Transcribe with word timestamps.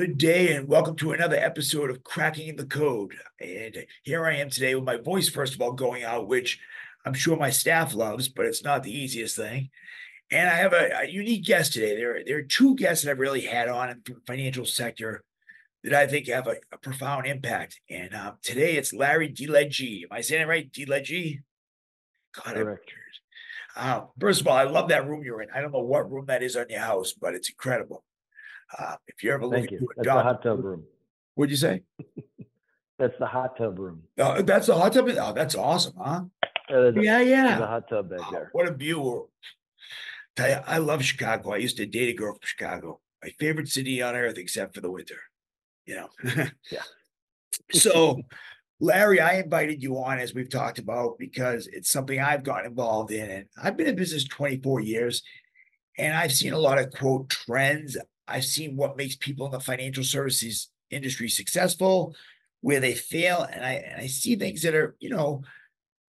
Good 0.00 0.16
day 0.16 0.54
and 0.54 0.66
welcome 0.66 0.96
to 0.96 1.12
another 1.12 1.36
episode 1.36 1.90
of 1.90 2.02
Cracking 2.02 2.56
the 2.56 2.64
Code. 2.64 3.12
And 3.38 3.84
here 4.02 4.24
I 4.24 4.36
am 4.36 4.48
today 4.48 4.74
with 4.74 4.84
my 4.84 4.96
voice, 4.96 5.28
first 5.28 5.54
of 5.54 5.60
all, 5.60 5.72
going 5.72 6.04
out, 6.04 6.26
which 6.26 6.58
I'm 7.04 7.12
sure 7.12 7.36
my 7.36 7.50
staff 7.50 7.92
loves, 7.92 8.26
but 8.26 8.46
it's 8.46 8.64
not 8.64 8.82
the 8.82 8.98
easiest 8.98 9.36
thing. 9.36 9.68
And 10.30 10.48
I 10.48 10.54
have 10.54 10.72
a, 10.72 11.02
a 11.02 11.06
unique 11.06 11.44
guest 11.44 11.74
today. 11.74 11.96
There, 11.96 12.22
there 12.24 12.38
are 12.38 12.42
two 12.42 12.76
guests 12.76 13.04
that 13.04 13.10
I've 13.10 13.18
really 13.18 13.42
had 13.42 13.68
on 13.68 13.90
in 13.90 14.00
the 14.06 14.16
financial 14.26 14.64
sector 14.64 15.22
that 15.84 15.92
I 15.92 16.06
think 16.06 16.28
have 16.28 16.46
a, 16.46 16.56
a 16.72 16.78
profound 16.78 17.26
impact. 17.26 17.78
And 17.90 18.14
um, 18.14 18.38
today 18.42 18.76
it's 18.76 18.94
Larry 18.94 19.28
DeLegge. 19.28 20.04
Am 20.04 20.08
I 20.12 20.22
saying 20.22 20.40
it 20.40 20.48
right? 20.48 20.72
DeLegge? 20.72 21.42
God, 22.42 22.54
Correct. 22.54 22.90
uh, 23.76 24.00
first 24.18 24.40
of 24.40 24.46
all, 24.46 24.56
I 24.56 24.64
love 24.64 24.88
that 24.88 25.06
room 25.06 25.22
you're 25.22 25.42
in. 25.42 25.50
I 25.54 25.60
don't 25.60 25.72
know 25.72 25.80
what 25.80 26.10
room 26.10 26.24
that 26.28 26.42
is 26.42 26.56
on 26.56 26.70
your 26.70 26.80
house, 26.80 27.12
but 27.12 27.34
it's 27.34 27.50
incredible. 27.50 28.02
Uh, 28.78 28.96
if 29.08 29.22
you 29.22 29.32
ever 29.32 29.44
look 29.44 29.54
Thank 29.54 29.70
you. 29.72 29.78
a 29.78 30.02
That's 30.02 30.06
the 30.16 30.22
hot 30.22 30.42
tub 30.42 30.64
room. 30.64 30.84
what'd 31.34 31.50
you 31.50 31.56
say? 31.56 31.82
That's 32.98 33.18
the 33.18 33.26
hot 33.26 33.56
tub 33.56 33.78
room. 33.78 34.02
Oh, 34.18 34.42
that's 34.42 34.66
the 34.66 34.76
hot 34.76 34.92
tub. 34.92 35.08
Oh, 35.08 35.32
that's 35.32 35.54
awesome, 35.54 35.94
huh? 35.98 36.24
Uh, 36.70 36.92
Yeah, 36.92 37.20
yeah. 37.20 37.58
The 37.58 37.66
hot 37.66 37.88
tub 37.88 38.10
back 38.10 38.20
Oh, 38.26 38.30
there. 38.30 38.50
what 38.52 38.68
a 38.68 38.74
view. 38.74 39.30
Tell 40.36 40.48
you, 40.50 40.58
I 40.66 40.76
love 40.78 41.02
Chicago. 41.02 41.54
I 41.54 41.56
used 41.56 41.78
to 41.78 41.86
date 41.86 42.10
a 42.10 42.12
girl 42.12 42.34
from 42.34 42.40
Chicago. 42.42 43.00
My 43.24 43.30
favorite 43.40 43.68
city 43.68 44.02
on 44.02 44.14
earth, 44.14 44.36
except 44.36 44.74
for 44.74 44.82
the 44.82 44.90
winter. 44.90 45.16
You 45.86 45.96
know. 45.96 46.08
Yeah. 46.70 46.82
so, 47.72 48.20
Larry, 48.80 49.18
I 49.18 49.36
invited 49.40 49.82
you 49.82 49.96
on 49.96 50.18
as 50.18 50.34
we've 50.34 50.50
talked 50.50 50.78
about 50.78 51.18
because 51.18 51.66
it's 51.68 51.90
something 51.90 52.20
I've 52.20 52.44
gotten 52.44 52.66
involved 52.66 53.12
in, 53.12 53.30
and 53.30 53.46
I've 53.62 53.78
been 53.78 53.86
in 53.86 53.96
business 53.96 54.24
24 54.24 54.80
years, 54.80 55.22
and 55.98 56.14
I've 56.14 56.32
seen 56.32 56.52
a 56.52 56.58
lot 56.58 56.78
of 56.78 56.90
quote 56.92 57.30
trends. 57.30 57.96
I've 58.30 58.44
seen 58.44 58.76
what 58.76 58.96
makes 58.96 59.16
people 59.16 59.46
in 59.46 59.52
the 59.52 59.60
financial 59.60 60.04
services 60.04 60.70
industry 60.90 61.28
successful, 61.28 62.14
where 62.60 62.80
they 62.80 62.94
fail, 62.94 63.42
and 63.42 63.64
I 63.64 63.72
and 63.72 64.02
I 64.02 64.06
see 64.06 64.36
things 64.36 64.62
that 64.62 64.74
are, 64.74 64.96
you 65.00 65.10
know, 65.10 65.42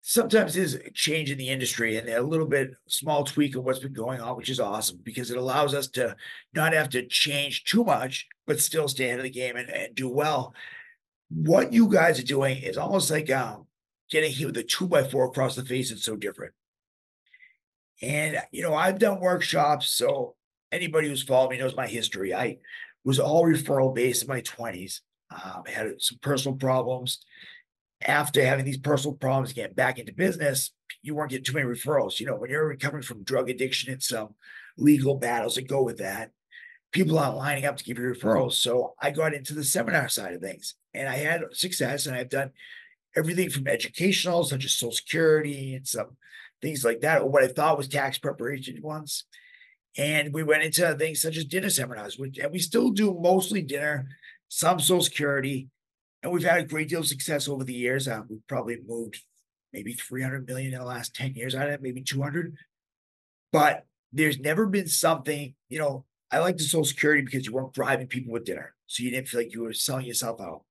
sometimes 0.02 0.54
there's 0.54 0.74
a 0.74 0.90
change 0.90 1.30
in 1.30 1.38
the 1.38 1.48
industry 1.48 1.96
and 1.96 2.08
a 2.08 2.22
little 2.22 2.46
bit 2.46 2.70
small 2.88 3.24
tweak 3.24 3.56
of 3.56 3.64
what's 3.64 3.78
been 3.78 3.92
going 3.92 4.20
on, 4.20 4.36
which 4.36 4.50
is 4.50 4.60
awesome 4.60 4.98
because 5.02 5.30
it 5.30 5.36
allows 5.36 5.74
us 5.74 5.88
to 5.88 6.16
not 6.54 6.72
have 6.72 6.88
to 6.90 7.06
change 7.06 7.64
too 7.64 7.84
much, 7.84 8.26
but 8.46 8.60
still 8.60 8.88
stay 8.88 9.06
ahead 9.06 9.18
of 9.18 9.24
the 9.24 9.30
game 9.30 9.56
and, 9.56 9.68
and 9.70 9.94
do 9.94 10.08
well. 10.08 10.54
What 11.28 11.72
you 11.72 11.88
guys 11.88 12.18
are 12.18 12.24
doing 12.24 12.56
is 12.58 12.76
almost 12.76 13.10
like 13.10 13.30
um, 13.30 13.66
getting 14.10 14.32
hit 14.32 14.46
with 14.46 14.56
a 14.56 14.62
two 14.62 14.88
by 14.88 15.04
four 15.04 15.26
across 15.26 15.54
the 15.54 15.64
face. 15.64 15.90
It's 15.90 16.04
so 16.04 16.16
different. 16.16 16.54
And 18.02 18.38
you 18.50 18.62
know, 18.62 18.74
I've 18.74 18.98
done 18.98 19.20
workshops, 19.20 19.90
so 19.90 20.34
anybody 20.72 21.08
who's 21.08 21.22
followed 21.22 21.50
me 21.50 21.58
knows 21.58 21.76
my 21.76 21.86
history. 21.86 22.34
I 22.34 22.58
was 23.04 23.18
all 23.18 23.44
referral 23.44 23.94
based 23.94 24.22
in 24.22 24.28
my 24.28 24.42
20s. 24.42 25.00
Um, 25.30 25.62
I 25.66 25.70
had 25.70 26.02
some 26.02 26.18
personal 26.20 26.56
problems 26.56 27.20
after 28.06 28.44
having 28.44 28.64
these 28.64 28.78
personal 28.78 29.14
problems, 29.14 29.52
getting 29.52 29.74
back 29.74 29.98
into 29.98 30.12
business, 30.12 30.72
you 31.02 31.14
weren't 31.14 31.30
getting 31.30 31.44
too 31.44 31.52
many 31.52 31.66
referrals. 31.66 32.20
You 32.20 32.26
know, 32.26 32.36
when 32.36 32.50
you're 32.50 32.66
recovering 32.66 33.02
from 33.02 33.22
drug 33.22 33.50
addiction 33.50 33.92
and 33.92 34.02
some 34.02 34.34
legal 34.76 35.16
battles 35.16 35.54
that 35.54 35.68
go 35.68 35.82
with 35.82 35.98
that, 35.98 36.30
people 36.92 37.18
aren't 37.18 37.36
lining 37.36 37.66
up 37.66 37.76
to 37.76 37.84
give 37.84 37.98
you 37.98 38.04
referrals. 38.04 38.54
So 38.54 38.94
I 39.00 39.10
got 39.10 39.34
into 39.34 39.54
the 39.54 39.64
seminar 39.64 40.08
side 40.08 40.34
of 40.34 40.40
things 40.40 40.74
and 40.94 41.08
I 41.08 41.16
had 41.16 41.42
success 41.52 42.06
and 42.06 42.16
I've 42.16 42.30
done 42.30 42.50
everything 43.16 43.50
from 43.50 43.68
educational, 43.68 44.44
such 44.44 44.64
as 44.64 44.72
Social 44.72 44.92
Security 44.92 45.74
and 45.74 45.86
some 45.86 46.16
things 46.62 46.84
like 46.84 47.00
that, 47.00 47.22
or 47.22 47.30
what 47.30 47.44
I 47.44 47.48
thought 47.48 47.78
was 47.78 47.88
tax 47.88 48.18
preparation 48.18 48.80
ones. 48.82 49.24
And 49.96 50.32
we 50.32 50.42
went 50.42 50.62
into 50.62 50.94
things 50.94 51.20
such 51.20 51.36
as 51.36 51.44
dinner 51.44 51.70
seminars, 51.70 52.18
which 52.18 52.38
and 52.38 52.52
we 52.52 52.58
still 52.58 52.90
do 52.90 53.18
mostly 53.20 53.62
dinner, 53.62 54.08
some 54.48 54.78
Social 54.78 55.02
Security, 55.02 55.68
and 56.22 56.32
we've 56.32 56.44
had 56.44 56.60
a 56.60 56.64
great 56.64 56.88
deal 56.88 57.00
of 57.00 57.06
success 57.06 57.48
over 57.48 57.64
the 57.64 57.74
years. 57.74 58.06
Uh, 58.06 58.22
we've 58.28 58.46
probably 58.46 58.78
moved 58.86 59.22
maybe 59.72 59.92
300 59.92 60.46
million 60.46 60.74
in 60.74 60.80
the 60.80 60.84
last 60.84 61.14
10 61.14 61.34
years 61.34 61.54
out 61.54 61.68
of 61.68 61.74
it, 61.74 61.82
maybe 61.82 62.02
200. 62.02 62.54
But 63.52 63.86
there's 64.12 64.38
never 64.38 64.66
been 64.66 64.88
something, 64.88 65.54
you 65.68 65.78
know, 65.78 66.04
I 66.30 66.38
like 66.38 66.56
the 66.56 66.64
Social 66.64 66.84
Security 66.84 67.22
because 67.22 67.46
you 67.46 67.52
weren't 67.52 67.72
bribing 67.72 68.06
people 68.06 68.32
with 68.32 68.44
dinner. 68.44 68.74
So 68.86 69.02
you 69.02 69.10
didn't 69.10 69.28
feel 69.28 69.40
like 69.40 69.52
you 69.52 69.62
were 69.62 69.72
selling 69.72 70.06
yourself 70.06 70.40
out. 70.40 70.62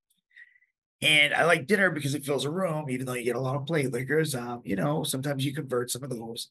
And 1.01 1.34
I 1.34 1.46
like 1.46 1.68
dinner 1.68 1.90
because 1.90 2.13
it 2.13 2.25
fills 2.25 2.46
a 2.46 2.51
room, 2.51 2.90
even 2.90 3.06
though 3.06 3.13
you 3.13 3.24
get 3.24 3.36
a 3.36 3.41
lot 3.41 3.56
of 3.56 3.66
plate 3.66 3.91
lickers. 3.91 4.36
Um, 4.36 4.62
you 4.66 4.75
know, 4.75 5.03
sometimes 5.03 5.46
you 5.46 5.53
convert 5.53 5.91
some 5.91 6.03
of 6.03 6.09
those. 6.09 6.50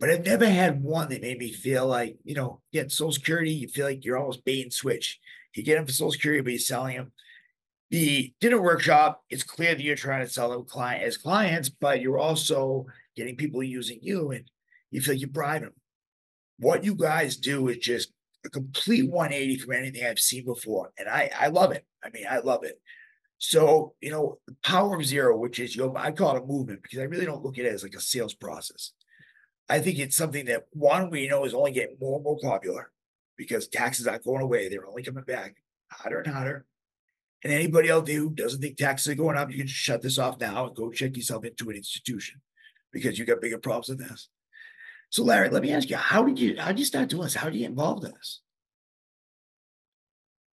But 0.00 0.10
I've 0.10 0.26
never 0.26 0.48
had 0.48 0.82
one 0.82 1.10
that 1.10 1.22
made 1.22 1.38
me 1.38 1.52
feel 1.52 1.86
like, 1.86 2.16
you 2.24 2.34
know, 2.34 2.60
getting 2.72 2.90
Social 2.90 3.12
Security, 3.12 3.52
you 3.52 3.68
feel 3.68 3.86
like 3.86 4.04
you're 4.04 4.18
almost 4.18 4.44
bait 4.44 4.62
and 4.62 4.72
switch. 4.72 5.20
You 5.54 5.62
get 5.62 5.76
them 5.76 5.86
for 5.86 5.92
Social 5.92 6.12
Security, 6.12 6.42
but 6.42 6.50
you're 6.50 6.58
selling 6.58 6.96
them 6.96 7.12
the 7.92 8.32
dinner 8.40 8.60
workshop, 8.60 9.22
it's 9.28 9.42
clear 9.42 9.74
that 9.74 9.82
you're 9.82 9.94
trying 9.94 10.24
to 10.24 10.32
sell 10.32 10.50
them 10.50 10.64
client 10.64 11.04
as 11.04 11.18
clients, 11.18 11.68
but 11.68 12.00
you're 12.00 12.18
also 12.18 12.86
getting 13.14 13.36
people 13.36 13.62
using 13.62 13.98
you 14.00 14.30
and 14.30 14.50
you 14.90 15.02
feel 15.02 15.12
like 15.12 15.20
you 15.20 15.26
bribe 15.26 15.60
them. 15.60 15.74
What 16.58 16.84
you 16.84 16.94
guys 16.94 17.36
do 17.36 17.68
is 17.68 17.76
just 17.76 18.10
a 18.46 18.48
complete 18.48 19.10
180 19.10 19.58
from 19.58 19.74
anything 19.74 20.06
I've 20.06 20.18
seen 20.18 20.46
before. 20.46 20.90
And 20.98 21.06
I, 21.06 21.30
I 21.38 21.48
love 21.48 21.70
it. 21.72 21.84
I 22.02 22.08
mean, 22.08 22.24
I 22.28 22.38
love 22.38 22.64
it. 22.64 22.80
So, 23.36 23.92
you 24.00 24.10
know, 24.10 24.38
the 24.46 24.56
power 24.64 24.96
of 24.96 25.04
zero, 25.04 25.36
which 25.36 25.58
is 25.58 25.76
your, 25.76 25.92
I 25.98 26.12
call 26.12 26.34
it 26.36 26.42
a 26.42 26.46
movement 26.46 26.82
because 26.82 26.98
I 26.98 27.02
really 27.02 27.26
don't 27.26 27.44
look 27.44 27.58
at 27.58 27.66
it 27.66 27.74
as 27.74 27.82
like 27.82 27.94
a 27.94 28.00
sales 28.00 28.32
process. 28.32 28.92
I 29.68 29.78
think 29.78 29.98
it's 29.98 30.16
something 30.16 30.46
that 30.46 30.66
one, 30.72 31.10
we 31.10 31.28
know 31.28 31.44
is 31.44 31.54
only 31.54 31.72
getting 31.72 31.96
more 32.00 32.16
and 32.16 32.24
more 32.24 32.38
popular 32.38 32.90
because 33.36 33.68
taxes 33.68 34.06
aren't 34.06 34.24
going 34.24 34.42
away. 34.42 34.68
They're 34.68 34.86
only 34.86 35.02
coming 35.02 35.24
back 35.24 35.56
hotter 35.90 36.20
and 36.20 36.32
hotter. 36.32 36.66
And 37.44 37.52
anybody 37.52 37.90
out 37.90 38.06
there 38.06 38.18
who 38.18 38.30
doesn't 38.30 38.60
think 38.60 38.76
taxes 38.76 39.12
are 39.12 39.16
going 39.16 39.36
up, 39.36 39.50
you 39.50 39.58
can 39.58 39.66
just 39.66 39.78
shut 39.78 40.02
this 40.02 40.18
off 40.18 40.40
now 40.40 40.66
and 40.66 40.76
go 40.76 40.90
check 40.90 41.16
yourself 41.16 41.44
into 41.44 41.70
an 41.70 41.76
institution 41.76 42.40
because 42.92 43.18
you 43.18 43.24
got 43.24 43.40
bigger 43.40 43.58
problems 43.58 43.88
than 43.88 43.98
this. 43.98 44.28
So, 45.10 45.24
Larry, 45.24 45.50
let 45.50 45.62
me 45.62 45.72
ask 45.72 45.90
you, 45.90 45.96
how 45.96 46.22
did 46.22 46.38
you 46.38 46.56
how 46.58 46.68
did 46.68 46.78
you 46.78 46.84
start 46.84 47.08
doing 47.08 47.24
this? 47.24 47.34
How 47.34 47.46
did 47.46 47.54
you 47.54 47.60
get 47.60 47.70
involved 47.70 48.04
in 48.04 48.12
this? 48.12 48.40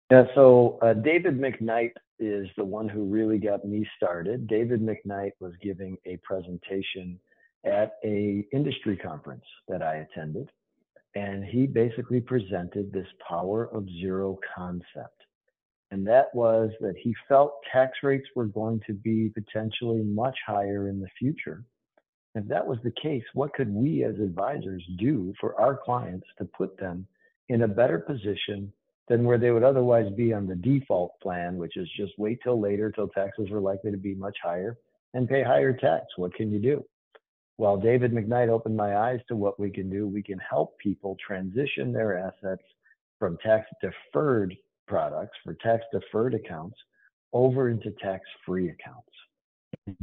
Yeah, 0.10 0.24
so 0.34 0.80
uh, 0.82 0.94
David 0.94 1.38
McKnight 1.38 1.92
is 2.18 2.48
the 2.56 2.64
one 2.64 2.88
who 2.88 3.04
really 3.04 3.38
got 3.38 3.66
me 3.66 3.88
started. 3.98 4.48
David 4.48 4.82
McKnight 4.82 5.34
was 5.40 5.54
giving 5.62 5.98
a 6.06 6.18
presentation 6.24 7.20
at 7.68 7.98
a 8.04 8.46
industry 8.54 8.98
conference 8.98 9.44
that 9.68 9.82
I 9.82 9.98
attended, 9.98 10.50
and 11.16 11.44
he 11.44 11.68
basically 11.68 12.22
presented 12.22 12.92
this 12.92 13.08
power 13.28 13.66
of 13.74 13.88
zero 14.00 14.40
concept. 14.56 15.24
And 15.92 16.06
that 16.08 16.34
was 16.34 16.70
that 16.82 16.96
he 17.02 17.16
felt 17.28 17.54
tax 17.72 17.98
rates 18.04 18.28
were 18.36 18.46
going 18.46 18.82
to 18.88 18.94
be 18.94 19.30
potentially 19.30 20.04
much 20.04 20.38
higher 20.46 20.90
in 20.90 21.00
the 21.00 21.08
future. 21.18 21.64
If 22.36 22.46
that 22.48 22.68
was 22.68 22.78
the 22.84 22.94
case, 23.02 23.24
what 23.34 23.54
could 23.54 23.74
we 23.74 24.04
as 24.04 24.16
advisors 24.20 24.84
do 25.00 25.34
for 25.40 25.60
our 25.60 25.78
clients 25.78 26.28
to 26.38 26.46
put 26.46 26.78
them 26.78 27.08
in 27.50 27.64
a 27.64 27.68
better 27.68 28.00
position 28.00 28.72
than 29.08 29.24
where 29.24 29.38
they 29.38 29.52
would 29.52 29.64
otherwise 29.64 30.12
be 30.16 30.34
on 30.34 30.46
the 30.46 30.56
default 30.56 31.20
plan, 31.22 31.58
which 31.58 31.78
is 31.78 31.90
just 31.98 32.14
wait 32.20 32.40
till 32.44 32.60
later 32.60 32.92
till 32.92 33.08
taxes 33.08 33.50
are 33.50 33.62
likely 33.62 33.92
to 33.92 33.98
be 33.98 34.14
much 34.14 34.38
higher 34.44 34.78
and 35.14 35.30
pay 35.30 35.42
higher 35.42 35.74
tax? 35.74 36.06
What 36.18 36.34
can 36.36 36.52
you 36.52 36.60
do? 36.60 36.86
Well, 37.58 37.78
David 37.78 38.12
McKnight 38.12 38.50
opened 38.50 38.78
my 38.78 38.98
eyes 38.98 39.20
to 39.28 39.36
what 39.36 39.60
we 39.60 39.72
can 39.72 39.90
do. 39.90 40.08
We 40.08 40.22
can 40.22 40.40
help 40.40 40.78
people 40.78 41.18
transition 41.26 41.92
their 41.92 42.18
assets 42.18 42.62
from 43.18 43.38
tax 43.44 43.68
deferred 43.82 44.56
products 44.88 45.38
for 45.44 45.56
tax 45.56 45.84
deferred 45.92 46.36
accounts 46.36 46.78
over 47.34 47.70
into 47.70 47.92
tax 48.02 48.24
free 48.46 48.70
accounts. 48.70 49.10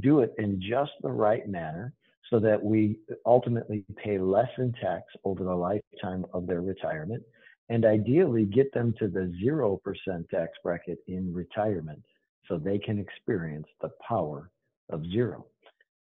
Do 0.00 0.20
it 0.20 0.34
in 0.38 0.60
just 0.60 0.93
the 1.03 1.12
right 1.12 1.48
manner 1.48 1.93
so 2.31 2.41
that 2.41 2.62
we 2.62 2.98
ultimately 3.25 3.84
pay 4.03 4.19
less 4.19 4.50
in 4.59 4.72
tax 4.72 5.04
over 5.25 5.44
the 5.44 5.54
lifetime 5.54 6.26
of 6.32 6.46
their 6.46 6.61
retirement 6.61 7.23
and 7.69 7.84
ideally 7.84 8.44
get 8.44 8.73
them 8.75 8.94
to 8.99 9.08
the 9.08 9.32
0% 9.43 10.28
tax 10.28 10.52
bracket 10.62 10.99
in 11.06 11.32
retirement 11.32 12.02
so 12.49 12.58
they 12.58 12.78
can 12.78 12.99
experience 12.99 13.67
the 13.81 13.90
power 14.06 14.50
of 14.90 15.05
zero. 15.06 15.46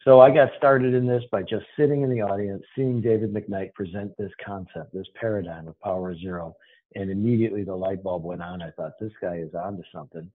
So 0.03 0.19
I 0.19 0.31
got 0.31 0.50
started 0.57 0.95
in 0.95 1.06
this 1.06 1.24
by 1.31 1.44
just 1.44 1.65
sitting 1.77 2.01
in 2.01 2.09
the 2.09 2.21
audience, 2.21 2.63
seeing 2.75 3.01
David 3.01 3.33
McKnight 3.33 3.74
present 3.75 4.12
this 4.18 4.31
concept, 4.44 4.94
this 4.94 5.06
paradigm 5.13 5.68
of 5.68 5.80
power 5.80 6.15
zero, 6.15 6.56
and 6.95 7.12
immediately 7.12 7.63
the 7.63 7.75
light 7.75 8.01
bulb 8.01 8.24
went 8.24 8.42
on. 8.42 8.63
I 8.63 8.71
thought 8.71 8.94
this 9.00 9.12
guy 9.21 9.36
is 9.36 9.53
onto 9.53 9.83
something. 9.94 10.30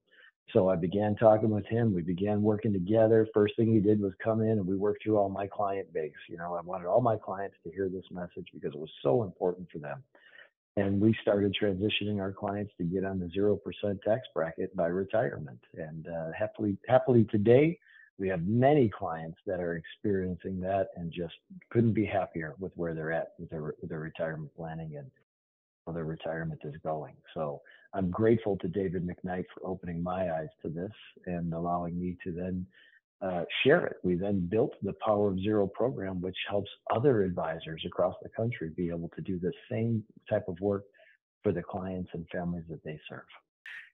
So 0.53 0.69
I 0.69 0.77
began 0.77 1.17
talking 1.17 1.49
with 1.49 1.65
him. 1.65 1.93
We 1.93 2.01
began 2.01 2.41
working 2.41 2.71
together. 2.71 3.27
First 3.33 3.57
thing 3.57 3.73
he 3.73 3.81
did 3.81 3.99
was 3.99 4.13
come 4.23 4.41
in 4.41 4.51
and 4.51 4.65
we 4.65 4.77
worked 4.77 5.03
through 5.03 5.17
all 5.17 5.27
my 5.27 5.47
client 5.47 5.91
base. 5.93 6.13
You 6.29 6.37
know, 6.37 6.53
I 6.53 6.61
wanted 6.61 6.87
all 6.87 7.01
my 7.01 7.17
clients 7.17 7.57
to 7.65 7.71
hear 7.71 7.89
this 7.89 8.05
message 8.09 8.47
because 8.53 8.73
it 8.73 8.79
was 8.79 8.89
so 9.03 9.23
important 9.23 9.67
for 9.69 9.79
them. 9.79 10.01
And 10.77 11.01
we 11.01 11.13
started 11.21 11.53
transitioning 11.61 12.21
our 12.21 12.31
clients 12.31 12.71
to 12.77 12.85
get 12.85 13.03
on 13.03 13.19
the 13.19 13.29
zero 13.33 13.57
percent 13.57 13.99
tax 14.07 14.21
bracket 14.33 14.73
by 14.77 14.87
retirement. 14.87 15.59
And 15.73 16.07
uh, 16.07 16.31
happily, 16.37 16.77
happily 16.87 17.25
today, 17.25 17.77
we 18.19 18.27
have 18.29 18.43
many 18.45 18.89
clients 18.89 19.37
that 19.45 19.59
are 19.59 19.75
experiencing 19.75 20.59
that 20.61 20.87
and 20.95 21.11
just 21.11 21.35
couldn't 21.71 21.93
be 21.93 22.05
happier 22.05 22.55
with 22.59 22.71
where 22.75 22.93
they're 22.93 23.11
at 23.11 23.33
with 23.37 23.49
their, 23.49 23.61
with 23.61 23.89
their 23.89 23.99
retirement 23.99 24.51
planning 24.55 24.95
and 24.97 25.09
how 25.85 25.93
their 25.93 26.05
retirement 26.05 26.59
is 26.63 26.73
going. 26.83 27.15
So 27.33 27.61
I'm 27.93 28.09
grateful 28.09 28.57
to 28.57 28.67
David 28.67 29.07
McKnight 29.07 29.45
for 29.53 29.65
opening 29.65 30.01
my 30.01 30.31
eyes 30.31 30.49
to 30.63 30.69
this 30.69 30.91
and 31.25 31.53
allowing 31.53 31.99
me 31.99 32.17
to 32.23 32.31
then 32.31 32.65
uh, 33.21 33.43
share 33.63 33.85
it. 33.85 33.97
We 34.03 34.15
then 34.15 34.47
built 34.47 34.73
the 34.83 34.93
Power 35.03 35.29
of 35.29 35.39
Zero 35.39 35.67
program, 35.67 36.21
which 36.21 36.37
helps 36.49 36.69
other 36.93 37.23
advisors 37.23 37.81
across 37.85 38.15
the 38.21 38.29
country 38.29 38.69
be 38.75 38.89
able 38.89 39.09
to 39.15 39.21
do 39.21 39.39
the 39.39 39.53
same 39.71 40.03
type 40.29 40.47
of 40.47 40.59
work 40.59 40.83
for 41.43 41.51
the 41.51 41.63
clients 41.63 42.09
and 42.13 42.27
families 42.31 42.65
that 42.69 42.83
they 42.83 42.99
serve. 43.09 43.25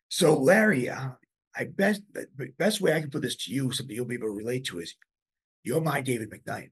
So, 0.10 0.38
Larry, 0.38 0.90
uh, 0.90 1.10
I 1.56 1.66
best 1.66 2.02
the 2.14 2.28
best 2.58 2.82
way 2.82 2.94
I 2.94 3.02
can 3.02 3.10
put 3.10 3.22
this 3.22 3.36
to 3.46 3.54
you, 3.54 3.72
something 3.72 3.96
you'll 3.96 4.06
be 4.06 4.16
able 4.16 4.28
to 4.28 4.32
relate 4.32 4.66
to, 4.66 4.80
is 4.80 4.96
you're 5.64 5.82
my 5.82 6.02
David 6.02 6.32
McKnight. 6.32 6.72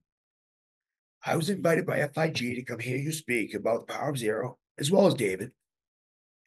I 1.25 1.35
was 1.35 1.49
invited 1.49 1.85
by 1.85 2.07
FIG 2.07 2.35
to 2.35 2.63
come 2.63 2.79
hear 2.79 2.97
you 2.97 3.11
speak 3.11 3.53
about 3.53 3.87
the 3.87 3.93
power 3.93 4.09
of 4.09 4.17
zero, 4.17 4.57
as 4.79 4.89
well 4.89 5.05
as 5.05 5.13
David. 5.13 5.51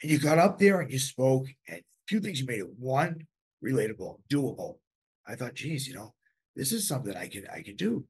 And 0.02 0.10
you 0.10 0.18
got 0.18 0.38
up 0.38 0.58
there 0.58 0.80
and 0.80 0.90
you 0.90 0.98
spoke, 0.98 1.46
and 1.68 1.78
a 1.78 1.84
few 2.08 2.20
things 2.20 2.40
you 2.40 2.46
made 2.46 2.58
it 2.58 2.78
one 2.78 3.26
relatable, 3.64 4.18
doable. 4.28 4.78
I 5.26 5.36
thought, 5.36 5.54
geez, 5.54 5.86
you 5.86 5.94
know, 5.94 6.14
this 6.56 6.72
is 6.72 6.86
something 6.86 7.16
I 7.16 7.28
can 7.28 7.46
I 7.52 7.62
can 7.62 7.76
do. 7.76 8.04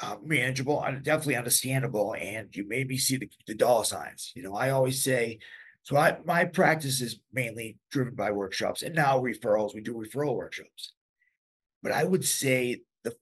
Uh, 0.00 0.16
manageable, 0.22 0.82
definitely 1.02 1.36
understandable, 1.36 2.14
and 2.14 2.54
you 2.56 2.66
made 2.66 2.88
me 2.88 2.96
see 2.96 3.18
the, 3.18 3.28
the 3.46 3.54
dollar 3.54 3.84
signs. 3.84 4.32
You 4.34 4.42
know, 4.42 4.54
I 4.54 4.70
always 4.70 5.02
say, 5.02 5.38
so 5.82 5.96
I 5.96 6.16
my 6.24 6.44
practice 6.44 7.00
is 7.00 7.20
mainly 7.32 7.78
driven 7.90 8.14
by 8.14 8.30
workshops, 8.30 8.82
and 8.82 8.94
now 8.94 9.20
referrals. 9.20 9.74
We 9.74 9.80
do 9.80 9.94
referral 9.94 10.36
workshops, 10.36 10.92
but 11.82 11.92
I 11.92 12.04
would 12.04 12.24
say 12.24 12.82
the 13.04 13.16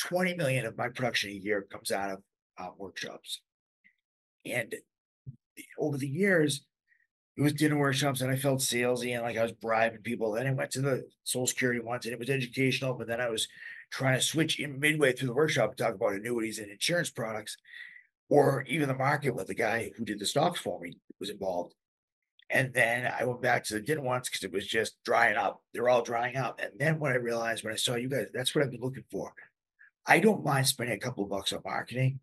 20 0.00 0.34
million 0.34 0.66
of 0.66 0.76
my 0.76 0.88
production 0.88 1.30
a 1.30 1.34
year 1.34 1.66
comes 1.70 1.90
out 1.90 2.10
of 2.10 2.18
uh, 2.58 2.70
workshops. 2.76 3.40
And 4.44 4.74
over 5.78 5.96
the 5.96 6.08
years, 6.08 6.62
it 7.36 7.42
was 7.42 7.52
dinner 7.52 7.78
workshops 7.78 8.20
and 8.20 8.30
I 8.30 8.36
felt 8.36 8.60
salesy 8.60 9.14
and 9.14 9.22
like 9.22 9.36
I 9.36 9.42
was 9.42 9.52
bribing 9.52 10.02
people. 10.02 10.32
Then 10.32 10.46
I 10.46 10.52
went 10.52 10.70
to 10.72 10.80
the 10.80 11.04
social 11.24 11.46
security 11.46 11.80
ones 11.80 12.04
and 12.04 12.12
it 12.12 12.18
was 12.18 12.30
educational, 12.30 12.94
but 12.94 13.08
then 13.08 13.20
I 13.20 13.28
was 13.28 13.48
trying 13.90 14.16
to 14.16 14.24
switch 14.24 14.60
in 14.60 14.78
midway 14.78 15.12
through 15.12 15.28
the 15.28 15.34
workshop 15.34 15.74
to 15.76 15.82
talk 15.82 15.94
about 15.94 16.14
annuities 16.14 16.58
and 16.58 16.70
insurance 16.70 17.10
products, 17.10 17.56
or 18.28 18.64
even 18.68 18.88
the 18.88 18.94
market 18.94 19.34
with 19.34 19.48
the 19.48 19.54
guy 19.54 19.90
who 19.96 20.04
did 20.04 20.20
the 20.20 20.26
stocks 20.26 20.60
for 20.60 20.80
me 20.80 20.96
was 21.18 21.30
involved. 21.30 21.74
And 22.54 22.72
then 22.72 23.12
I 23.18 23.24
went 23.24 23.42
back 23.42 23.64
to 23.64 23.74
the 23.74 23.80
dinner 23.80 24.00
ones 24.00 24.28
because 24.28 24.44
it 24.44 24.52
was 24.52 24.64
just 24.64 24.94
drying 25.04 25.36
up. 25.36 25.60
They're 25.72 25.88
all 25.88 26.02
drying 26.02 26.36
up. 26.36 26.60
And 26.62 26.70
then 26.78 27.00
when 27.00 27.10
I 27.10 27.16
realized 27.16 27.64
when 27.64 27.72
I 27.72 27.76
saw 27.76 27.96
you 27.96 28.08
guys, 28.08 28.28
that's 28.32 28.54
what 28.54 28.62
I've 28.62 28.70
been 28.70 28.80
looking 28.80 29.02
for. 29.10 29.34
I 30.06 30.20
don't 30.20 30.44
mind 30.44 30.68
spending 30.68 30.94
a 30.94 31.00
couple 31.00 31.24
of 31.24 31.30
bucks 31.30 31.52
on 31.52 31.62
marketing. 31.64 32.20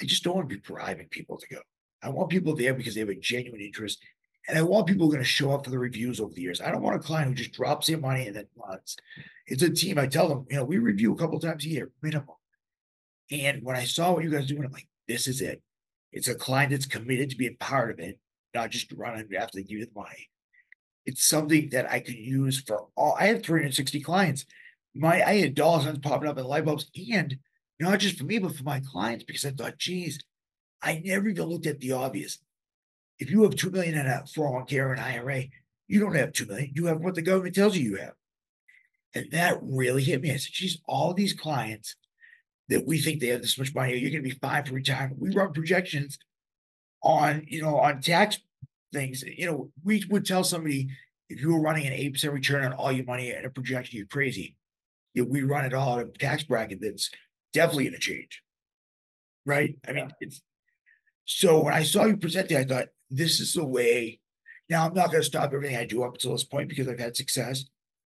I 0.00 0.06
just 0.06 0.24
don't 0.24 0.36
want 0.36 0.48
to 0.48 0.54
be 0.54 0.62
bribing 0.66 1.08
people 1.08 1.36
to 1.36 1.46
go. 1.46 1.60
I 2.02 2.08
want 2.08 2.30
people 2.30 2.56
there 2.56 2.72
because 2.72 2.94
they 2.94 3.00
have 3.00 3.10
a 3.10 3.14
genuine 3.14 3.60
interest. 3.60 4.02
And 4.48 4.56
I 4.56 4.62
want 4.62 4.86
people 4.86 5.08
going 5.08 5.18
to 5.18 5.24
show 5.24 5.52
up 5.52 5.64
for 5.64 5.70
the 5.70 5.78
reviews 5.78 6.20
over 6.20 6.32
the 6.32 6.40
years. 6.40 6.62
I 6.62 6.70
don't 6.70 6.80
want 6.80 6.96
a 6.96 7.00
client 7.00 7.28
who 7.28 7.34
just 7.34 7.52
drops 7.52 7.88
their 7.88 7.98
money 7.98 8.28
and 8.28 8.34
then 8.34 8.46
runs. 8.56 8.96
It's 9.46 9.62
a 9.62 9.68
team. 9.68 9.98
I 9.98 10.06
tell 10.06 10.28
them, 10.28 10.46
you 10.48 10.56
know, 10.56 10.64
we 10.64 10.78
review 10.78 11.12
a 11.12 11.16
couple 11.18 11.38
times 11.38 11.66
a 11.66 11.68
year, 11.68 11.90
minimum. 12.00 12.36
And 13.30 13.62
when 13.62 13.76
I 13.76 13.84
saw 13.84 14.12
what 14.12 14.24
you 14.24 14.30
guys 14.30 14.46
doing, 14.46 14.64
I'm 14.64 14.72
like, 14.72 14.88
this 15.06 15.26
is 15.26 15.42
it. 15.42 15.60
It's 16.12 16.28
a 16.28 16.34
client 16.34 16.70
that's 16.70 16.86
committed 16.86 17.28
to 17.30 17.36
being 17.36 17.56
part 17.60 17.90
of 17.90 17.98
it, 17.98 18.18
not 18.54 18.70
just 18.70 18.92
running 18.92 19.28
after 19.36 19.62
the 19.62 19.88
money. 19.94 20.28
It's 21.06 21.24
something 21.24 21.70
that 21.70 21.90
I 21.90 22.00
could 22.00 22.14
use 22.14 22.60
for 22.60 22.86
all. 22.96 23.16
I 23.18 23.26
have 23.26 23.42
360 23.42 24.00
clients 24.00 24.44
my 24.94 25.22
I 25.22 25.38
had 25.38 25.54
dollar 25.54 25.96
popping 25.98 26.28
up 26.28 26.38
in 26.38 26.44
light 26.44 26.64
bulbs, 26.64 26.90
and 27.12 27.38
not 27.78 28.00
just 28.00 28.18
for 28.18 28.24
me, 28.24 28.38
but 28.38 28.56
for 28.56 28.64
my 28.64 28.80
clients, 28.80 29.24
because 29.24 29.44
I 29.44 29.50
thought, 29.50 29.78
geez, 29.78 30.18
I 30.82 31.02
never 31.04 31.28
even 31.28 31.46
looked 31.46 31.66
at 31.66 31.80
the 31.80 31.92
obvious. 31.92 32.38
If 33.18 33.30
you 33.30 33.42
have 33.42 33.54
two 33.54 33.70
million 33.70 33.94
in 33.94 34.06
a 34.06 34.24
401k 34.26 34.72
or 34.78 34.92
an 34.94 35.00
IRA, 35.00 35.44
you 35.88 36.00
don't 36.00 36.14
have 36.14 36.32
two 36.32 36.46
million. 36.46 36.72
You 36.74 36.86
have 36.86 37.00
what 37.00 37.14
the 37.14 37.22
government 37.22 37.54
tells 37.54 37.76
you 37.76 37.90
you 37.90 37.96
have. 37.96 38.14
And 39.14 39.30
that 39.32 39.58
really 39.62 40.04
hit 40.04 40.22
me. 40.22 40.30
I 40.30 40.36
said, 40.36 40.52
geez, 40.52 40.78
all 40.86 41.12
these 41.12 41.32
clients 41.32 41.96
that 42.68 42.86
we 42.86 42.98
think 42.98 43.20
they 43.20 43.28
have 43.28 43.42
this 43.42 43.58
much 43.58 43.74
money, 43.74 43.96
you're 43.98 44.10
going 44.10 44.22
to 44.22 44.28
be 44.28 44.38
fine 44.38 44.64
for 44.64 44.74
retirement. 44.74 45.20
We 45.20 45.30
run 45.34 45.52
projections 45.52 46.18
on, 47.02 47.44
you 47.48 47.62
know, 47.62 47.76
on 47.78 48.00
tax 48.00 48.38
things. 48.92 49.22
You 49.22 49.46
know, 49.46 49.70
we 49.84 50.04
would 50.10 50.26
tell 50.26 50.44
somebody 50.44 50.88
if 51.28 51.40
you 51.40 51.52
were 51.52 51.60
running 51.60 51.86
an 51.86 51.92
8% 51.92 52.32
return 52.32 52.64
on 52.64 52.72
all 52.72 52.90
your 52.90 53.04
money 53.04 53.30
and 53.30 53.46
a 53.46 53.50
projection, 53.50 53.96
you're 53.96 54.06
crazy 54.06 54.56
know, 55.14 55.24
we 55.24 55.42
run 55.42 55.64
it 55.64 55.74
all 55.74 55.98
in 55.98 56.08
a 56.08 56.10
tax 56.10 56.42
bracket 56.42 56.80
that's 56.80 57.10
definitely 57.52 57.84
going 57.84 57.94
to 57.94 58.00
change. 58.00 58.42
Right. 59.46 59.76
I 59.88 59.92
mean, 59.92 60.10
it's 60.20 60.42
so 61.24 61.64
when 61.64 61.74
I 61.74 61.82
saw 61.82 62.04
you 62.04 62.16
present 62.16 62.52
I 62.52 62.64
thought 62.64 62.88
this 63.08 63.40
is 63.40 63.54
the 63.54 63.64
way. 63.64 64.20
Now 64.68 64.86
I'm 64.86 64.94
not 64.94 65.10
going 65.10 65.22
to 65.22 65.26
stop 65.26 65.52
everything 65.52 65.76
I 65.76 65.84
do 65.84 66.02
up 66.02 66.14
until 66.14 66.32
this 66.32 66.44
point 66.44 66.68
because 66.68 66.88
I've 66.88 67.00
had 67.00 67.16
success, 67.16 67.64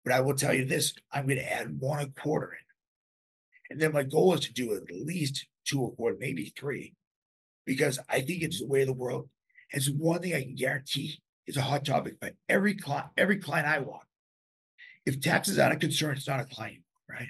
but 0.04 0.12
I 0.12 0.20
will 0.20 0.34
tell 0.34 0.52
you 0.52 0.64
this: 0.64 0.94
I'm 1.12 1.26
going 1.26 1.38
to 1.38 1.52
add 1.52 1.80
one 1.80 2.00
a 2.00 2.08
quarter 2.08 2.52
in, 2.52 3.70
and 3.70 3.80
then 3.80 3.92
my 3.92 4.02
goal 4.02 4.34
is 4.34 4.40
to 4.40 4.52
do 4.52 4.74
at 4.74 4.90
least 4.90 5.46
two 5.64 5.84
a 5.84 5.90
quarter, 5.90 6.16
maybe 6.18 6.52
three, 6.56 6.94
because 7.64 7.98
I 8.08 8.20
think 8.20 8.42
it's 8.42 8.60
the 8.60 8.66
way 8.66 8.82
of 8.82 8.88
the 8.88 8.92
world. 8.92 9.28
It's 9.70 9.88
one 9.88 10.20
thing 10.20 10.34
I 10.34 10.42
can 10.42 10.54
guarantee 10.54 11.20
is 11.46 11.56
a 11.56 11.62
hot 11.62 11.84
topic 11.84 12.20
by 12.20 12.32
every 12.48 12.74
client, 12.74 13.06
every 13.16 13.38
client 13.38 13.66
I 13.66 13.78
want. 13.80 14.04
If 15.06 15.20
taxes 15.20 15.58
aren't 15.58 15.74
a 15.74 15.78
concern, 15.78 16.16
it's 16.16 16.28
not 16.28 16.40
a 16.40 16.44
client, 16.44 16.82
right? 17.08 17.28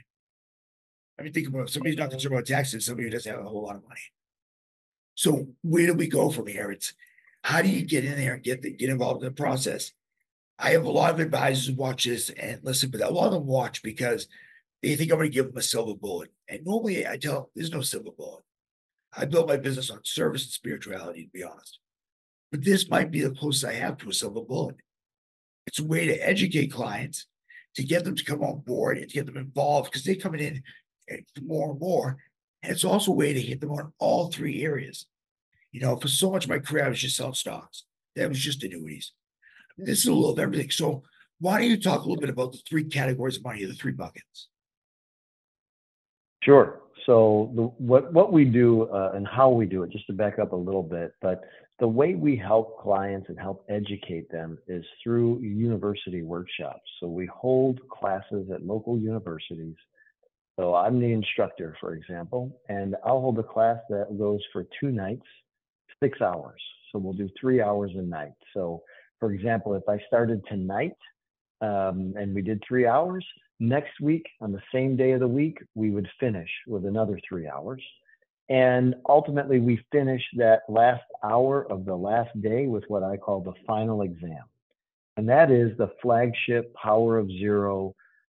I 1.19 1.23
mean, 1.23 1.33
think 1.33 1.49
about 1.49 1.69
it. 1.69 1.71
somebody's 1.71 1.99
not 1.99 2.11
concerned 2.11 2.35
about 2.35 2.47
taxes, 2.47 2.87
somebody 2.87 3.09
who 3.09 3.13
doesn't 3.13 3.31
have 3.31 3.45
a 3.45 3.49
whole 3.49 3.65
lot 3.65 3.77
of 3.77 3.83
money. 3.83 4.01
So 5.15 5.49
where 5.63 5.87
do 5.87 5.95
we 5.95 6.07
go 6.09 6.31
from 6.31 6.47
here? 6.47 6.71
It's 6.71 6.95
how 7.45 7.63
do 7.63 7.69
you 7.69 7.85
get 7.85 8.05
in 8.05 8.17
there 8.17 8.35
and 8.35 8.43
get 8.43 8.63
the, 8.63 8.71
get 8.71 8.91
involved 8.91 9.23
in 9.23 9.29
the 9.29 9.35
process? 9.35 9.93
I 10.59 10.71
have 10.71 10.85
a 10.85 10.91
lot 10.91 11.13
of 11.13 11.21
advisors 11.21 11.67
who 11.67 11.75
watch 11.75 12.05
this 12.05 12.31
and 12.31 12.61
listen, 12.63 12.91
but 12.91 13.01
a 13.01 13.11
lot 13.11 13.27
of 13.27 13.33
them 13.33 13.47
watch 13.47 13.83
because 13.83 14.29
they 14.83 14.95
think 14.97 15.11
I'm 15.11 15.19
going 15.19 15.31
to 15.31 15.35
give 15.35 15.47
them 15.47 15.57
a 15.57 15.63
silver 15.63 15.95
bullet. 15.95 16.31
And 16.49 16.65
normally 16.65 17.07
I 17.07 17.17
tell 17.17 17.35
them 17.35 17.47
there's 17.55 17.73
no 17.73 17.81
silver 17.81 18.11
bullet. 18.17 18.45
I 19.15 19.25
built 19.27 19.49
my 19.49 19.57
business 19.57 19.91
on 19.91 20.01
service 20.05 20.45
and 20.45 20.53
spirituality, 20.53 21.25
to 21.25 21.31
be 21.31 21.45
honest. 21.45 21.79
But 22.51 22.65
this 22.65 22.89
might 22.89 23.11
be 23.11 23.21
the 23.21 23.31
closest 23.31 23.65
I 23.65 23.75
have 23.75 23.99
to 23.99 24.11
a 24.11 24.13
silver 24.13 24.43
bullet. 24.43 24.77
It's 25.67 25.79
a 25.79 25.85
way 25.85 26.07
to 26.07 26.29
educate 26.29 26.73
clients 26.73 27.27
to 27.77 27.85
get 27.85 28.05
them 28.05 28.15
to 28.15 28.25
come 28.25 28.43
on 28.43 28.61
board 28.61 28.99
and 28.99 29.09
to 29.09 29.15
get 29.15 29.27
them 29.27 29.37
involved 29.37 29.91
because 29.91 30.05
they're 30.05 30.15
coming 30.15 30.41
in 30.41 30.63
eh, 31.09 31.19
more 31.43 31.71
and 31.71 31.81
more. 31.81 32.19
And 32.63 32.73
it's 32.73 32.85
also 32.85 33.13
a 33.13 33.15
way 33.15 33.33
to 33.33 33.41
hit 33.41 33.61
them 33.61 33.73
on 33.73 33.93
all 33.99 34.31
three 34.31 34.63
areas. 34.63 35.07
You 35.73 35.81
know, 35.81 35.97
for 35.97 36.09
so 36.09 36.31
much 36.31 36.45
of 36.45 36.51
my 36.51 36.59
career, 36.59 36.85
I 36.85 36.89
was 36.89 37.01
just 37.01 37.17
selling 37.17 37.35
stocks. 37.35 37.85
That 38.15 38.29
was 38.29 38.39
just 38.39 38.63
annuities. 38.63 39.13
This 39.79 40.01
is 40.01 40.07
a 40.07 40.13
little 40.13 40.33
of 40.33 40.39
everything. 40.39 40.71
So 40.71 41.03
why 41.41 41.59
don't 41.59 41.71
you 41.71 41.81
talk 41.81 42.01
a 42.01 42.03
little 42.09 42.21
bit 42.21 42.29
about 42.29 42.53
the 42.53 42.61
three 42.69 42.85
categories 42.85 43.39
of 43.39 43.45
money, 43.45 43.65
the 43.65 43.73
three 43.73 43.93
buckets? 43.93 44.49
Sure. 46.43 46.82
So 47.07 47.51
the, 47.55 47.63
what 47.63 48.13
what 48.13 48.33
we 48.33 48.45
do 48.45 48.85
uh, 48.85 49.13
and 49.15 49.27
how 49.27 49.51
we 49.51 49.67
do 49.67 49.83
it, 49.83 49.91
just 49.91 50.07
to 50.07 50.13
back 50.13 50.39
up 50.39 50.53
a 50.53 50.57
little 50.57 50.83
bit, 50.83 51.15
but 51.21 51.43
the 51.79 51.89
way 51.89 52.15
we 52.15 52.37
help 52.37 52.81
clients 52.81 53.29
and 53.29 53.39
help 53.39 53.65
educate 53.69 54.31
them 54.31 54.57
is 54.69 54.85
through 55.03 55.41
university 55.41 56.23
workshops. 56.23 56.89
So 57.01 57.09
we 57.09 57.27
hold 57.27 57.81
classes 57.89 58.49
at 58.55 58.65
local 58.65 58.99
universities. 58.99 59.75
So 60.59 60.75
I'm 60.75 61.01
the 61.01 61.13
instructor, 61.13 61.77
for 61.81 61.95
example, 61.95 62.57
and 62.69 62.95
I'll 63.05 63.21
hold 63.21 63.39
a 63.39 63.43
class 63.43 63.79
that 63.89 64.17
goes 64.17 64.41
for 64.53 64.67
two 64.79 64.93
nights, 64.93 65.27
six 66.01 66.21
hours. 66.21 66.61
So 66.93 66.99
we'll 66.99 67.15
do 67.15 67.29
three 67.41 67.63
hours 67.63 67.91
a 67.97 68.03
night. 68.03 68.35
So, 68.55 68.83
for 69.19 69.33
example, 69.33 69.75
if 69.75 69.89
I 69.89 69.99
started 70.07 70.43
tonight 70.49 70.97
um, 71.63 72.15
and 72.17 72.35
we 72.35 72.43
did 72.43 72.63
three 72.69 72.87
hours, 72.87 73.27
next 73.63 74.01
week 74.01 74.27
on 74.41 74.53
the 74.53 74.63
same 74.75 74.97
day 74.97 75.13
of 75.13 75.21
the 75.21 75.29
week, 75.29 75.59
we 75.75 75.91
would 75.91 76.09
finish 76.19 76.51
with 76.67 76.85
another 76.85 77.19
three 77.27 77.49
hours. 77.49 77.83
And 78.49 78.97
ultimately, 79.09 79.61
we 79.61 79.81
finish 79.93 80.23
that 80.37 80.63
last 80.69 81.05
hour 81.23 81.71
of 81.71 81.85
the 81.85 81.95
last 81.95 82.39
day 82.43 82.67
with 82.67 82.85
what 82.89 83.03
I 83.03 83.17
call 83.17 83.41
the 83.41 83.55
final 83.67 84.03
exam. 84.03 84.43
And 85.17 85.29
that 85.29 85.51
is 85.51 85.77
the 85.79 85.93
flagship 86.03 86.75
Power 86.75 87.19
of 87.19 87.29
Zero 87.29 87.95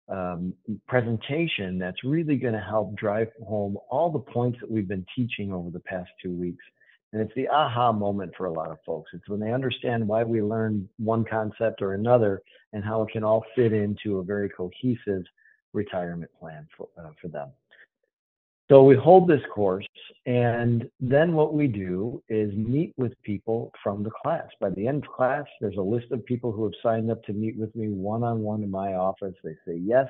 um, 0.09 0.55
presentation 0.87 1.79
that's 1.79 2.05
really 2.05 2.37
going 2.37 2.55
to 2.55 2.61
help 2.61 2.95
drive 2.97 3.29
home 3.45 3.77
all 3.91 4.11
the 4.11 4.21
points 4.21 4.59
that 4.61 4.71
we've 4.71 4.87
been 4.87 5.07
teaching 5.17 5.53
over 5.53 5.71
the 5.71 5.81
past 5.81 6.11
two 6.23 6.33
weeks. 6.33 6.65
And 7.13 7.23
it's 7.23 7.35
the 7.35 7.49
aha 7.49 7.93
moment 7.93 8.33
for 8.37 8.47
a 8.47 8.53
lot 8.53 8.71
of 8.71 8.79
folks. 8.85 9.13
It's 9.15 9.29
when 9.29 9.41
they 9.41 9.53
understand 9.53 10.07
why 10.07 10.25
we 10.25 10.43
learn 10.43 10.89
one 10.99 11.25
concept 11.25 11.81
or 11.81 11.95
another 11.95 12.43
and 12.73 12.85
how 12.85 13.03
it 13.03 13.11
can 13.13 13.25
all 13.25 13.45
fit 13.55 13.73
into 13.73 14.19
a 14.19 14.25
very 14.25 14.49
cohesive 14.49 15.25
retirement 15.73 16.31
plan 16.39 16.67
for, 16.77 16.89
uh, 16.99 17.11
for 17.21 17.29
them. 17.29 17.51
So 18.69 18.83
we 18.83 18.97
hold 18.97 19.29
this 19.29 19.43
course, 19.55 19.87
and 20.27 20.91
then 20.99 21.35
what 21.35 21.55
we 21.55 21.69
do 21.69 22.21
is 22.29 22.53
meet 22.57 22.93
with 22.97 23.13
people 23.23 23.71
from 23.81 24.03
the 24.03 24.11
class. 24.11 24.49
By 24.61 24.71
the 24.71 24.89
end 24.89 25.05
of 25.05 25.11
class, 25.13 25.45
there's 25.61 25.77
a 25.77 25.81
list 25.81 26.11
of 26.11 26.27
people 26.27 26.51
who 26.51 26.65
have 26.65 26.73
signed 26.83 27.09
up 27.09 27.23
to 27.25 27.33
meet 27.33 27.57
with 27.57 27.75
me 27.77 27.91
one 27.91 28.25
on 28.25 28.41
one 28.41 28.65
in 28.65 28.71
my 28.71 28.95
office. 28.95 29.37
They 29.45 29.55
say, 29.65 29.77
Yes, 29.77 30.09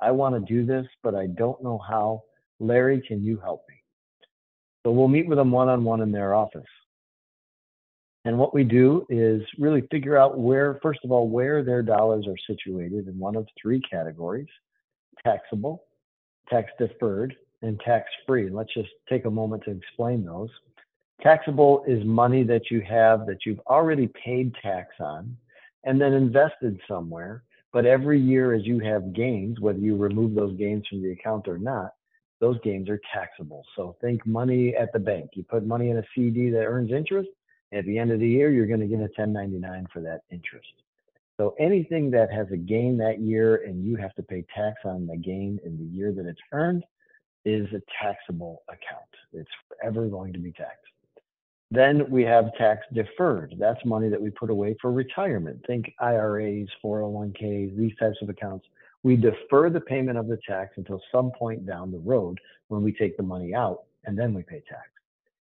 I 0.00 0.10
want 0.10 0.34
to 0.34 0.52
do 0.52 0.66
this, 0.66 0.86
but 1.04 1.14
I 1.14 1.28
don't 1.28 1.62
know 1.62 1.78
how. 1.78 2.24
Larry, 2.58 3.00
can 3.00 3.22
you 3.22 3.38
help 3.38 3.64
me? 3.68 3.76
So 4.84 4.92
we'll 4.92 5.08
meet 5.08 5.26
with 5.26 5.38
them 5.38 5.50
one 5.50 5.68
on 5.68 5.84
one 5.84 6.00
in 6.00 6.12
their 6.12 6.34
office. 6.34 6.62
And 8.26 8.38
what 8.38 8.54
we 8.54 8.64
do 8.64 9.06
is 9.10 9.42
really 9.58 9.82
figure 9.90 10.16
out 10.16 10.38
where, 10.38 10.78
first 10.82 11.00
of 11.04 11.12
all, 11.12 11.28
where 11.28 11.62
their 11.62 11.82
dollars 11.82 12.26
are 12.26 12.36
situated 12.46 13.06
in 13.06 13.18
one 13.18 13.36
of 13.36 13.46
three 13.60 13.80
categories 13.80 14.48
taxable, 15.24 15.84
tax 16.50 16.70
deferred, 16.78 17.34
and 17.62 17.80
tax 17.80 18.06
free. 18.26 18.50
Let's 18.50 18.74
just 18.74 18.90
take 19.08 19.24
a 19.24 19.30
moment 19.30 19.62
to 19.64 19.70
explain 19.70 20.24
those. 20.24 20.50
Taxable 21.22 21.84
is 21.86 22.04
money 22.04 22.42
that 22.42 22.70
you 22.70 22.82
have 22.82 23.26
that 23.26 23.46
you've 23.46 23.60
already 23.60 24.08
paid 24.22 24.54
tax 24.62 24.88
on 25.00 25.34
and 25.84 25.98
then 26.00 26.12
invested 26.12 26.78
somewhere. 26.86 27.42
But 27.72 27.86
every 27.86 28.20
year, 28.20 28.52
as 28.52 28.66
you 28.66 28.80
have 28.80 29.14
gains, 29.14 29.60
whether 29.60 29.78
you 29.78 29.96
remove 29.96 30.34
those 30.34 30.56
gains 30.58 30.86
from 30.88 31.02
the 31.02 31.12
account 31.12 31.48
or 31.48 31.58
not, 31.58 31.92
those 32.40 32.58
gains 32.60 32.88
are 32.88 33.00
taxable. 33.12 33.64
So 33.76 33.96
think 34.00 34.26
money 34.26 34.74
at 34.76 34.92
the 34.92 34.98
bank. 34.98 35.30
You 35.34 35.44
put 35.44 35.66
money 35.66 35.90
in 35.90 35.98
a 35.98 36.04
CD 36.14 36.50
that 36.50 36.64
earns 36.64 36.92
interest. 36.92 37.28
At 37.72 37.84
the 37.86 37.98
end 37.98 38.12
of 38.12 38.20
the 38.20 38.28
year, 38.28 38.50
you're 38.50 38.66
going 38.66 38.80
to 38.80 38.86
get 38.86 38.98
a 38.98 39.10
1099 39.16 39.86
for 39.92 40.00
that 40.02 40.20
interest. 40.30 40.68
So 41.36 41.54
anything 41.58 42.10
that 42.12 42.32
has 42.32 42.46
a 42.52 42.56
gain 42.56 42.96
that 42.98 43.20
year 43.20 43.64
and 43.64 43.84
you 43.84 43.96
have 43.96 44.14
to 44.14 44.22
pay 44.22 44.44
tax 44.54 44.76
on 44.84 45.06
the 45.06 45.16
gain 45.16 45.58
in 45.64 45.76
the 45.76 45.84
year 45.84 46.12
that 46.12 46.26
it's 46.26 46.40
earned 46.52 46.84
is 47.44 47.66
a 47.72 47.80
taxable 48.00 48.62
account. 48.68 49.10
It's 49.32 49.50
forever 49.68 50.06
going 50.06 50.32
to 50.32 50.38
be 50.38 50.52
taxed. 50.52 50.78
Then 51.70 52.08
we 52.08 52.22
have 52.22 52.54
tax 52.56 52.86
deferred. 52.92 53.56
That's 53.58 53.84
money 53.84 54.08
that 54.08 54.20
we 54.20 54.30
put 54.30 54.50
away 54.50 54.76
for 54.80 54.92
retirement. 54.92 55.60
Think 55.66 55.92
IRAs, 55.98 56.68
401ks, 56.84 57.76
these 57.76 57.96
types 57.98 58.18
of 58.22 58.28
accounts. 58.28 58.66
We 59.04 59.16
defer 59.16 59.70
the 59.70 59.80
payment 59.80 60.18
of 60.18 60.28
the 60.28 60.38
tax 60.48 60.72
until 60.76 61.00
some 61.12 61.30
point 61.38 61.66
down 61.66 61.92
the 61.92 61.98
road 61.98 62.40
when 62.68 62.82
we 62.82 62.92
take 62.92 63.16
the 63.16 63.22
money 63.22 63.54
out 63.54 63.82
and 64.04 64.18
then 64.18 64.34
we 64.34 64.42
pay 64.42 64.62
tax. 64.68 64.88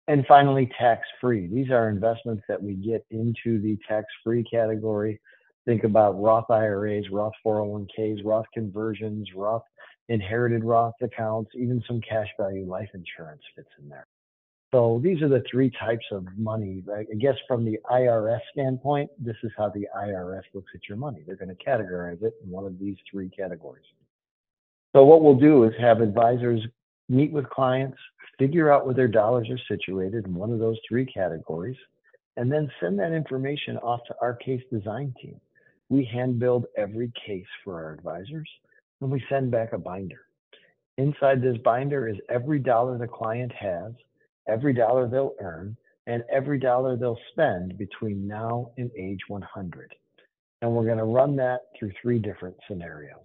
And 0.07 0.25
finally, 0.25 0.71
tax 0.79 1.01
free. 1.19 1.47
These 1.47 1.69
are 1.69 1.89
investments 1.89 2.43
that 2.47 2.61
we 2.61 2.73
get 2.73 3.05
into 3.11 3.61
the 3.61 3.77
tax 3.87 4.07
free 4.23 4.43
category. 4.43 5.19
Think 5.65 5.83
about 5.83 6.19
Roth 6.19 6.49
IRAs, 6.49 7.09
Roth 7.11 7.33
401ks, 7.45 8.25
Roth 8.25 8.47
conversions, 8.53 9.27
Roth 9.35 9.63
inherited 10.09 10.63
Roth 10.63 10.95
accounts, 11.01 11.51
even 11.53 11.83
some 11.87 12.01
cash 12.01 12.27
value 12.39 12.65
life 12.65 12.89
insurance 12.93 13.41
fits 13.55 13.69
in 13.81 13.87
there. 13.87 14.07
So 14.73 15.01
these 15.03 15.21
are 15.21 15.27
the 15.27 15.43
three 15.51 15.69
types 15.69 16.05
of 16.11 16.25
money. 16.37 16.81
I 16.95 17.03
guess 17.15 17.35
from 17.45 17.65
the 17.65 17.77
IRS 17.91 18.39
standpoint, 18.53 19.11
this 19.19 19.35
is 19.43 19.51
how 19.57 19.69
the 19.69 19.85
IRS 19.97 20.43
looks 20.53 20.71
at 20.73 20.87
your 20.87 20.97
money. 20.97 21.23
They're 21.25 21.35
going 21.35 21.55
to 21.55 21.63
categorize 21.63 22.23
it 22.23 22.33
in 22.41 22.49
one 22.49 22.65
of 22.65 22.79
these 22.79 22.95
three 23.09 23.29
categories. 23.29 23.83
So 24.95 25.03
what 25.03 25.21
we'll 25.21 25.35
do 25.35 25.65
is 25.65 25.73
have 25.79 25.99
advisors 25.99 26.61
meet 27.09 27.33
with 27.33 27.49
clients, 27.49 27.97
figure 28.39 28.71
out 28.71 28.85
where 28.85 28.95
their 28.95 29.09
dollars 29.09 29.49
are 29.49 29.59
situated 29.67 30.25
in 30.25 30.33
one 30.33 30.53
of 30.53 30.59
those 30.59 30.77
three 30.87 31.05
categories, 31.05 31.77
and 32.37 32.49
then 32.49 32.71
send 32.79 32.97
that 32.99 33.11
information 33.11 33.77
off 33.77 33.99
to 34.07 34.15
our 34.21 34.35
case 34.35 34.61
design 34.71 35.13
team. 35.21 35.39
We 35.89 36.05
hand 36.05 36.39
build 36.39 36.65
every 36.77 37.11
case 37.27 37.45
for 37.65 37.83
our 37.83 37.93
advisors, 37.93 38.49
and 39.01 39.11
we 39.11 39.21
send 39.29 39.51
back 39.51 39.73
a 39.73 39.77
binder. 39.77 40.21
Inside 40.97 41.41
this 41.41 41.57
binder 41.57 42.07
is 42.07 42.15
every 42.29 42.59
dollar 42.59 42.97
the 42.97 43.07
client 43.07 43.51
has 43.51 43.91
every 44.47 44.73
dollar 44.73 45.07
they'll 45.07 45.35
earn, 45.41 45.75
and 46.07 46.23
every 46.31 46.59
dollar 46.59 46.95
they'll 46.95 47.19
spend 47.31 47.77
between 47.77 48.27
now 48.27 48.71
and 48.77 48.91
age 48.97 49.21
100. 49.27 49.93
And 50.61 50.71
we're 50.71 50.85
going 50.85 50.97
to 50.97 51.03
run 51.05 51.35
that 51.37 51.61
through 51.77 51.91
three 52.01 52.19
different 52.19 52.55
scenarios. 52.67 53.17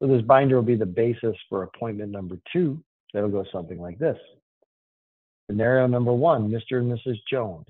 So 0.00 0.08
this 0.08 0.22
binder 0.22 0.56
will 0.56 0.62
be 0.62 0.76
the 0.76 0.86
basis 0.86 1.36
for 1.48 1.62
appointment 1.62 2.10
number 2.10 2.38
two. 2.52 2.82
That'll 3.12 3.30
go 3.30 3.44
something 3.52 3.78
like 3.78 3.98
this. 3.98 4.18
Scenario 5.50 5.86
number 5.86 6.12
one, 6.12 6.50
Mr. 6.50 6.78
and 6.78 6.90
Mrs. 6.90 7.18
Jones. 7.30 7.66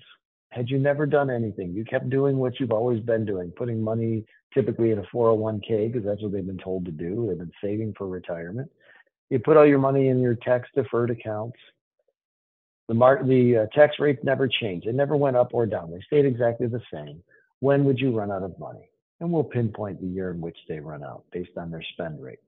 Had 0.51 0.71
you 0.71 0.79
never 0.79 1.05
done 1.05 1.31
anything, 1.31 1.75
you 1.75 1.85
kept 1.85 2.11
doing 2.11 2.39
what 2.39 2.61
you've 2.61 2.71
always 2.71 3.01
been 3.01 3.25
doing, 3.25 3.53
putting 3.57 3.83
money 3.83 4.25
typically 4.55 4.93
in 4.93 5.01
a 5.01 5.03
401k 5.15 5.93
because 5.93 6.07
that's 6.07 6.23
what 6.23 6.33
they've 6.33 6.47
been 6.47 6.59
told 6.59 6.85
to 6.85 6.93
do. 6.93 7.27
They've 7.29 7.39
been 7.39 7.51
saving 7.63 7.95
for 7.99 8.07
retirement. 8.07 8.71
You 9.31 9.41
put 9.41 9.57
all 9.57 9.67
your 9.67 9.81
money 9.81 10.09
in 10.09 10.21
your 10.21 10.37
tax 10.37 10.69
deferred 10.75 11.11
accounts. 11.11 11.59
The 12.89 12.95
the 13.27 13.63
uh, 13.63 13.67
tax 13.75 13.97
rates 13.99 14.21
never 14.23 14.47
changed. 14.47 14.87
It 14.87 14.95
never 14.95 15.17
went 15.17 15.37
up 15.37 15.55
or 15.55 15.67
down. 15.67 15.91
They 15.91 16.01
stayed 16.07 16.27
exactly 16.27 16.67
the 16.67 16.83
same. 16.93 17.23
When 17.61 17.85
would 17.85 17.99
you 17.99 18.17
run 18.17 18.31
out 18.31 18.43
of 18.43 18.59
money? 18.59 18.91
And 19.21 19.33
we'll 19.33 19.45
pinpoint 19.45 20.01
the 20.01 20.07
year 20.07 20.31
in 20.31 20.41
which 20.41 20.59
they 20.69 20.81
run 20.81 21.03
out 21.03 21.25
based 21.33 21.57
on 21.57 21.71
their 21.71 21.85
spend 21.95 22.23
rate. 22.23 22.41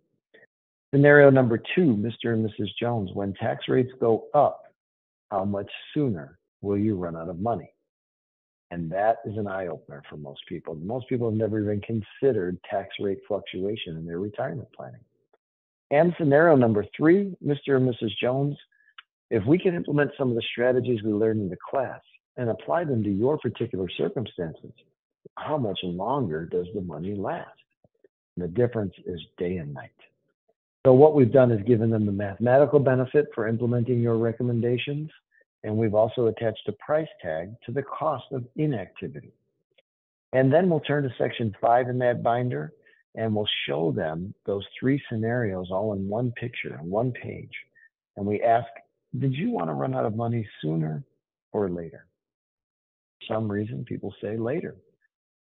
Scenario 0.93 1.31
number 1.31 1.59
two, 1.59 1.97
Mr. 1.97 2.35
and 2.35 2.49
Mrs. 2.49 2.69
Jones, 2.79 3.11
when 3.15 3.33
tax 3.35 3.65
rates 3.69 3.93
go 4.01 4.27
up, 4.35 4.65
how 5.31 5.45
much 5.45 5.71
sooner 5.95 6.39
will 6.61 6.79
you 6.79 6.97
run 6.97 7.17
out 7.17 7.29
of 7.29 7.41
money? 7.41 7.73
And 8.71 8.91
that 8.91 9.19
is 9.25 9.37
an 9.37 9.47
eye 9.47 9.69
opener 9.69 10.03
for 10.11 10.17
most 10.17 10.41
people. 10.49 10.75
Most 10.75 11.09
people 11.09 11.31
have 11.31 11.39
never 11.39 11.61
even 11.61 11.81
considered 11.81 12.59
tax 12.69 12.89
rate 13.01 13.21
fluctuation 13.27 13.97
in 13.97 14.05
their 14.05 14.19
retirement 14.19 14.69
planning. 14.77 15.01
And 15.91 16.15
scenario 16.19 16.57
number 16.57 16.85
three, 16.97 17.37
Mr. 17.45 17.77
and 17.77 17.89
Mrs. 17.89 18.11
Jones, 18.21 18.57
if 19.31 19.45
we 19.45 19.59
can 19.59 19.75
implement 19.75 20.13
some 20.17 20.31
of 20.31 20.37
the 20.37 20.43
strategies 20.53 21.03
we 21.03 21.13
learned 21.13 21.41
in 21.41 21.49
the 21.49 21.57
class 21.71 22.01
and 22.37 22.49
apply 22.49 22.85
them 22.85 23.03
to 23.03 23.11
your 23.11 23.39
particular 23.39 23.89
circumstances, 23.97 24.73
how 25.37 25.59
much 25.59 25.79
longer 25.83 26.47
does 26.47 26.67
the 26.75 26.81
money 26.81 27.15
last? 27.15 27.49
And 28.37 28.45
the 28.45 28.49
difference 28.49 28.95
is 29.07 29.21
day 29.39 29.57
and 29.57 29.75
night. 29.75 29.91
So 30.87 30.93
what 30.93 31.15
we've 31.17 31.33
done 31.33 31.51
is 31.51 31.61
given 31.67 31.91
them 31.91 32.07
the 32.07 32.13
mathematical 32.13 32.79
benefit 32.79 33.27
for 33.35 33.49
implementing 33.49 34.01
your 34.01 34.19
recommendations, 34.19 35.11
and 35.65 35.77
we've 35.77 35.95
also 35.95 36.27
attached 36.27 36.69
a 36.69 36.73
price 36.73 37.09
tag 37.21 37.51
to 37.65 37.73
the 37.73 37.83
cost 37.83 38.27
of 38.31 38.45
inactivity. 38.55 39.33
And 40.33 40.53
then 40.53 40.69
we'll 40.69 40.81
turn 40.81 41.03
to 41.03 41.11
section 41.19 41.57
five 41.61 41.89
in 41.89 41.99
that 41.99 42.23
binder, 42.23 42.73
and 43.17 43.35
we'll 43.35 43.49
show 43.67 43.91
them 43.91 44.33
those 44.45 44.65
three 44.79 45.03
scenarios 45.11 45.69
all 45.73 45.95
in 45.95 46.09
one 46.09 46.31
picture, 46.33 46.79
one 46.83 47.11
page. 47.11 47.51
And 48.17 48.25
we 48.25 48.43
ask 48.43 48.69
did 49.19 49.35
you 49.35 49.51
want 49.51 49.69
to 49.69 49.75
run 49.75 49.95
out 49.95 50.07
of 50.07 50.17
money 50.17 50.47
sooner 50.61 51.05
or 51.53 51.71
later? 51.71 52.07
For 53.21 53.35
some 53.35 53.51
reason, 53.51 53.85
people 53.85 54.15
say 54.23 54.37
later. 54.37 54.77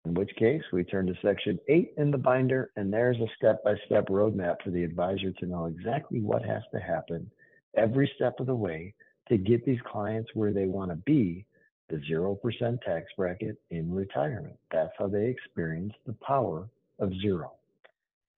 In 0.05 0.15
which 0.15 0.31
case, 0.37 0.63
we 0.73 0.83
turn 0.83 1.07
to 1.07 1.15
section 1.23 1.59
eight 1.69 1.93
in 1.97 2.11
the 2.11 2.19
binder, 2.19 2.73
and 2.77 2.93
there's 2.93 3.19
a 3.19 3.29
step 3.37 3.63
by 3.63 3.75
step 3.87 4.09
roadmap 4.09 4.57
for 4.65 4.71
the 4.71 4.83
advisor 4.83 5.31
to 5.31 5.47
know 5.47 5.67
exactly 5.67 6.21
what 6.21 6.45
has 6.45 6.63
to 6.73 6.81
happen 6.81 7.31
every 7.77 8.11
step 8.17 8.41
of 8.41 8.47
the 8.47 8.55
way 8.55 8.95
to 9.29 9.39
get 9.39 9.65
these 9.65 9.81
clients 9.91 10.31
where 10.35 10.53
they 10.53 10.67
want 10.67 10.91
to 10.91 10.97
be 10.97 11.47
the 11.89 11.97
0% 12.11 12.81
tax 12.83 13.07
bracket 13.17 13.57
in 13.71 13.93
retirement. 13.93 14.57
That's 14.71 14.93
how 14.99 15.09
they 15.09 15.27
experience 15.27 15.93
the 16.07 16.17
power 16.27 16.69
of 16.99 17.13
zero. 17.21 17.53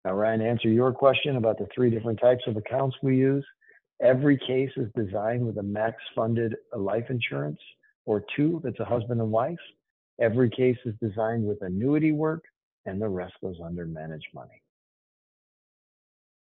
Now, 0.05 0.13
Ryan, 0.15 0.43
answer 0.43 0.69
your 0.69 0.93
question 0.93 1.37
about 1.37 1.59
the 1.59 1.67
three 1.75 1.89
different 1.89 2.21
types 2.21 2.43
of 2.47 2.57
accounts 2.57 2.97
we 3.03 3.17
use, 3.17 3.45
Every 4.03 4.37
case 4.37 4.71
is 4.77 4.89
designed 4.97 5.47
with 5.47 5.59
a 5.59 5.63
max 5.63 5.97
funded 6.15 6.57
life 6.77 7.07
insurance 7.11 7.61
or 8.07 8.25
two 8.37 8.61
that's 8.65 8.81
a 8.81 8.85
husband 8.85 9.21
and 9.21 9.31
wife. 9.31 9.59
Every 10.21 10.51
case 10.51 10.77
is 10.85 10.95
designed 11.01 11.45
with 11.45 11.59
annuity 11.63 12.13
work, 12.13 12.45
and 12.87 13.01
the 13.01 13.09
rest 13.09 13.35
goes 13.43 13.57
under 13.65 13.87
managed 13.87 14.29
money. 14.35 14.63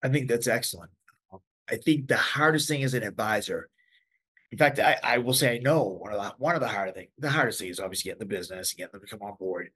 I 0.04 0.10
think 0.10 0.28
that's 0.28 0.48
excellent. 0.48 0.92
Oh. 1.32 1.42
I 1.70 1.78
think 1.78 2.08
the 2.08 2.18
hardest 2.18 2.68
thing 2.68 2.84
as 2.84 2.94
an 2.94 3.04
advisor, 3.04 3.70
in 4.52 4.58
fact, 4.58 4.80
I, 4.80 4.98
I 5.02 5.18
will 5.20 5.34
say 5.34 5.56
I 5.56 5.60
know 5.60 5.84
one 5.84 6.14
of 6.14 6.22
the 6.22 6.34
one 6.38 6.56
of 6.56 6.62
the 6.62 6.68
harder 6.68 6.92
thing. 6.92 7.08
The 7.18 7.30
hardest 7.30 7.60
thing 7.60 7.70
is 7.70 7.80
obviously 7.80 8.10
getting 8.10 8.20
the 8.20 8.36
business, 8.36 8.74
getting 8.74 8.92
them 8.92 9.02
to 9.02 9.08
come 9.08 9.22
on 9.22 9.36
board, 9.40 9.70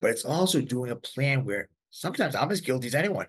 but 0.00 0.10
it's 0.10 0.24
also 0.24 0.60
doing 0.60 0.90
a 0.90 0.96
plan 0.96 1.44
where 1.44 1.68
sometimes 1.90 2.34
I'm 2.34 2.50
as 2.50 2.60
guilty 2.60 2.86
as 2.86 2.94
anyone. 2.94 3.26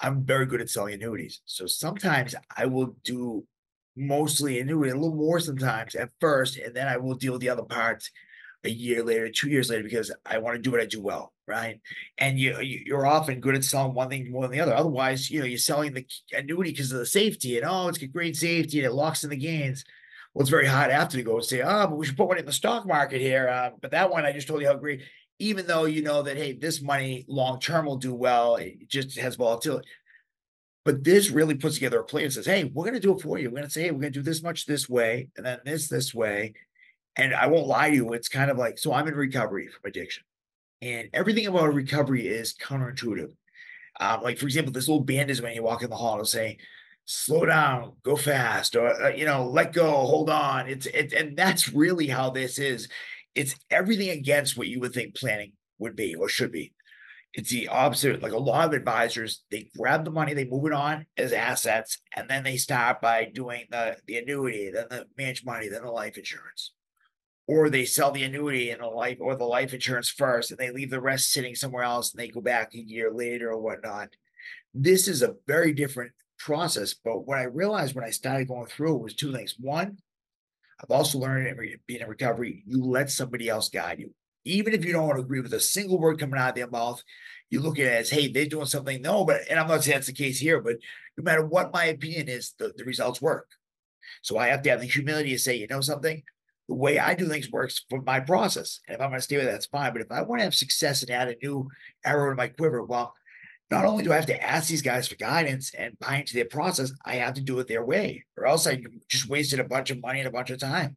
I'm 0.00 0.24
very 0.24 0.46
good 0.46 0.60
at 0.60 0.70
selling 0.70 0.94
annuities. 0.94 1.40
So 1.44 1.66
sometimes 1.66 2.34
I 2.56 2.66
will 2.66 2.96
do 3.04 3.44
mostly 3.96 4.60
annuity, 4.60 4.90
a 4.90 4.94
little 4.94 5.16
more 5.16 5.40
sometimes 5.40 5.94
at 5.94 6.10
first, 6.20 6.56
and 6.56 6.74
then 6.74 6.86
I 6.86 6.96
will 6.98 7.14
deal 7.14 7.32
with 7.32 7.40
the 7.40 7.48
other 7.48 7.64
parts 7.64 8.10
a 8.64 8.70
year 8.70 9.04
later, 9.04 9.28
two 9.28 9.48
years 9.48 9.70
later, 9.70 9.82
because 9.82 10.12
I 10.26 10.38
want 10.38 10.56
to 10.56 10.62
do 10.62 10.70
what 10.70 10.80
I 10.80 10.86
do 10.86 11.00
well, 11.00 11.32
right? 11.46 11.80
And 12.18 12.38
you 12.38 12.58
you're 12.60 13.06
often 13.06 13.40
good 13.40 13.54
at 13.54 13.64
selling 13.64 13.94
one 13.94 14.08
thing 14.08 14.30
more 14.30 14.42
than 14.42 14.52
the 14.52 14.60
other. 14.60 14.74
Otherwise, 14.74 15.30
you 15.30 15.40
know, 15.40 15.46
you're 15.46 15.58
selling 15.58 15.94
the 15.94 16.06
annuity 16.32 16.72
because 16.72 16.92
of 16.92 16.98
the 16.98 17.06
safety, 17.06 17.56
and 17.56 17.66
oh, 17.68 17.88
it's 17.88 17.98
got 17.98 18.12
great 18.12 18.36
safety, 18.36 18.78
and 18.78 18.86
it 18.86 18.92
locks 18.92 19.24
in 19.24 19.30
the 19.30 19.36
gains. 19.36 19.84
Well, 20.34 20.42
it's 20.42 20.50
very 20.50 20.66
hard 20.66 20.90
after 20.90 21.16
to 21.16 21.22
go 21.22 21.36
and 21.36 21.44
say, 21.44 21.62
oh, 21.62 21.86
but 21.86 21.96
we 21.96 22.06
should 22.06 22.16
put 22.16 22.28
one 22.28 22.38
in 22.38 22.46
the 22.46 22.52
stock 22.52 22.86
market 22.86 23.20
here. 23.20 23.48
Uh, 23.48 23.70
but 23.80 23.92
that 23.92 24.10
one, 24.10 24.24
I 24.24 24.32
just 24.32 24.46
told 24.46 24.60
you 24.60 24.68
how 24.68 24.74
great 24.74 25.02
even 25.38 25.66
though 25.66 25.84
you 25.84 26.02
know 26.02 26.22
that 26.22 26.36
hey 26.36 26.52
this 26.52 26.82
money 26.82 27.24
long 27.28 27.60
term 27.60 27.86
will 27.86 27.96
do 27.96 28.14
well 28.14 28.56
it 28.56 28.88
just 28.88 29.18
has 29.18 29.36
volatility. 29.36 29.88
But 30.84 31.04
this 31.04 31.30
really 31.30 31.54
puts 31.54 31.74
together 31.74 32.00
a 32.00 32.04
plan 32.04 32.24
and 32.24 32.32
says 32.32 32.46
hey 32.46 32.64
we're 32.64 32.84
going 32.84 32.94
to 32.94 33.00
do 33.00 33.14
it 33.14 33.20
for 33.20 33.38
you. 33.38 33.48
We're 33.48 33.56
going 33.56 33.64
to 33.64 33.70
say 33.70 33.84
hey 33.84 33.90
we're 33.90 34.00
going 34.00 34.12
to 34.12 34.18
do 34.18 34.22
this 34.22 34.42
much 34.42 34.66
this 34.66 34.88
way 34.88 35.28
and 35.36 35.44
then 35.44 35.60
this 35.64 35.88
this 35.88 36.14
way 36.14 36.54
and 37.16 37.34
i 37.34 37.46
won't 37.46 37.66
lie 37.66 37.90
to 37.90 37.96
you 37.96 38.12
it's 38.12 38.28
kind 38.28 38.50
of 38.50 38.56
like 38.56 38.78
so 38.78 38.92
i'm 38.92 39.08
in 39.08 39.14
recovery 39.14 39.68
from 39.68 39.88
addiction. 39.88 40.24
And 40.80 41.08
everything 41.12 41.46
about 41.46 41.74
recovery 41.74 42.28
is 42.28 42.54
counterintuitive. 42.54 43.34
Um, 44.00 44.22
like 44.22 44.38
for 44.38 44.46
example 44.46 44.72
this 44.72 44.88
little 44.88 45.04
band 45.04 45.30
is 45.30 45.42
when 45.42 45.54
you 45.54 45.62
walk 45.62 45.82
in 45.82 45.90
the 45.90 45.96
hall 45.96 46.14
it'll 46.14 46.24
say 46.24 46.58
slow 47.04 47.46
down 47.46 47.94
go 48.02 48.16
fast 48.16 48.76
or 48.76 48.88
uh, 49.02 49.08
you 49.08 49.24
know 49.24 49.48
let 49.48 49.72
go 49.72 49.90
hold 49.90 50.30
on. 50.30 50.68
It's 50.68 50.86
it 50.86 51.12
and 51.12 51.36
that's 51.36 51.72
really 51.72 52.06
how 52.06 52.30
this 52.30 52.58
is 52.58 52.88
It's 53.34 53.56
everything 53.70 54.10
against 54.10 54.56
what 54.56 54.68
you 54.68 54.80
would 54.80 54.92
think 54.92 55.14
planning 55.14 55.52
would 55.78 55.96
be 55.96 56.14
or 56.14 56.28
should 56.28 56.52
be. 56.52 56.72
It's 57.34 57.50
the 57.50 57.68
opposite, 57.68 58.22
like 58.22 58.32
a 58.32 58.38
lot 58.38 58.66
of 58.66 58.72
advisors, 58.72 59.44
they 59.50 59.70
grab 59.76 60.04
the 60.04 60.10
money, 60.10 60.32
they 60.32 60.46
move 60.46 60.66
it 60.66 60.72
on 60.72 61.06
as 61.16 61.32
assets, 61.32 61.98
and 62.16 62.28
then 62.28 62.42
they 62.42 62.56
start 62.56 63.00
by 63.00 63.30
doing 63.32 63.66
the, 63.70 63.96
the 64.06 64.16
annuity, 64.16 64.70
then 64.72 64.86
the 64.88 65.06
managed 65.16 65.44
money, 65.44 65.68
then 65.68 65.82
the 65.82 65.90
life 65.90 66.16
insurance. 66.16 66.72
Or 67.46 67.68
they 67.68 67.84
sell 67.84 68.10
the 68.10 68.24
annuity 68.24 68.70
and 68.70 68.80
the 68.80 68.86
life, 68.86 69.18
or 69.20 69.36
the 69.36 69.44
life 69.44 69.74
insurance 69.74 70.08
first, 70.08 70.50
and 70.50 70.58
they 70.58 70.70
leave 70.70 70.90
the 70.90 71.00
rest 71.00 71.30
sitting 71.30 71.54
somewhere 71.54 71.84
else, 71.84 72.12
and 72.12 72.20
they 72.20 72.28
go 72.28 72.40
back 72.40 72.74
a 72.74 72.78
year 72.78 73.12
later 73.12 73.50
or 73.52 73.60
whatnot. 73.60 74.08
This 74.74 75.06
is 75.06 75.22
a 75.22 75.36
very 75.46 75.72
different 75.72 76.12
process, 76.38 76.94
but 76.94 77.26
what 77.26 77.38
I 77.38 77.44
realized 77.44 77.94
when 77.94 78.04
I 78.04 78.10
started 78.10 78.48
going 78.48 78.66
through 78.66 78.96
was 78.96 79.14
two 79.14 79.32
things. 79.32 79.54
One, 79.58 79.98
I've 80.80 80.90
also 80.90 81.18
learned 81.18 81.48
in 81.48 81.78
being 81.86 82.00
in 82.00 82.08
recovery, 82.08 82.62
you 82.66 82.84
let 82.84 83.10
somebody 83.10 83.48
else 83.48 83.68
guide 83.68 83.98
you. 83.98 84.14
Even 84.44 84.72
if 84.72 84.84
you 84.84 84.92
don't 84.92 85.18
agree 85.18 85.40
with 85.40 85.52
a 85.52 85.60
single 85.60 85.98
word 85.98 86.18
coming 86.18 86.38
out 86.38 86.50
of 86.50 86.54
their 86.54 86.70
mouth, 86.70 87.02
you 87.50 87.60
look 87.60 87.78
at 87.78 87.86
it 87.86 87.92
as, 87.92 88.10
hey, 88.10 88.28
they're 88.28 88.46
doing 88.46 88.66
something. 88.66 89.02
No, 89.02 89.24
but 89.24 89.42
and 89.50 89.58
I'm 89.58 89.68
not 89.68 89.82
saying 89.82 89.96
that's 89.96 90.06
the 90.06 90.12
case 90.12 90.38
here, 90.38 90.60
but 90.60 90.76
no 91.16 91.24
matter 91.24 91.44
what 91.44 91.72
my 91.72 91.86
opinion 91.86 92.28
is, 92.28 92.54
the, 92.58 92.72
the 92.76 92.84
results 92.84 93.20
work. 93.20 93.48
So 94.22 94.38
I 94.38 94.48
have 94.48 94.62
to 94.62 94.70
have 94.70 94.80
the 94.80 94.86
humility 94.86 95.30
to 95.30 95.38
say, 95.38 95.56
you 95.56 95.66
know 95.66 95.80
something, 95.80 96.22
the 96.68 96.74
way 96.74 96.98
I 96.98 97.14
do 97.14 97.26
things 97.26 97.50
works 97.50 97.84
for 97.90 98.00
my 98.02 98.20
process. 98.20 98.80
And 98.86 98.94
if 98.94 99.00
I'm 99.00 99.10
going 99.10 99.18
to 99.18 99.24
stay 99.24 99.36
with 99.36 99.46
that, 99.46 99.52
that's 99.52 99.66
fine. 99.66 99.92
But 99.92 100.02
if 100.02 100.12
I 100.12 100.22
want 100.22 100.40
to 100.40 100.44
have 100.44 100.54
success 100.54 101.02
and 101.02 101.10
add 101.10 101.28
a 101.28 101.36
new 101.42 101.68
arrow 102.04 102.30
to 102.30 102.36
my 102.36 102.48
quiver, 102.48 102.84
well, 102.84 103.14
not 103.70 103.84
only 103.84 104.02
do 104.02 104.12
I 104.12 104.16
have 104.16 104.26
to 104.26 104.42
ask 104.42 104.68
these 104.68 104.82
guys 104.82 105.08
for 105.08 105.16
guidance 105.16 105.72
and 105.74 105.98
buy 105.98 106.16
into 106.16 106.34
their 106.34 106.46
process, 106.46 106.92
I 107.04 107.16
have 107.16 107.34
to 107.34 107.40
do 107.40 107.58
it 107.58 107.68
their 107.68 107.84
way, 107.84 108.24
or 108.36 108.46
else 108.46 108.66
I 108.66 108.82
just 109.08 109.28
wasted 109.28 109.60
a 109.60 109.64
bunch 109.64 109.90
of 109.90 110.00
money 110.00 110.20
and 110.20 110.28
a 110.28 110.32
bunch 110.32 110.50
of 110.50 110.58
time. 110.58 110.96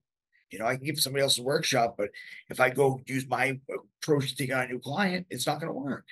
You 0.51 0.59
know, 0.59 0.65
I 0.65 0.75
can 0.75 0.85
give 0.85 0.99
somebody 0.99 1.23
else 1.23 1.37
a 1.37 1.43
workshop, 1.43 1.95
but 1.97 2.09
if 2.49 2.59
I 2.59 2.69
go 2.69 2.99
use 3.05 3.27
my 3.27 3.59
approach 4.01 4.35
to 4.35 4.51
on 4.51 4.65
a 4.65 4.67
new 4.67 4.79
client, 4.79 5.27
it's 5.29 5.47
not 5.47 5.59
going 5.59 5.71
to 5.71 5.79
work. 5.79 6.05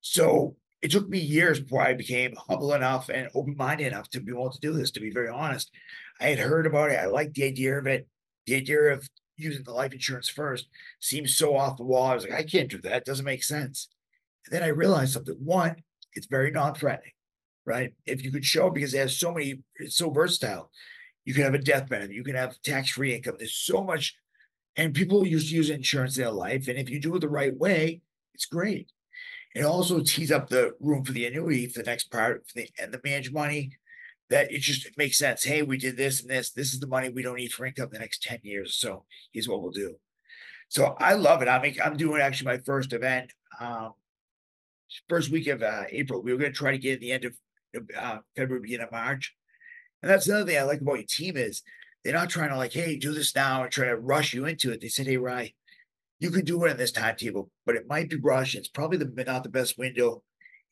So 0.00 0.56
it 0.82 0.90
took 0.90 1.08
me 1.08 1.18
years 1.18 1.60
before 1.60 1.82
I 1.82 1.94
became 1.94 2.34
humble 2.48 2.72
enough 2.72 3.08
and 3.08 3.28
open 3.34 3.56
minded 3.56 3.88
enough 3.88 4.08
to 4.10 4.20
be 4.20 4.32
able 4.32 4.50
to 4.50 4.60
do 4.60 4.72
this, 4.72 4.90
to 4.92 5.00
be 5.00 5.10
very 5.10 5.28
honest. 5.28 5.70
I 6.20 6.28
had 6.28 6.38
heard 6.38 6.66
about 6.66 6.90
it. 6.90 6.98
I 6.98 7.06
liked 7.06 7.34
the 7.34 7.44
idea 7.44 7.78
of 7.78 7.86
it. 7.86 8.06
The 8.46 8.56
idea 8.56 8.92
of 8.92 9.08
using 9.36 9.64
the 9.64 9.72
life 9.72 9.92
insurance 9.92 10.28
first 10.28 10.68
seems 11.00 11.36
so 11.36 11.56
off 11.56 11.76
the 11.76 11.84
wall. 11.84 12.06
I 12.06 12.14
was 12.14 12.24
like, 12.24 12.38
I 12.38 12.42
can't 12.42 12.70
do 12.70 12.78
that. 12.82 12.98
It 12.98 13.04
doesn't 13.04 13.24
make 13.24 13.42
sense. 13.42 13.88
And 14.46 14.54
then 14.54 14.62
I 14.62 14.68
realized 14.68 15.12
something. 15.12 15.34
One, 15.34 15.76
it's 16.14 16.26
very 16.26 16.50
non-threatening, 16.50 17.12
right? 17.64 17.92
If 18.06 18.24
you 18.24 18.30
could 18.30 18.44
show 18.44 18.70
because 18.70 18.94
it 18.94 18.98
has 18.98 19.16
so 19.16 19.32
many, 19.32 19.60
it's 19.76 19.96
so 19.96 20.10
versatile. 20.10 20.70
You 21.24 21.34
can 21.34 21.42
have 21.42 21.54
a 21.54 21.58
death 21.58 21.88
benefit, 21.88 22.14
you 22.14 22.24
can 22.24 22.36
have 22.36 22.60
tax-free 22.62 23.14
income. 23.14 23.34
There's 23.38 23.54
so 23.54 23.82
much, 23.82 24.16
and 24.76 24.94
people 24.94 25.26
used 25.26 25.48
to 25.48 25.56
use 25.56 25.70
insurance 25.70 26.16
in 26.16 26.22
their 26.22 26.32
life. 26.32 26.68
And 26.68 26.78
if 26.78 26.88
you 26.88 27.00
do 27.00 27.16
it 27.16 27.20
the 27.20 27.28
right 27.28 27.56
way, 27.56 28.00
it's 28.34 28.46
great. 28.46 28.90
It 29.54 29.64
also 29.64 30.00
tees 30.02 30.30
up 30.30 30.48
the 30.48 30.74
room 30.80 31.02
for 31.02 31.12
the 31.12 31.26
annuity 31.26 31.66
for 31.66 31.82
the 31.82 31.90
next 31.90 32.10
part 32.10 32.46
for 32.46 32.60
the, 32.60 32.68
and 32.78 32.92
the 32.92 33.00
managed 33.02 33.32
money 33.32 33.72
that 34.28 34.52
it 34.52 34.60
just 34.60 34.86
makes 34.98 35.18
sense. 35.18 35.44
Hey, 35.44 35.62
we 35.62 35.78
did 35.78 35.96
this 35.96 36.20
and 36.20 36.30
this. 36.30 36.50
This 36.50 36.74
is 36.74 36.80
the 36.80 36.86
money 36.86 37.08
we 37.08 37.22
don't 37.22 37.36
need 37.36 37.52
for 37.52 37.64
income 37.64 37.88
the 37.90 37.98
next 37.98 38.22
10 38.22 38.40
years. 38.42 38.74
So 38.74 39.04
here's 39.32 39.48
what 39.48 39.62
we'll 39.62 39.72
do. 39.72 39.96
So 40.68 40.96
I 40.98 41.14
love 41.14 41.42
it. 41.42 41.48
I 41.48 41.62
mean, 41.62 41.76
I'm 41.82 41.96
doing 41.96 42.20
actually 42.20 42.56
my 42.56 42.58
first 42.58 42.92
event. 42.92 43.32
Um, 43.60 43.92
first 45.08 45.30
week 45.30 45.46
of 45.46 45.62
uh, 45.62 45.84
April. 45.90 46.22
We 46.22 46.32
were 46.32 46.38
going 46.38 46.52
to 46.52 46.56
try 46.56 46.72
to 46.72 46.78
get 46.78 46.94
at 46.94 47.00
the 47.00 47.12
end 47.12 47.24
of 47.24 47.36
uh, 47.98 48.18
February, 48.36 48.62
beginning 48.62 48.86
of 48.86 48.92
March. 48.92 49.34
And 50.02 50.10
that's 50.10 50.26
another 50.26 50.46
thing 50.46 50.58
I 50.58 50.62
like 50.62 50.80
about 50.80 50.94
your 50.94 51.04
team 51.08 51.36
is 51.36 51.62
they're 52.04 52.14
not 52.14 52.30
trying 52.30 52.50
to 52.50 52.56
like, 52.56 52.72
hey, 52.72 52.96
do 52.96 53.12
this 53.12 53.34
now 53.34 53.62
and 53.62 53.72
try 53.72 53.86
to 53.86 53.96
rush 53.96 54.32
you 54.32 54.46
into 54.46 54.70
it. 54.70 54.80
They 54.80 54.88
said, 54.88 55.06
hey, 55.06 55.16
Rye, 55.16 55.52
you 56.20 56.30
can 56.30 56.44
do 56.44 56.64
it 56.64 56.70
in 56.70 56.76
this 56.76 56.92
timetable, 56.92 57.50
but 57.64 57.76
it 57.76 57.88
might 57.88 58.08
be 58.08 58.16
rushed. 58.16 58.54
It's 58.54 58.68
probably 58.68 58.98
the 58.98 59.24
not 59.26 59.42
the 59.42 59.48
best 59.48 59.78
window. 59.78 60.22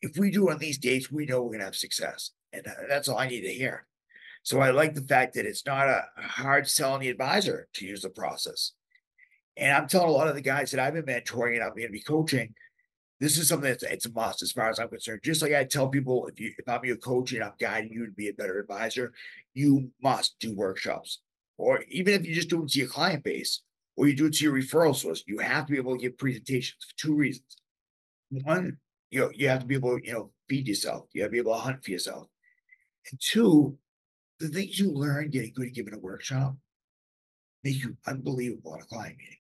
If 0.01 0.17
we 0.17 0.31
do 0.31 0.51
on 0.51 0.59
these 0.59 0.79
dates, 0.79 1.11
we 1.11 1.27
know 1.27 1.43
we're 1.43 1.49
going 1.49 1.61
to 1.61 1.67
have 1.67 1.77
success, 1.77 2.31
and 2.53 2.67
uh, 2.67 2.73
that's 2.89 3.09
all 3.09 3.19
I 3.19 3.29
need 3.29 3.43
to 3.43 3.53
hear. 3.53 3.87
So 4.43 4.61
I 4.61 4.71
like 4.71 4.95
the 4.95 5.01
fact 5.01 5.35
that 5.35 5.47
it's 5.47 5.65
not 5.65 5.89
a 5.89 6.05
hard 6.17 6.69
selling 6.69 7.01
the 7.01 7.09
advisor 7.09 7.67
to 7.75 7.87
use 7.87 8.03
the 8.03 8.11
process. 8.11 8.73
And 9.57 9.73
I'm 9.73 9.89
telling 9.89 10.09
a 10.09 10.13
lot 10.13 10.29
of 10.29 10.35
the 10.35 10.43
guys 10.43 10.71
that 10.71 10.81
I've 10.81 10.95
been 10.95 11.05
mentoring 11.05 11.55
and 11.55 11.63
I'm 11.63 11.71
going 11.71 11.87
to 11.87 11.93
be 11.93 12.01
coaching, 12.01 12.55
this 13.25 13.39
is 13.39 13.49
something 13.49 13.71
that's 13.71 13.83
it's 13.83 14.05
a 14.05 14.13
must 14.13 14.43
as 14.43 14.53
far 14.53 14.69
as 14.69 14.79
I'm 14.79 14.89
concerned. 14.89 15.21
Just 15.25 15.41
like 15.41 15.55
I 15.55 15.65
tell 15.65 15.89
people, 15.89 16.27
if 16.27 16.39
you 16.39 16.53
if 16.59 16.69
I'm 16.69 16.85
your 16.85 16.97
coach 16.97 17.33
and 17.33 17.43
I'm 17.43 17.55
guiding 17.59 17.91
you 17.91 18.05
to 18.05 18.13
be 18.13 18.29
a 18.29 18.35
better 18.35 18.59
advisor, 18.59 19.15
you 19.55 19.91
must 20.03 20.39
do 20.41 20.55
workshops. 20.55 21.21
Or 21.57 21.85
even 21.89 22.13
if 22.13 22.27
you 22.27 22.35
just 22.35 22.51
do 22.51 22.63
it 22.63 22.71
to 22.71 22.79
your 22.79 22.89
client 22.89 23.25
base 23.25 23.63
or 23.97 24.07
you 24.07 24.15
do 24.15 24.27
it 24.27 24.35
to 24.35 24.45
your 24.45 24.53
referral 24.53 24.95
source, 24.95 25.25
you 25.27 25.39
have 25.39 25.65
to 25.67 25.73
be 25.73 25.79
able 25.79 25.97
to 25.97 26.03
give 26.03 26.19
presentations 26.19 26.85
for 26.85 26.97
two 26.99 27.15
reasons. 27.15 27.57
One, 28.31 28.77
you 29.11 29.21
know, 29.21 29.31
you 29.35 29.49
have 29.49 29.61
to 29.61 29.67
be 29.67 29.77
able 29.77 29.99
to, 29.99 30.07
you 30.07 30.13
know, 30.13 30.31
feed 30.49 30.69
yourself. 30.69 31.07
You 31.13 31.23
have 31.23 31.31
to 31.31 31.33
be 31.33 31.39
able 31.39 31.55
to 31.55 31.61
hunt 31.61 31.83
for 31.83 31.93
yourself. 31.93 32.27
And 33.11 33.19
two, 33.21 33.79
the 34.39 34.49
things 34.49 34.79
you 34.79 34.93
learn 34.93 35.31
getting 35.31 35.53
good 35.55 35.69
at 35.69 35.75
giving 35.75 35.95
a 35.95 35.99
workshop 35.99 36.57
make 37.63 37.83
you 37.83 37.97
unbelievable 38.07 38.75
at 38.75 38.83
a 38.83 38.87
client 38.87 39.17
meeting. 39.17 39.39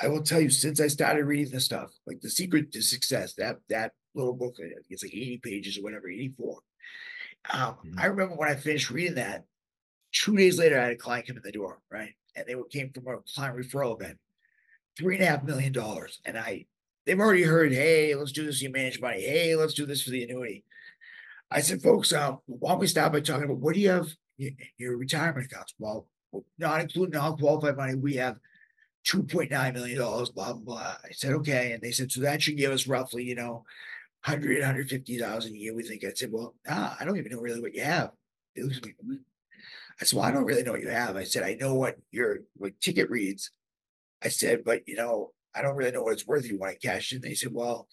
I 0.00 0.08
will 0.08 0.22
tell 0.22 0.40
you, 0.40 0.50
since 0.50 0.80
I 0.80 0.86
started 0.88 1.24
reading 1.24 1.52
this 1.52 1.64
stuff, 1.64 1.90
like 2.06 2.20
The 2.20 2.30
Secret 2.30 2.72
to 2.72 2.82
Success, 2.82 3.34
that 3.34 3.56
that 3.68 3.92
little 4.14 4.34
book, 4.34 4.54
it's 4.88 5.02
like 5.02 5.14
80 5.14 5.38
pages 5.38 5.78
or 5.78 5.82
whatever, 5.82 6.08
84. 6.08 6.60
Um, 7.50 7.76
Mhm. 7.84 7.98
I 7.98 8.06
remember 8.06 8.36
when 8.36 8.48
I 8.48 8.56
finished 8.56 8.90
reading 8.90 9.14
that, 9.14 9.44
two 10.12 10.36
days 10.36 10.58
later, 10.58 10.78
I 10.78 10.84
had 10.84 10.92
a 10.92 10.96
client 10.96 11.26
come 11.26 11.36
in 11.36 11.42
the 11.42 11.52
door, 11.52 11.80
right? 11.90 12.14
And 12.34 12.46
they 12.46 12.54
were- 12.54 12.68
came 12.68 12.92
from 12.92 13.06
a 13.08 13.18
client 13.22 13.56
referral 13.56 14.00
event, 14.00 14.20
three 14.96 15.16
and 15.16 15.24
a 15.24 15.26
half 15.26 15.44
million 15.44 15.72
dollars. 15.72 16.20
And 16.24 16.38
I, 16.38 16.66
they've 17.04 17.18
already 17.18 17.42
heard, 17.44 17.72
hey, 17.72 18.14
let's 18.14 18.32
do 18.32 18.46
this, 18.46 18.62
you 18.62 18.70
manage 18.70 19.00
money. 19.00 19.22
Hey, 19.22 19.56
let's 19.56 19.74
do 19.74 19.86
this 19.86 20.02
for 20.02 20.10
the 20.10 20.22
annuity. 20.24 20.64
I 21.50 21.60
said, 21.60 21.82
folks, 21.82 22.12
uh, 22.12 22.36
why 22.46 22.72
don't 22.72 22.80
we 22.80 22.86
start 22.86 23.12
by 23.12 23.20
talking 23.20 23.44
about 23.44 23.58
what 23.58 23.74
do 23.74 23.80
you 23.80 23.90
have 23.90 24.08
in 24.38 24.56
your 24.76 24.96
retirement 24.96 25.46
accounts? 25.46 25.74
Well, 25.78 26.08
not 26.58 26.80
including 26.82 27.18
non-qualified 27.18 27.76
money, 27.76 27.94
we 27.94 28.14
have 28.16 28.38
two 29.08 29.22
point 29.22 29.50
nine 29.50 29.72
million 29.72 29.98
dollars, 29.98 30.28
blah, 30.28 30.52
blah, 30.52 30.62
blah. 30.62 30.94
I 31.02 31.12
said, 31.12 31.32
okay. 31.32 31.72
And 31.72 31.82
they 31.82 31.92
said, 31.92 32.12
so 32.12 32.20
that 32.20 32.42
should 32.42 32.58
give 32.58 32.70
us 32.70 32.86
roughly, 32.86 33.24
you 33.24 33.34
know, 33.34 33.64
100, 34.24 34.58
150,000 34.60 35.52
a 35.52 35.56
year. 35.56 35.74
We 35.74 35.82
think 35.82 36.04
I 36.04 36.12
said, 36.12 36.30
well, 36.30 36.54
nah, 36.68 36.94
I 37.00 37.04
don't 37.04 37.16
even 37.16 37.32
know 37.32 37.40
really 37.40 37.62
what 37.62 37.74
you 37.74 37.82
have. 37.82 38.10
I 38.58 40.04
said, 40.04 40.12
well, 40.12 40.24
I 40.24 40.30
don't 40.30 40.44
really 40.44 40.62
know 40.62 40.72
what 40.72 40.82
you 40.82 40.90
have. 40.90 41.16
I 41.16 41.24
said, 41.24 41.42
I 41.42 41.54
know 41.54 41.74
what 41.74 41.96
your 42.10 42.40
what 42.56 42.78
ticket 42.80 43.08
reads. 43.08 43.50
I 44.22 44.28
said, 44.28 44.62
but 44.62 44.86
you 44.86 44.96
know, 44.96 45.32
I 45.54 45.62
don't 45.62 45.76
really 45.76 45.92
know 45.92 46.02
what 46.02 46.12
it's 46.12 46.26
worth 46.26 46.44
if 46.44 46.50
you 46.50 46.58
want 46.58 46.78
to 46.78 46.86
cash 46.86 47.12
in. 47.12 47.22
They 47.22 47.34
said, 47.34 47.54
well, 47.54 47.88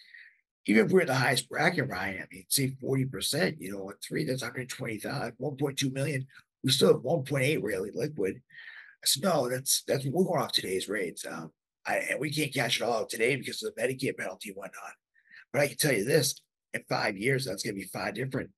even 0.66 0.86
if 0.86 0.92
we're 0.92 1.02
in 1.02 1.08
the 1.08 1.16
highest 1.16 1.48
bracket, 1.48 1.88
Ryan, 1.88 2.24
I 2.24 2.28
mean, 2.34 2.46
say 2.50 2.76
40%, 2.84 3.58
you 3.60 3.72
know, 3.72 3.90
at 3.90 4.02
three, 4.04 4.26
that's 4.26 4.42
120,000, 4.42 5.34
1.2 5.40 5.94
million. 5.94 6.28
We 6.64 6.72
still 6.72 6.94
have 6.94 7.04
1.8 7.04 7.64
really 7.64 7.92
liquid. 7.94 8.42
I 9.06 9.08
said, 9.08 9.24
no, 9.24 9.50
that's 9.50 9.84
that's 9.88 10.06
we're 10.06 10.24
going 10.26 10.42
off 10.42 10.52
today's 10.52 10.90
rates. 10.90 11.26
Um, 11.26 11.52
I, 11.86 11.98
and 11.98 12.20
we 12.20 12.32
can't 12.32 12.54
cash 12.54 12.82
it 12.82 12.84
all 12.84 13.02
out 13.02 13.10
today 13.10 13.36
because 13.36 13.62
of 13.62 13.76
the 13.76 13.82
Medicare 13.82 14.18
penalty 14.18 14.50
and 14.50 14.58
whatnot. 14.58 14.94
But 15.54 15.62
I 15.62 15.68
can 15.68 15.78
tell 15.78 15.94
you 15.94 16.04
this: 16.04 16.42
in 16.74 16.84
five 16.90 17.18
years, 17.18 17.46
that's 17.46 17.64
going 17.64 17.76
to 17.76 17.82
be 17.82 17.88
five 17.88 18.16
different. 18.16 18.50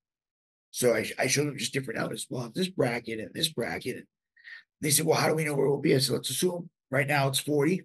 So 0.72 0.94
I, 0.94 1.10
I 1.18 1.28
showed 1.28 1.48
them 1.48 1.58
just 1.58 1.74
different 1.74 2.00
numbers. 2.00 2.28
Well, 2.30 2.52
this 2.54 2.70
bracket 2.70 3.20
and 3.20 3.34
this 3.34 3.50
bracket. 3.50 3.98
And 3.98 4.06
they 4.82 4.92
said, 4.92 5.06
well, 5.06 5.20
how 5.20 5.28
do 5.28 5.36
we 5.36 5.46
know 5.46 5.56
where 5.56 5.68
we'll 5.68 5.80
be? 5.80 5.96
I 5.96 6.00
said, 6.00 6.14
let's 6.14 6.30
assume 6.30 6.70
right 6.92 7.08
now 7.08 7.28
it's 7.28 7.40
40. 7.40 7.84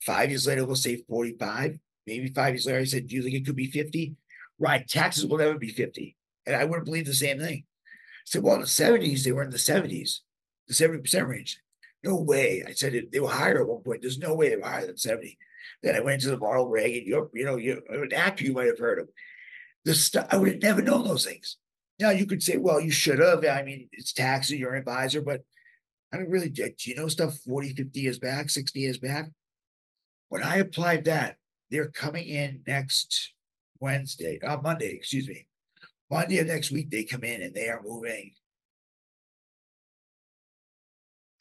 Five 0.00 0.30
years 0.30 0.46
later, 0.46 0.64
we'll 0.64 0.76
say 0.76 1.02
45. 1.08 1.78
Maybe 2.06 2.28
five 2.28 2.54
years 2.54 2.66
later, 2.66 2.78
I 2.78 2.84
said, 2.84 3.08
do 3.08 3.16
you 3.16 3.22
think 3.22 3.34
it 3.34 3.46
could 3.46 3.56
be 3.56 3.70
50? 3.70 4.14
Right. 4.58 4.86
Taxes 4.86 5.26
will 5.26 5.38
never 5.38 5.58
be 5.58 5.68
50. 5.68 6.16
And 6.46 6.56
I 6.56 6.64
wouldn't 6.64 6.84
believe 6.84 7.06
the 7.06 7.14
same 7.14 7.38
thing. 7.38 7.64
I 7.66 8.26
said, 8.26 8.42
well, 8.42 8.54
in 8.54 8.60
the 8.60 8.66
70s, 8.66 9.24
they 9.24 9.32
were 9.32 9.42
in 9.42 9.50
the 9.50 9.56
70s, 9.56 10.20
the 10.68 10.74
70% 10.74 11.26
range. 11.26 11.60
No 12.04 12.16
way. 12.16 12.62
I 12.66 12.72
said 12.72 13.06
they 13.10 13.20
were 13.20 13.28
higher 13.28 13.62
at 13.62 13.68
one 13.68 13.82
point. 13.82 14.02
There's 14.02 14.18
no 14.18 14.34
way 14.34 14.50
they 14.50 14.56
were 14.56 14.68
higher 14.68 14.86
than 14.86 14.98
70. 14.98 15.38
Then 15.82 15.96
I 15.96 16.00
went 16.00 16.20
to 16.22 16.28
the 16.28 16.38
Ronald 16.38 16.70
Reagan, 16.70 17.06
you 17.06 17.30
you 17.32 17.44
know, 17.44 17.56
you 17.56 17.82
an 17.88 18.12
actor 18.12 18.44
you 18.44 18.52
might 18.52 18.66
have 18.66 18.78
heard 18.78 18.98
of. 18.98 19.08
The 19.84 19.94
stuff 19.94 20.26
I 20.30 20.36
would 20.36 20.48
have 20.48 20.62
never 20.62 20.82
known 20.82 21.06
those 21.06 21.24
things. 21.24 21.56
Now 21.98 22.10
you 22.10 22.26
could 22.26 22.42
say, 22.42 22.58
well, 22.58 22.80
you 22.80 22.90
should 22.90 23.18
have. 23.18 23.44
I 23.44 23.62
mean, 23.62 23.88
it's 23.92 24.12
taxes, 24.12 24.58
you're 24.58 24.74
an 24.74 24.80
advisor, 24.80 25.22
but 25.22 25.42
I 26.12 26.18
don't 26.18 26.30
really 26.30 26.48
do 26.48 26.70
you 26.84 26.94
know 26.94 27.08
stuff 27.08 27.38
40, 27.38 27.74
50 27.74 28.00
years 28.00 28.18
back, 28.18 28.50
60 28.50 28.78
years 28.78 28.98
back? 28.98 29.30
When 30.28 30.42
I 30.42 30.56
applied 30.56 31.04
that, 31.04 31.36
they're 31.70 31.88
coming 31.88 32.26
in 32.26 32.62
next 32.66 33.32
Wednesday, 33.80 34.38
uh, 34.40 34.58
Monday, 34.62 34.92
excuse 34.94 35.28
me. 35.28 35.46
Monday 36.10 36.38
of 36.38 36.46
next 36.46 36.70
week, 36.70 36.90
they 36.90 37.04
come 37.04 37.24
in 37.24 37.42
and 37.42 37.54
they 37.54 37.68
are 37.68 37.82
moving 37.82 38.32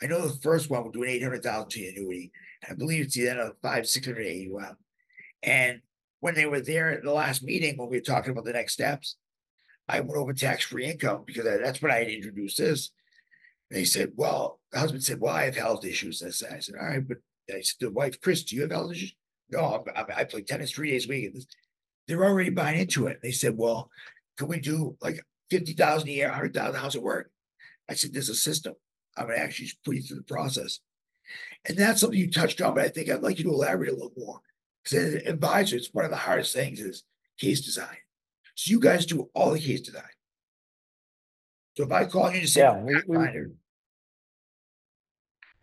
I 0.04 0.08
know 0.08 0.28
the 0.28 0.40
first 0.42 0.70
one 0.70 0.84
we're 0.84 0.92
doing 0.92 1.10
eight 1.10 1.24
hundred 1.24 1.44
thousand 1.44 1.70
to 1.70 1.88
annuity. 1.88 2.32
I 2.70 2.74
believe 2.74 3.06
it's 3.06 3.16
the 3.16 3.30
end 3.30 3.40
of 3.40 3.54
five, 3.62 3.88
six 3.88 4.06
hundred 4.06 4.48
one. 4.50 4.76
And 5.42 5.82
when 6.20 6.36
they 6.36 6.46
were 6.46 6.62
there 6.62 6.92
at 6.92 7.04
the 7.04 7.12
last 7.12 7.44
meeting, 7.44 7.78
when 7.78 7.90
we 7.90 7.98
were 7.98 8.02
talking 8.04 8.32
about 8.32 8.46
the 8.46 8.54
next 8.54 8.74
steps, 8.74 9.18
I 9.88 10.00
went 10.00 10.16
over 10.18 10.34
tax-free 10.34 10.86
income 10.86 11.24
because 11.26 11.46
I- 11.46 11.58
that's 11.58 11.82
when 11.82 11.92
I 11.92 12.00
had 12.00 12.08
introduced 12.08 12.58
this. 12.58 12.92
And 13.70 13.80
They 13.80 13.86
said, 13.86 14.14
well, 14.16 14.60
the 14.72 14.80
husband 14.80 15.04
said, 15.04 15.20
well, 15.20 15.34
I 15.34 15.46
have 15.46 15.56
health 15.56 15.86
issues. 15.86 16.24
I 16.24 16.30
said, 16.30 16.76
all 16.80 16.88
right, 16.88 17.06
but 17.08 17.18
I 17.50 17.62
said 17.62 17.76
the 17.80 17.92
wife, 17.92 18.20
Chris, 18.22 18.44
do 18.44 18.56
you 18.56 18.62
have 18.62 18.72
health 18.72 18.92
insurance? 18.92 19.16
No, 19.52 19.84
I'm, 19.86 19.94
I'm, 19.96 20.06
I 20.16 20.24
play 20.24 20.42
tennis 20.42 20.72
three 20.72 20.92
days 20.92 21.06
a 21.06 21.10
week. 21.10 21.36
They're 22.08 22.24
already 22.24 22.50
buying 22.50 22.80
into 22.80 23.08
it. 23.08 23.20
They 23.22 23.32
said, 23.32 23.58
well, 23.58 23.90
can 24.38 24.48
we 24.48 24.60
do 24.60 24.98
like 25.02 25.22
fifty 25.50 25.74
thousand 25.74 26.10
a 26.10 26.14
year, 26.14 26.30
hundred 26.30 26.54
thousand, 26.54 26.80
how's 26.80 26.96
it 26.96 27.04
work? 27.04 27.30
I 27.90 27.94
said, 27.96 28.14
there's 28.14 28.30
a 28.30 28.36
system. 28.36 28.74
I'm 29.18 29.30
actually 29.32 29.66
just 29.68 29.84
put 29.84 29.96
you 29.96 30.02
through 30.02 30.18
the 30.18 30.24
process. 30.24 30.80
And 31.68 31.78
that's 31.78 32.02
something 32.02 32.20
you 32.20 32.30
touched 32.32 32.62
on, 32.62 32.76
but 32.76 32.84
I 32.86 32.90
think 32.90 33.10
I'd 33.10 33.22
like 33.22 33.38
you 33.38 33.46
to 33.46 33.52
elaborate 33.52 33.90
a 33.90 33.94
little 33.94 34.14
more. 34.18 34.40
Because 34.84 34.98
as 35.00 35.14
an 35.22 35.28
advisor, 35.28 35.78
it's 35.78 35.94
one 35.94 36.06
of 36.06 36.12
the 36.12 36.18
hardest 36.18 36.54
things 36.54 36.80
is 36.80 37.04
case 37.40 37.62
design. 37.62 37.98
So 38.56 38.72
you 38.72 38.80
guys 38.80 39.06
do 39.06 39.30
all 39.34 39.52
the 39.52 39.60
case 39.60 39.82
design. 39.82 40.04
So 41.78 41.84
if 41.86 41.92
I 41.92 42.06
call 42.06 42.32
you 42.32 42.42
to 42.42 42.48
say, 42.48 42.62
Yeah, 42.62 42.82
we- 42.84 43.02
we- 43.08 43.18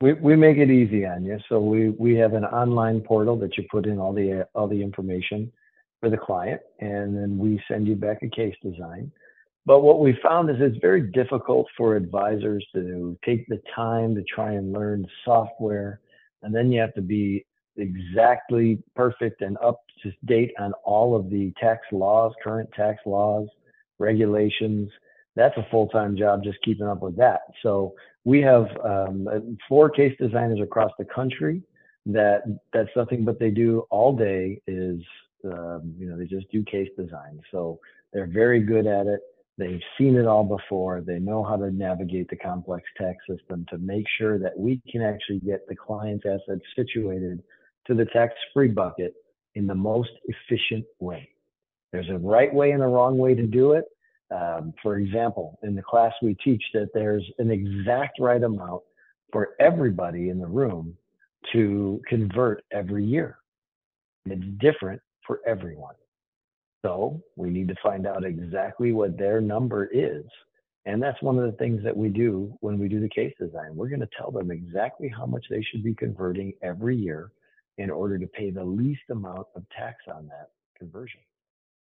We, 0.00 0.14
we 0.14 0.34
make 0.34 0.56
it 0.56 0.70
easy 0.70 1.04
on 1.04 1.24
you. 1.24 1.38
So 1.50 1.60
we, 1.60 1.90
we 1.90 2.14
have 2.16 2.32
an 2.32 2.46
online 2.46 3.02
portal 3.02 3.36
that 3.40 3.58
you 3.58 3.66
put 3.70 3.84
in 3.84 3.98
all 3.98 4.14
the, 4.14 4.48
all 4.54 4.66
the 4.66 4.82
information 4.82 5.52
for 6.00 6.08
the 6.08 6.16
client, 6.16 6.62
and 6.78 7.14
then 7.14 7.36
we 7.36 7.62
send 7.68 7.86
you 7.86 7.96
back 7.96 8.22
a 8.22 8.28
case 8.30 8.54
design. 8.62 9.12
But 9.66 9.80
what 9.80 10.00
we 10.00 10.18
found 10.22 10.50
is 10.50 10.56
it's 10.58 10.78
very 10.80 11.10
difficult 11.10 11.66
for 11.76 11.96
advisors 11.96 12.66
to 12.74 13.16
take 13.24 13.46
the 13.48 13.60
time 13.74 14.14
to 14.14 14.22
try 14.22 14.52
and 14.52 14.72
learn 14.72 15.06
software, 15.24 16.00
and 16.42 16.54
then 16.54 16.72
you 16.72 16.80
have 16.80 16.94
to 16.94 17.02
be 17.02 17.44
exactly 17.76 18.82
perfect 18.96 19.42
and 19.42 19.56
up 19.62 19.80
to 20.02 20.12
date 20.24 20.52
on 20.58 20.72
all 20.84 21.14
of 21.14 21.30
the 21.30 21.52
tax 21.60 21.80
laws, 21.92 22.32
current 22.42 22.68
tax 22.74 23.00
laws, 23.06 23.48
regulations. 23.98 24.90
That's 25.36 25.56
a 25.56 25.66
full-time 25.70 26.16
job 26.16 26.42
just 26.42 26.58
keeping 26.62 26.86
up 26.86 27.02
with 27.02 27.16
that. 27.18 27.42
So 27.62 27.94
we 28.24 28.40
have 28.40 28.66
um, 28.84 29.56
four 29.68 29.90
case 29.90 30.16
designers 30.18 30.60
across 30.60 30.92
the 30.98 31.04
country 31.04 31.62
that 32.06 32.42
that's 32.72 32.90
nothing 32.96 33.24
but 33.24 33.38
they 33.38 33.50
do 33.50 33.84
all 33.90 34.16
day 34.16 34.60
is 34.66 35.00
um, 35.44 35.94
you 35.98 36.06
know 36.08 36.16
they 36.16 36.24
just 36.24 36.50
do 36.50 36.62
case 36.64 36.88
design 36.96 37.40
so 37.50 37.78
they're 38.12 38.26
very 38.26 38.60
good 38.60 38.86
at 38.86 39.06
it 39.06 39.20
they've 39.60 39.82
seen 39.98 40.16
it 40.16 40.26
all 40.26 40.44
before 40.44 41.02
they 41.02 41.18
know 41.18 41.44
how 41.44 41.56
to 41.56 41.70
navigate 41.70 42.28
the 42.30 42.36
complex 42.36 42.84
tax 42.96 43.18
system 43.28 43.64
to 43.68 43.78
make 43.78 44.04
sure 44.18 44.38
that 44.38 44.58
we 44.58 44.80
can 44.90 45.02
actually 45.02 45.40
get 45.40 45.60
the 45.68 45.76
client's 45.76 46.24
assets 46.26 46.64
situated 46.74 47.42
to 47.86 47.94
the 47.94 48.06
tax 48.06 48.34
free 48.52 48.68
bucket 48.68 49.14
in 49.54 49.66
the 49.66 49.74
most 49.74 50.10
efficient 50.24 50.84
way 50.98 51.28
there's 51.92 52.08
a 52.08 52.18
right 52.18 52.52
way 52.52 52.70
and 52.72 52.82
a 52.82 52.86
wrong 52.86 53.18
way 53.18 53.34
to 53.34 53.46
do 53.46 53.72
it 53.72 53.84
um, 54.30 54.72
for 54.82 54.98
example, 54.98 55.58
in 55.62 55.74
the 55.74 55.82
class 55.82 56.12
we 56.22 56.34
teach 56.34 56.62
that 56.74 56.90
there's 56.94 57.24
an 57.38 57.50
exact 57.50 58.20
right 58.20 58.42
amount 58.42 58.82
for 59.32 59.50
everybody 59.58 60.28
in 60.28 60.38
the 60.38 60.46
room 60.46 60.96
to 61.52 62.00
convert 62.08 62.62
every 62.72 63.04
year. 63.04 63.38
It's 64.26 64.44
different 64.58 65.00
for 65.26 65.40
everyone. 65.46 65.94
So 66.82 67.22
we 67.36 67.50
need 67.50 67.68
to 67.68 67.74
find 67.82 68.06
out 68.06 68.24
exactly 68.24 68.92
what 68.92 69.18
their 69.18 69.40
number 69.40 69.86
is. 69.92 70.24
And 70.86 71.02
that's 71.02 71.20
one 71.20 71.38
of 71.38 71.44
the 71.44 71.58
things 71.58 71.84
that 71.84 71.96
we 71.96 72.08
do 72.08 72.56
when 72.60 72.78
we 72.78 72.88
do 72.88 73.00
the 73.00 73.08
case 73.08 73.34
design. 73.38 73.76
We're 73.76 73.88
going 73.88 74.00
to 74.00 74.08
tell 74.16 74.30
them 74.30 74.50
exactly 74.50 75.08
how 75.08 75.26
much 75.26 75.44
they 75.50 75.62
should 75.62 75.84
be 75.84 75.94
converting 75.94 76.54
every 76.62 76.96
year 76.96 77.32
in 77.76 77.90
order 77.90 78.18
to 78.18 78.26
pay 78.26 78.50
the 78.50 78.64
least 78.64 79.02
amount 79.10 79.46
of 79.54 79.62
tax 79.76 79.96
on 80.12 80.26
that 80.28 80.50
conversion. 80.78 81.20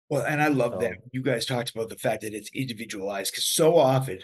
Well, 0.09 0.25
and 0.25 0.41
I 0.41 0.49
love 0.49 0.81
that. 0.81 0.99
You 1.11 1.21
guys 1.21 1.47
talked 1.47 1.71
about 1.71 1.89
the 1.89 1.97
fact 1.97 2.23
that 2.23 2.33
it's 2.33 2.51
individualized 2.55 3.33
because 3.33 3.45
so 3.45 3.77
often, 3.77 4.21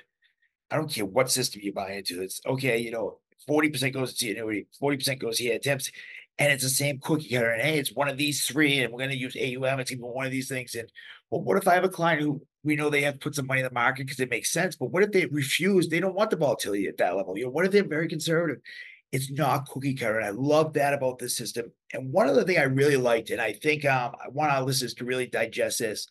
I 0.71 0.77
don't 0.77 0.91
care 0.91 1.05
what 1.05 1.31
system 1.31 1.61
you 1.65 1.73
buy 1.73 1.93
into, 1.93 2.23
it's 2.23 2.41
okay, 2.47 2.79
you 2.79 2.93
know, 2.93 3.19
forty 3.49 3.69
percent 3.69 3.95
goes 3.95 4.15
to 4.15 4.31
annuity, 4.31 4.69
forty 4.79 4.97
percent 4.97 5.19
goes 5.19 5.39
here, 5.39 5.59
temps, 5.59 5.91
and 6.39 6.53
it's 6.53 6.63
the 6.63 6.69
same 6.69 6.99
cookie 7.01 7.29
cutter. 7.29 7.51
And 7.51 7.63
hey, 7.63 7.79
it's 7.79 7.95
one 7.95 8.09
of 8.09 8.17
these 8.17 8.45
three, 8.45 8.81
and 8.81 8.93
we're 8.93 9.01
gonna 9.01 9.15
use 9.15 9.37
AUM, 9.37 9.81
it's 9.81 9.91
gonna 9.91 10.07
one 10.07 10.27
of 10.27 10.33
these 10.33 10.49
things. 10.49 10.75
And 10.75 10.91
well, 11.31 11.43
what 11.43 11.57
if 11.57 11.69
I 11.69 11.75
have 11.75 11.85
a 11.85 11.89
client 11.89 12.23
who 12.23 12.43
we 12.65 12.77
know 12.77 12.91
they 12.91 13.03
have 13.03 13.15
to 13.15 13.21
put 13.21 13.35
some 13.35 13.47
money 13.47 13.61
in 13.61 13.67
the 13.67 13.73
market 13.73 14.07
because 14.07 14.21
it 14.21 14.31
makes 14.31 14.53
sense, 14.53 14.77
but 14.77 14.91
what 14.91 15.03
if 15.03 15.13
they 15.13 15.27
refuse? 15.27 15.89
They 15.89 16.01
don't 16.01 16.15
want 16.15 16.31
the 16.31 16.37
volatility 16.37 16.87
at 16.87 16.99
that 16.99 17.17
level. 17.17 17.37
You 17.37 17.45
know, 17.45 17.51
what 17.51 17.65
if 17.65 17.73
they're 17.73 17.87
very 17.87 18.09
conservative? 18.09 18.63
It's 19.11 19.31
not 19.31 19.69
cookie 19.69 19.95
cutter. 19.95 20.19
And 20.19 20.27
I 20.27 20.31
love 20.31 20.73
that 20.75 20.95
about 20.95 21.19
this 21.19 21.37
system. 21.37 21.73
And 21.93 22.13
one 22.13 22.29
other 22.29 22.45
thing 22.45 22.59
I 22.59 22.63
really 22.63 22.97
liked, 22.97 23.31
and 23.31 23.41
I 23.41 23.53
think 23.53 23.85
um, 23.85 24.13
I 24.25 24.29
want 24.29 24.53
our 24.53 24.63
listeners 24.63 24.95
to 24.95 25.05
really 25.05 25.27
digest 25.27 25.81
this 25.81 26.09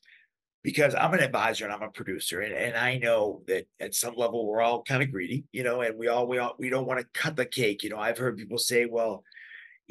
because 0.64 0.94
I'm 0.94 1.14
an 1.14 1.22
advisor 1.22 1.66
and 1.66 1.74
I'm 1.74 1.82
a 1.82 1.90
producer, 1.90 2.42
and, 2.42 2.54
and 2.54 2.76
I 2.76 2.98
know 2.98 3.42
that 3.48 3.66
at 3.80 3.96
some 3.96 4.14
level 4.16 4.46
we're 4.46 4.62
all 4.62 4.84
kind 4.84 5.02
of 5.02 5.12
greedy, 5.12 5.46
you 5.52 5.64
know, 5.64 5.82
and 5.82 5.98
we 5.98 6.08
all 6.08 6.28
we 6.28 6.38
all 6.38 6.56
we 6.60 6.70
don't 6.70 6.86
want 6.86 7.00
to 7.00 7.20
cut 7.20 7.36
the 7.36 7.46
cake. 7.46 7.84
You 7.84 7.90
know, 7.90 7.98
I've 7.98 8.20
heard 8.20 8.38
people 8.38 8.60
say, 8.60 8.86
well, 8.86 9.24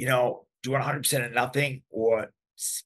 you 0.01 0.07
know, 0.07 0.47
do 0.63 0.71
100 0.71 1.01
percent 1.01 1.25
of 1.25 1.33
nothing 1.33 1.83
or 1.91 2.33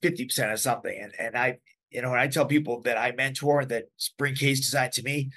50 0.01 0.25
percent 0.25 0.51
of 0.51 0.59
something, 0.59 0.97
and 1.01 1.13
and 1.17 1.37
I, 1.37 1.59
you 1.89 2.01
know, 2.01 2.11
and 2.11 2.19
I 2.19 2.27
tell 2.27 2.45
people 2.45 2.81
that 2.81 2.97
I 2.97 3.13
mentor 3.13 3.63
that 3.63 3.85
bring 4.17 4.35
case 4.35 4.59
design 4.59 4.91
to 4.91 5.03
me. 5.03 5.31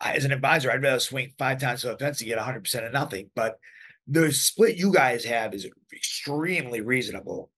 I, 0.00 0.12
as 0.12 0.24
an 0.24 0.30
advisor, 0.30 0.70
I'd 0.70 0.82
rather 0.82 1.00
swing 1.00 1.32
five 1.36 1.60
times 1.60 1.80
to 1.80 1.88
the 1.88 1.98
fence 1.98 2.18
to 2.18 2.24
get 2.24 2.36
100 2.36 2.62
percent 2.62 2.86
of 2.86 2.92
nothing, 2.92 3.30
but 3.34 3.58
the 4.06 4.30
split 4.30 4.76
you 4.76 4.92
guys 4.92 5.24
have 5.24 5.54
is 5.54 5.66
extremely 5.92 6.80
reasonable. 6.80 7.50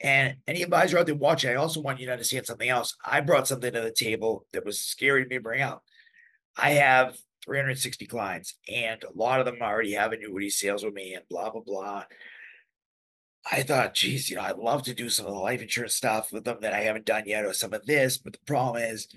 And 0.00 0.36
any 0.48 0.62
advisor 0.62 0.98
out 0.98 1.06
there 1.06 1.14
watching, 1.14 1.50
I 1.50 1.54
also 1.54 1.80
want 1.80 2.00
you 2.00 2.06
to 2.06 2.12
understand 2.12 2.46
something 2.46 2.68
else. 2.68 2.96
I 3.04 3.20
brought 3.20 3.46
something 3.46 3.72
to 3.72 3.80
the 3.80 3.92
table 3.92 4.46
that 4.52 4.64
was 4.64 4.80
scary 4.80 5.22
to 5.22 5.28
me 5.28 5.36
to 5.36 5.42
bring 5.42 5.60
out. 5.60 5.82
I 6.56 6.70
have 6.70 7.16
360 7.44 8.06
clients, 8.06 8.56
and 8.68 9.00
a 9.04 9.16
lot 9.16 9.38
of 9.38 9.46
them 9.46 9.58
already 9.60 9.92
have 9.92 10.12
annuity 10.12 10.50
sales 10.50 10.84
with 10.84 10.94
me, 10.94 11.14
and 11.14 11.22
blah 11.30 11.50
blah 11.50 11.60
blah. 11.60 12.04
I 13.50 13.62
thought, 13.62 13.94
geez, 13.94 14.30
you 14.30 14.36
know, 14.36 14.42
I'd 14.42 14.58
love 14.58 14.82
to 14.84 14.94
do 14.94 15.08
some 15.08 15.26
of 15.26 15.32
the 15.32 15.38
life 15.38 15.62
insurance 15.62 15.94
stuff 15.94 16.32
with 16.32 16.44
them 16.44 16.58
that 16.60 16.74
I 16.74 16.80
haven't 16.80 17.06
done 17.06 17.24
yet, 17.26 17.44
or 17.44 17.52
some 17.52 17.72
of 17.72 17.86
this. 17.86 18.18
But 18.18 18.34
the 18.34 18.38
problem 18.46 18.82
is, 18.82 19.08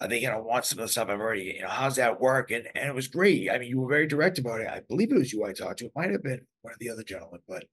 are 0.00 0.08
they 0.08 0.20
gonna 0.20 0.42
want 0.42 0.64
some 0.64 0.78
of 0.78 0.84
the 0.86 0.92
stuff 0.92 1.08
I've 1.08 1.20
already, 1.20 1.54
you 1.56 1.62
know, 1.62 1.68
how's 1.68 1.96
that 1.96 2.20
work? 2.20 2.50
And 2.50 2.68
and 2.74 2.88
it 2.88 2.94
was 2.94 3.08
great. 3.08 3.50
I 3.50 3.58
mean, 3.58 3.68
you 3.68 3.80
were 3.80 3.88
very 3.88 4.06
direct 4.06 4.38
about 4.38 4.60
it. 4.60 4.68
I 4.68 4.80
believe 4.88 5.12
it 5.12 5.18
was 5.18 5.32
you 5.32 5.44
I 5.44 5.52
talked 5.52 5.78
to. 5.80 5.86
It 5.86 5.92
might 5.94 6.10
have 6.10 6.22
been 6.22 6.40
one 6.62 6.72
of 6.72 6.78
the 6.78 6.90
other 6.90 7.02
gentlemen, 7.02 7.40
but 7.48 7.64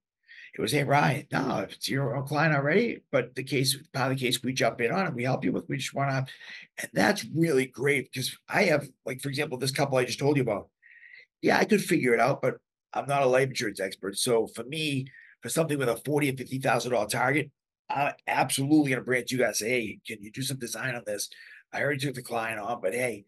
it 0.54 0.60
was, 0.60 0.72
hey, 0.72 0.84
Ryan, 0.84 1.26
no, 1.30 1.60
if 1.60 1.72
it's 1.72 1.88
your 1.88 2.22
client 2.24 2.54
already, 2.54 3.00
but 3.12 3.34
the 3.34 3.42
case, 3.42 3.76
part 3.92 4.10
of 4.10 4.18
the 4.18 4.24
case 4.24 4.42
we 4.42 4.52
jump 4.52 4.80
in 4.80 4.90
on 4.90 5.06
and 5.06 5.14
we 5.14 5.24
help 5.24 5.44
you 5.44 5.52
with, 5.52 5.68
we 5.68 5.76
just 5.76 5.94
wanna. 5.94 6.26
And 6.78 6.90
that's 6.92 7.24
really 7.34 7.66
great 7.66 8.10
because 8.10 8.36
I 8.48 8.64
have, 8.64 8.88
like, 9.04 9.20
for 9.20 9.28
example, 9.28 9.58
this 9.58 9.70
couple 9.70 9.98
I 9.98 10.04
just 10.04 10.18
told 10.18 10.36
you 10.36 10.42
about. 10.42 10.68
Yeah, 11.42 11.58
I 11.58 11.64
could 11.64 11.82
figure 11.82 12.14
it 12.14 12.20
out, 12.20 12.42
but 12.42 12.56
I'm 12.92 13.06
not 13.06 13.22
a 13.22 13.26
life 13.26 13.48
insurance 13.48 13.80
expert. 13.80 14.18
So 14.18 14.46
for 14.48 14.64
me, 14.64 15.06
for 15.42 15.48
something 15.48 15.78
with 15.78 15.88
a 15.88 15.96
forty 15.96 16.30
or 16.30 16.36
fifty 16.36 16.58
thousand 16.58 16.92
dollar 16.92 17.08
target, 17.08 17.50
I'm 17.90 18.12
absolutely 18.26 18.90
gonna 18.90 19.02
branch 19.02 19.30
you 19.30 19.38
guys, 19.38 19.60
hey, 19.60 19.98
can 20.06 20.22
you 20.22 20.30
do 20.30 20.42
some 20.42 20.58
design 20.58 20.94
on 20.94 21.02
this? 21.06 21.28
I 21.72 21.82
already 21.82 22.00
took 22.00 22.14
the 22.14 22.22
client 22.22 22.60
on, 22.60 22.80
but 22.80 22.94
hey, 22.94 23.24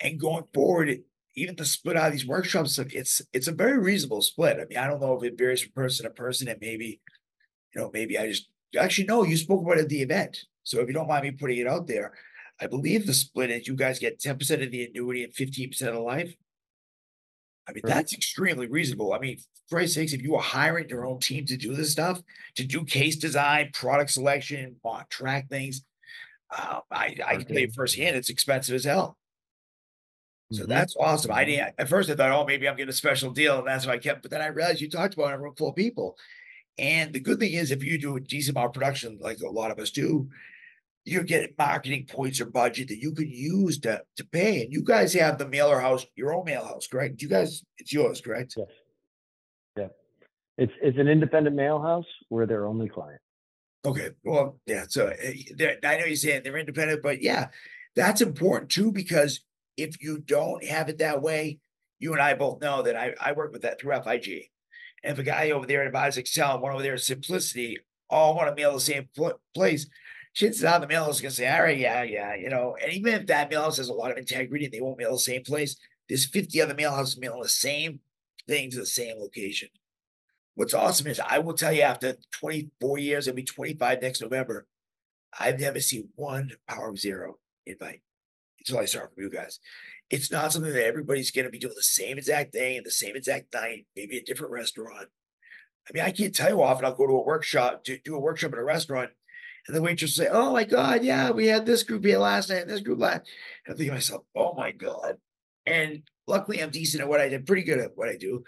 and 0.00 0.18
going 0.18 0.44
forward, 0.52 1.02
even 1.34 1.56
the 1.56 1.64
split 1.64 1.96
out 1.96 2.06
of 2.06 2.12
these 2.12 2.26
workshops, 2.26 2.78
it's 2.78 3.22
it's 3.32 3.48
a 3.48 3.52
very 3.52 3.78
reasonable 3.78 4.22
split. 4.22 4.58
I 4.60 4.64
mean, 4.66 4.78
I 4.78 4.86
don't 4.86 5.00
know 5.00 5.16
if 5.16 5.22
it 5.22 5.38
varies 5.38 5.62
from 5.62 5.72
person 5.72 6.04
to 6.04 6.10
person, 6.10 6.48
and 6.48 6.60
maybe, 6.60 7.00
you 7.74 7.80
know, 7.80 7.90
maybe 7.92 8.18
I 8.18 8.28
just 8.28 8.48
actually 8.78 9.06
no, 9.06 9.24
you 9.24 9.36
spoke 9.36 9.62
about 9.62 9.78
it 9.78 9.82
at 9.82 9.88
the 9.88 10.02
event. 10.02 10.38
So 10.64 10.80
if 10.80 10.88
you 10.88 10.94
don't 10.94 11.08
mind 11.08 11.24
me 11.24 11.30
putting 11.30 11.58
it 11.58 11.66
out 11.66 11.86
there, 11.86 12.12
I 12.60 12.66
believe 12.66 13.06
the 13.06 13.14
split 13.14 13.50
is 13.50 13.68
you 13.68 13.76
guys 13.76 13.98
get 13.98 14.20
ten 14.20 14.36
percent 14.38 14.62
of 14.62 14.70
the 14.70 14.84
annuity 14.84 15.24
and 15.24 15.32
fifteen 15.32 15.70
percent 15.70 15.96
of 15.96 16.02
life. 16.02 16.34
I 17.68 17.72
mean, 17.72 17.82
Right. 17.84 17.94
that's 17.94 18.14
extremely 18.14 18.66
reasonable. 18.66 19.12
I 19.12 19.18
mean, 19.18 19.38
for 19.68 19.76
Christ's 19.76 19.94
sakes, 19.96 20.12
if 20.12 20.22
you 20.22 20.34
are 20.36 20.42
hiring 20.42 20.88
your 20.88 21.04
own 21.04 21.20
team 21.20 21.44
to 21.46 21.56
do 21.56 21.74
this 21.74 21.92
stuff, 21.92 22.20
to 22.56 22.64
do 22.64 22.84
case 22.84 23.16
design, 23.16 23.70
product 23.74 24.10
selection, 24.10 24.80
track 25.10 25.48
things, 25.50 25.84
uh, 26.50 26.80
I 26.90 27.16
I 27.26 27.36
can 27.36 27.46
tell 27.46 27.58
you 27.58 27.70
firsthand, 27.72 28.16
it's 28.16 28.30
expensive 28.30 28.74
as 28.74 28.84
hell. 28.84 29.18
So 30.50 30.64
Mhm. 30.64 30.68
that's 30.68 30.96
awesome. 30.96 31.30
I 31.32 31.44
didn't, 31.44 31.74
at 31.78 31.88
first 31.88 32.08
I 32.08 32.14
thought, 32.14 32.32
oh, 32.32 32.46
maybe 32.46 32.66
I'm 32.66 32.76
getting 32.76 32.88
a 32.88 32.92
special 32.92 33.30
deal, 33.32 33.58
and 33.58 33.66
that's 33.68 33.86
why 33.86 33.92
I 33.94 33.98
kept, 33.98 34.22
but 34.22 34.30
then 34.30 34.40
I 34.40 34.46
realized 34.46 34.80
you 34.80 34.88
talked 34.88 35.14
about 35.14 35.34
a 35.34 35.38
room 35.38 35.54
full 35.54 35.68
of 35.68 35.76
people. 35.76 36.16
And 36.78 37.12
the 37.12 37.20
good 37.20 37.38
thing 37.40 37.52
is, 37.52 37.70
if 37.70 37.82
you 37.84 37.98
do 37.98 38.16
a 38.16 38.20
decent 38.20 38.56
amount 38.56 38.68
of 38.68 38.74
production, 38.74 39.18
like 39.20 39.40
a 39.40 39.48
lot 39.50 39.70
of 39.70 39.78
us 39.78 39.90
do, 39.90 40.30
you're 41.08 41.24
getting 41.24 41.54
marketing 41.58 42.06
points 42.08 42.40
or 42.40 42.46
budget 42.46 42.88
that 42.88 42.98
you 42.98 43.12
can 43.12 43.28
use 43.30 43.78
to 43.80 44.02
to 44.16 44.24
pay. 44.26 44.62
And 44.62 44.72
you 44.72 44.82
guys 44.82 45.12
have 45.14 45.38
the 45.38 45.48
mailer 45.48 45.80
house, 45.80 46.06
your 46.14 46.34
own 46.34 46.44
mail 46.44 46.64
house, 46.64 46.86
correct? 46.86 47.22
You 47.22 47.28
guys, 47.28 47.64
it's 47.78 47.92
yours, 47.92 48.20
correct? 48.20 48.54
Yes. 48.56 48.66
Yeah. 49.76 49.88
It's 50.56 50.72
it's 50.82 50.98
an 50.98 51.08
independent 51.08 51.56
mail 51.56 51.80
house. 51.80 52.06
We're 52.30 52.46
their 52.46 52.66
only 52.66 52.88
client. 52.88 53.20
Okay, 53.86 54.10
well, 54.24 54.58
yeah, 54.66 54.84
so 54.88 55.06
uh, 55.06 55.66
I 55.84 55.96
know 55.98 56.04
you're 56.04 56.16
saying 56.16 56.42
they're 56.42 56.56
independent, 56.58 57.00
but 57.00 57.22
yeah, 57.22 57.46
that's 57.94 58.20
important 58.20 58.70
too, 58.70 58.90
because 58.90 59.40
if 59.76 60.02
you 60.02 60.18
don't 60.18 60.64
have 60.64 60.88
it 60.88 60.98
that 60.98 61.22
way, 61.22 61.60
you 62.00 62.12
and 62.12 62.20
I 62.20 62.34
both 62.34 62.60
know 62.60 62.82
that 62.82 62.96
I, 62.96 63.14
I 63.20 63.32
work 63.32 63.52
with 63.52 63.62
that 63.62 63.80
through 63.80 64.00
FIG. 64.02 64.50
And 65.04 65.12
if 65.12 65.18
a 65.18 65.22
guy 65.22 65.52
over 65.52 65.64
there 65.64 65.82
at 65.82 65.86
Advise 65.86 66.18
Excel 66.18 66.54
and 66.54 66.62
one 66.62 66.72
over 66.72 66.82
there 66.82 66.94
at 66.94 67.00
Simplicity 67.00 67.78
all 68.10 68.34
want 68.34 68.48
to 68.48 68.60
mail 68.60 68.74
the 68.74 68.80
same 68.80 69.08
place, 69.54 69.86
chances 70.38 70.64
are 70.64 70.78
the 70.78 70.86
mail 70.86 71.10
is 71.10 71.20
to 71.20 71.30
say, 71.30 71.48
all 71.48 71.62
right, 71.62 71.76
yeah, 71.76 72.04
yeah, 72.04 72.36
you 72.36 72.48
know, 72.48 72.76
and 72.80 72.92
even 72.92 73.12
if 73.12 73.26
that 73.26 73.50
mail 73.50 73.62
house 73.62 73.78
has 73.78 73.88
a 73.88 73.92
lot 73.92 74.12
of 74.12 74.16
integrity 74.16 74.66
and 74.66 74.72
they 74.72 74.80
won't 74.80 74.98
mail 74.98 75.12
the 75.12 75.18
same 75.18 75.42
place, 75.42 75.76
there's 76.08 76.26
50 76.26 76.62
other 76.62 76.74
mail 76.74 76.94
houses 76.94 77.18
mailing 77.18 77.42
the 77.42 77.48
same 77.48 77.98
thing 78.46 78.70
to 78.70 78.78
the 78.78 78.86
same 78.86 79.18
location. 79.18 79.68
what's 80.54 80.74
awesome 80.74 81.08
is 81.08 81.20
I 81.20 81.40
will 81.40 81.54
tell 81.54 81.72
you 81.72 81.82
after 81.82 82.16
24 82.32 82.98
years, 82.98 83.26
it'll 83.26 83.36
be 83.36 83.42
25 83.42 84.00
next 84.00 84.22
November. 84.22 84.66
I've 85.38 85.58
never 85.58 85.80
seen 85.80 86.08
one 86.14 86.52
Power 86.68 86.90
of 86.90 87.00
Zero 87.00 87.38
invite 87.66 88.02
until 88.60 88.78
I 88.78 88.84
start 88.84 89.12
from 89.14 89.24
you 89.24 89.30
guys. 89.30 89.58
It's 90.08 90.30
not 90.30 90.52
something 90.52 90.72
that 90.72 90.86
everybody's 90.86 91.32
going 91.32 91.46
to 91.46 91.50
be 91.50 91.58
doing 91.58 91.74
the 91.76 91.82
same 91.82 92.16
exact 92.16 92.52
day 92.52 92.76
and 92.76 92.86
the 92.86 92.92
same 92.92 93.16
exact 93.16 93.52
night, 93.52 93.86
maybe 93.96 94.18
a 94.18 94.24
different 94.24 94.52
restaurant. 94.52 95.08
I 95.88 95.90
mean, 95.92 96.04
I 96.04 96.12
can't 96.12 96.34
tell 96.34 96.48
you 96.48 96.62
often 96.62 96.84
I'll 96.84 96.94
go 96.94 97.08
to 97.08 97.12
a 97.14 97.24
workshop 97.24 97.84
to 97.84 97.98
do 97.98 98.14
a 98.14 98.20
workshop 98.20 98.52
at 98.52 98.58
a 98.58 98.64
restaurant, 98.64 99.10
and 99.68 99.76
the 99.76 99.82
waitress 99.82 100.18
will 100.18 100.24
say, 100.24 100.30
"Oh 100.32 100.52
my 100.52 100.64
God, 100.64 101.04
yeah, 101.04 101.30
we 101.30 101.46
had 101.46 101.66
this 101.66 101.82
group 101.82 102.04
here 102.04 102.18
last 102.18 102.48
night, 102.48 102.66
this 102.66 102.80
group 102.80 102.98
last." 102.98 103.22
And 103.66 103.72
I'm 103.72 103.76
thinking 103.76 103.90
to 103.90 103.96
myself, 103.96 104.24
"Oh 104.34 104.54
my 104.54 104.72
God!" 104.72 105.18
And 105.66 106.02
luckily, 106.26 106.62
I'm 106.62 106.70
decent 106.70 107.02
at 107.02 107.08
what 107.08 107.20
I 107.20 107.28
did, 107.28 107.46
pretty 107.46 107.62
good 107.62 107.78
at 107.78 107.96
what 107.96 108.08
I 108.08 108.16
do. 108.16 108.44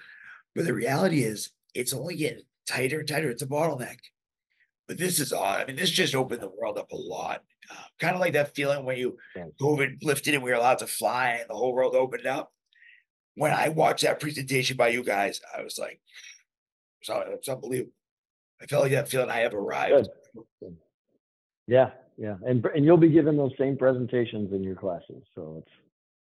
But 0.54 0.64
the 0.64 0.74
reality 0.74 1.22
is, 1.22 1.50
it's 1.74 1.92
only 1.92 2.16
getting 2.16 2.44
tighter 2.66 3.00
and 3.00 3.09
tighter. 3.09 3.30
It's 3.30 3.42
a 3.42 3.46
bottleneck. 3.46 3.98
But 4.88 4.98
this 4.98 5.20
is 5.20 5.33
odd. 5.33 5.61
I 5.61 5.64
mean, 5.66 5.76
this 5.76 5.90
just 5.90 6.14
opened 6.14 6.40
the 6.40 6.48
world 6.48 6.78
up 6.78 6.90
a 6.90 6.96
lot. 6.96 7.42
Uh, 7.70 7.74
kind 8.00 8.14
of 8.14 8.20
like 8.20 8.33
that 8.33 8.56
feeling 8.56 8.85
when 8.85 8.96
you 8.96 9.16
COVID 9.61 10.02
lifted 10.02 10.35
and 10.35 10.42
we 10.42 10.50
were 10.50 10.56
allowed 10.56 10.78
to 10.78 10.88
fly 10.88 11.38
and 11.40 11.48
the 11.48 11.54
whole 11.54 11.72
world 11.72 11.94
opened 11.94 12.26
up. 12.26 12.52
When 13.37 13.52
I 13.52 13.68
watched 13.68 14.02
that 14.02 14.18
presentation 14.18 14.76
by 14.76 14.88
you 14.88 15.04
guys, 15.04 15.40
I 15.56 15.62
was 15.62 15.78
like, 15.78 16.00
so 17.04 17.22
it's 17.28 17.48
unbelievable. 17.48 17.92
I 18.61 18.66
felt 18.66 18.83
like 18.83 18.92
that 18.92 19.09
feeling 19.09 19.30
I 19.30 19.38
have 19.38 19.54
arrived. 19.54 20.09
Good. 20.61 20.76
Yeah, 21.70 21.90
yeah, 22.18 22.35
and 22.44 22.66
and 22.74 22.85
you'll 22.85 22.96
be 22.96 23.09
giving 23.09 23.37
those 23.37 23.52
same 23.56 23.76
presentations 23.76 24.52
in 24.52 24.64
your 24.64 24.74
classes, 24.74 25.22
so 25.37 25.62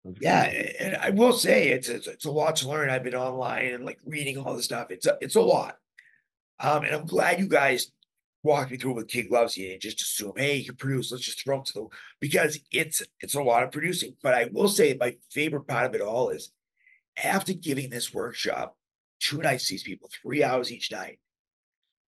it's 0.05 0.21
yeah, 0.21 0.43
and 0.79 0.97
I 0.97 1.11
will 1.11 1.33
say 1.33 1.69
it's, 1.69 1.89
it's 1.89 2.07
it's 2.07 2.27
a 2.27 2.31
lot 2.31 2.57
to 2.57 2.69
learn. 2.69 2.91
I've 2.91 3.05
been 3.05 3.15
online 3.15 3.69
and 3.69 3.87
like 3.87 3.99
reading 4.05 4.37
all 4.37 4.55
this 4.55 4.67
stuff. 4.67 4.91
It's 4.91 5.07
a, 5.07 5.17
it's 5.23 5.37
a 5.37 5.41
lot. 5.41 5.77
Um, 6.59 6.85
and 6.85 6.95
I'm 6.95 7.07
glad 7.07 7.39
you 7.39 7.49
guys 7.49 7.91
walked 8.43 8.71
me 8.71 8.77
through 8.77 8.93
with 8.93 9.09
kid 9.09 9.31
gloves 9.31 9.55
here 9.55 9.73
and 9.73 9.81
just 9.81 10.03
assume, 10.03 10.33
hey, 10.37 10.57
you 10.57 10.67
can 10.67 10.77
produce. 10.77 11.11
Let's 11.11 11.25
just 11.25 11.43
throw 11.43 11.61
it 11.61 11.65
to 11.67 11.73
the 11.73 11.87
because 12.21 12.61
it's 12.71 13.03
it's 13.21 13.35
a 13.35 13.43
lot 13.43 13.63
of 13.63 13.73
producing. 13.73 14.17
But 14.23 14.35
I 14.35 14.51
will 14.53 14.69
say 14.69 14.95
my 15.01 15.17
favorite 15.31 15.67
part 15.67 15.87
of 15.87 15.95
it 15.95 16.03
all 16.03 16.29
is 16.29 16.53
after 17.25 17.55
giving 17.55 17.89
this 17.89 18.13
workshop, 18.13 18.77
two 19.21 19.39
nights 19.39 19.69
these 19.69 19.85
people, 19.85 20.11
three 20.23 20.45
hours 20.45 20.71
each 20.71 20.93
night, 20.93 21.19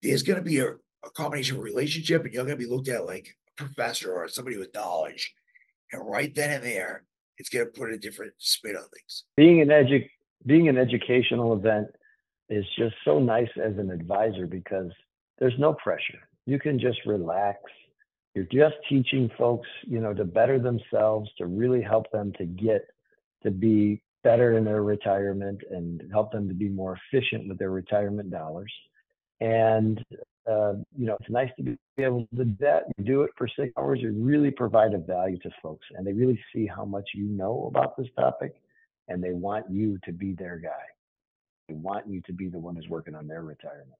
there's 0.03 0.21
going 0.21 0.37
to 0.37 0.45
be 0.45 0.59
a, 0.59 0.75
a 1.05 1.09
combination 1.11 1.57
of 1.57 1.63
relationship, 1.63 2.23
and 2.23 2.33
you're 2.33 2.45
going 2.45 2.57
to 2.57 2.63
be 2.63 2.69
looked 2.69 2.87
at 2.87 3.05
like 3.05 3.35
a 3.59 3.63
professor 3.63 4.13
or 4.13 4.27
somebody 4.27 4.57
with 4.57 4.73
knowledge. 4.73 5.33
And 5.91 6.01
right 6.09 6.33
then 6.33 6.51
and 6.51 6.63
there, 6.63 7.03
it's 7.37 7.49
going 7.49 7.65
to 7.65 7.71
put 7.71 7.91
a 7.91 7.97
different 7.97 8.33
spin 8.37 8.75
on 8.75 8.83
things. 8.83 9.23
Being 9.37 9.61
an 9.61 9.69
edu- 9.69 10.09
being 10.45 10.67
an 10.67 10.77
educational 10.77 11.53
event 11.53 11.87
is 12.49 12.65
just 12.77 12.95
so 13.03 13.19
nice 13.19 13.49
as 13.63 13.77
an 13.77 13.91
advisor 13.91 14.45
because 14.45 14.91
there's 15.39 15.57
no 15.57 15.73
pressure. 15.73 16.29
You 16.45 16.59
can 16.59 16.79
just 16.79 16.99
relax. 17.05 17.59
You're 18.35 18.45
just 18.51 18.75
teaching 18.89 19.29
folks, 19.37 19.67
you 19.83 19.99
know, 19.99 20.13
to 20.13 20.25
better 20.25 20.59
themselves, 20.59 21.29
to 21.37 21.45
really 21.45 21.81
help 21.81 22.11
them 22.11 22.33
to 22.37 22.45
get 22.45 22.85
to 23.43 23.51
be 23.51 24.01
better 24.23 24.57
in 24.57 24.65
their 24.65 24.83
retirement 24.83 25.61
and 25.69 26.01
help 26.11 26.31
them 26.31 26.47
to 26.47 26.53
be 26.53 26.67
more 26.67 26.97
efficient 27.13 27.47
with 27.47 27.57
their 27.57 27.69
retirement 27.69 28.31
dollars. 28.31 28.73
And 29.39 30.03
uh, 30.47 30.73
you 30.95 31.05
know, 31.07 31.17
it's 31.19 31.29
nice 31.29 31.49
to 31.57 31.63
be 31.63 31.77
able 31.97 32.27
to 32.35 32.45
do 32.45 32.55
that. 32.59 32.83
Do 33.03 33.23
it 33.23 33.31
for 33.37 33.47
six 33.47 33.73
hours. 33.77 33.99
You 34.01 34.11
really 34.11 34.51
provide 34.51 34.93
a 34.93 34.99
value 34.99 35.39
to 35.39 35.49
folks, 35.61 35.85
and 35.95 36.05
they 36.05 36.13
really 36.13 36.39
see 36.53 36.67
how 36.67 36.85
much 36.85 37.09
you 37.13 37.25
know 37.25 37.71
about 37.73 37.97
this 37.97 38.07
topic, 38.17 38.53
and 39.07 39.23
they 39.23 39.31
want 39.31 39.65
you 39.71 39.97
to 40.03 40.11
be 40.11 40.33
their 40.33 40.57
guy. 40.57 40.69
They 41.67 41.73
want 41.73 42.07
you 42.07 42.21
to 42.21 42.33
be 42.33 42.47
the 42.47 42.59
one 42.59 42.75
who's 42.75 42.87
working 42.87 43.15
on 43.15 43.27
their 43.27 43.41
retirement. 43.41 43.97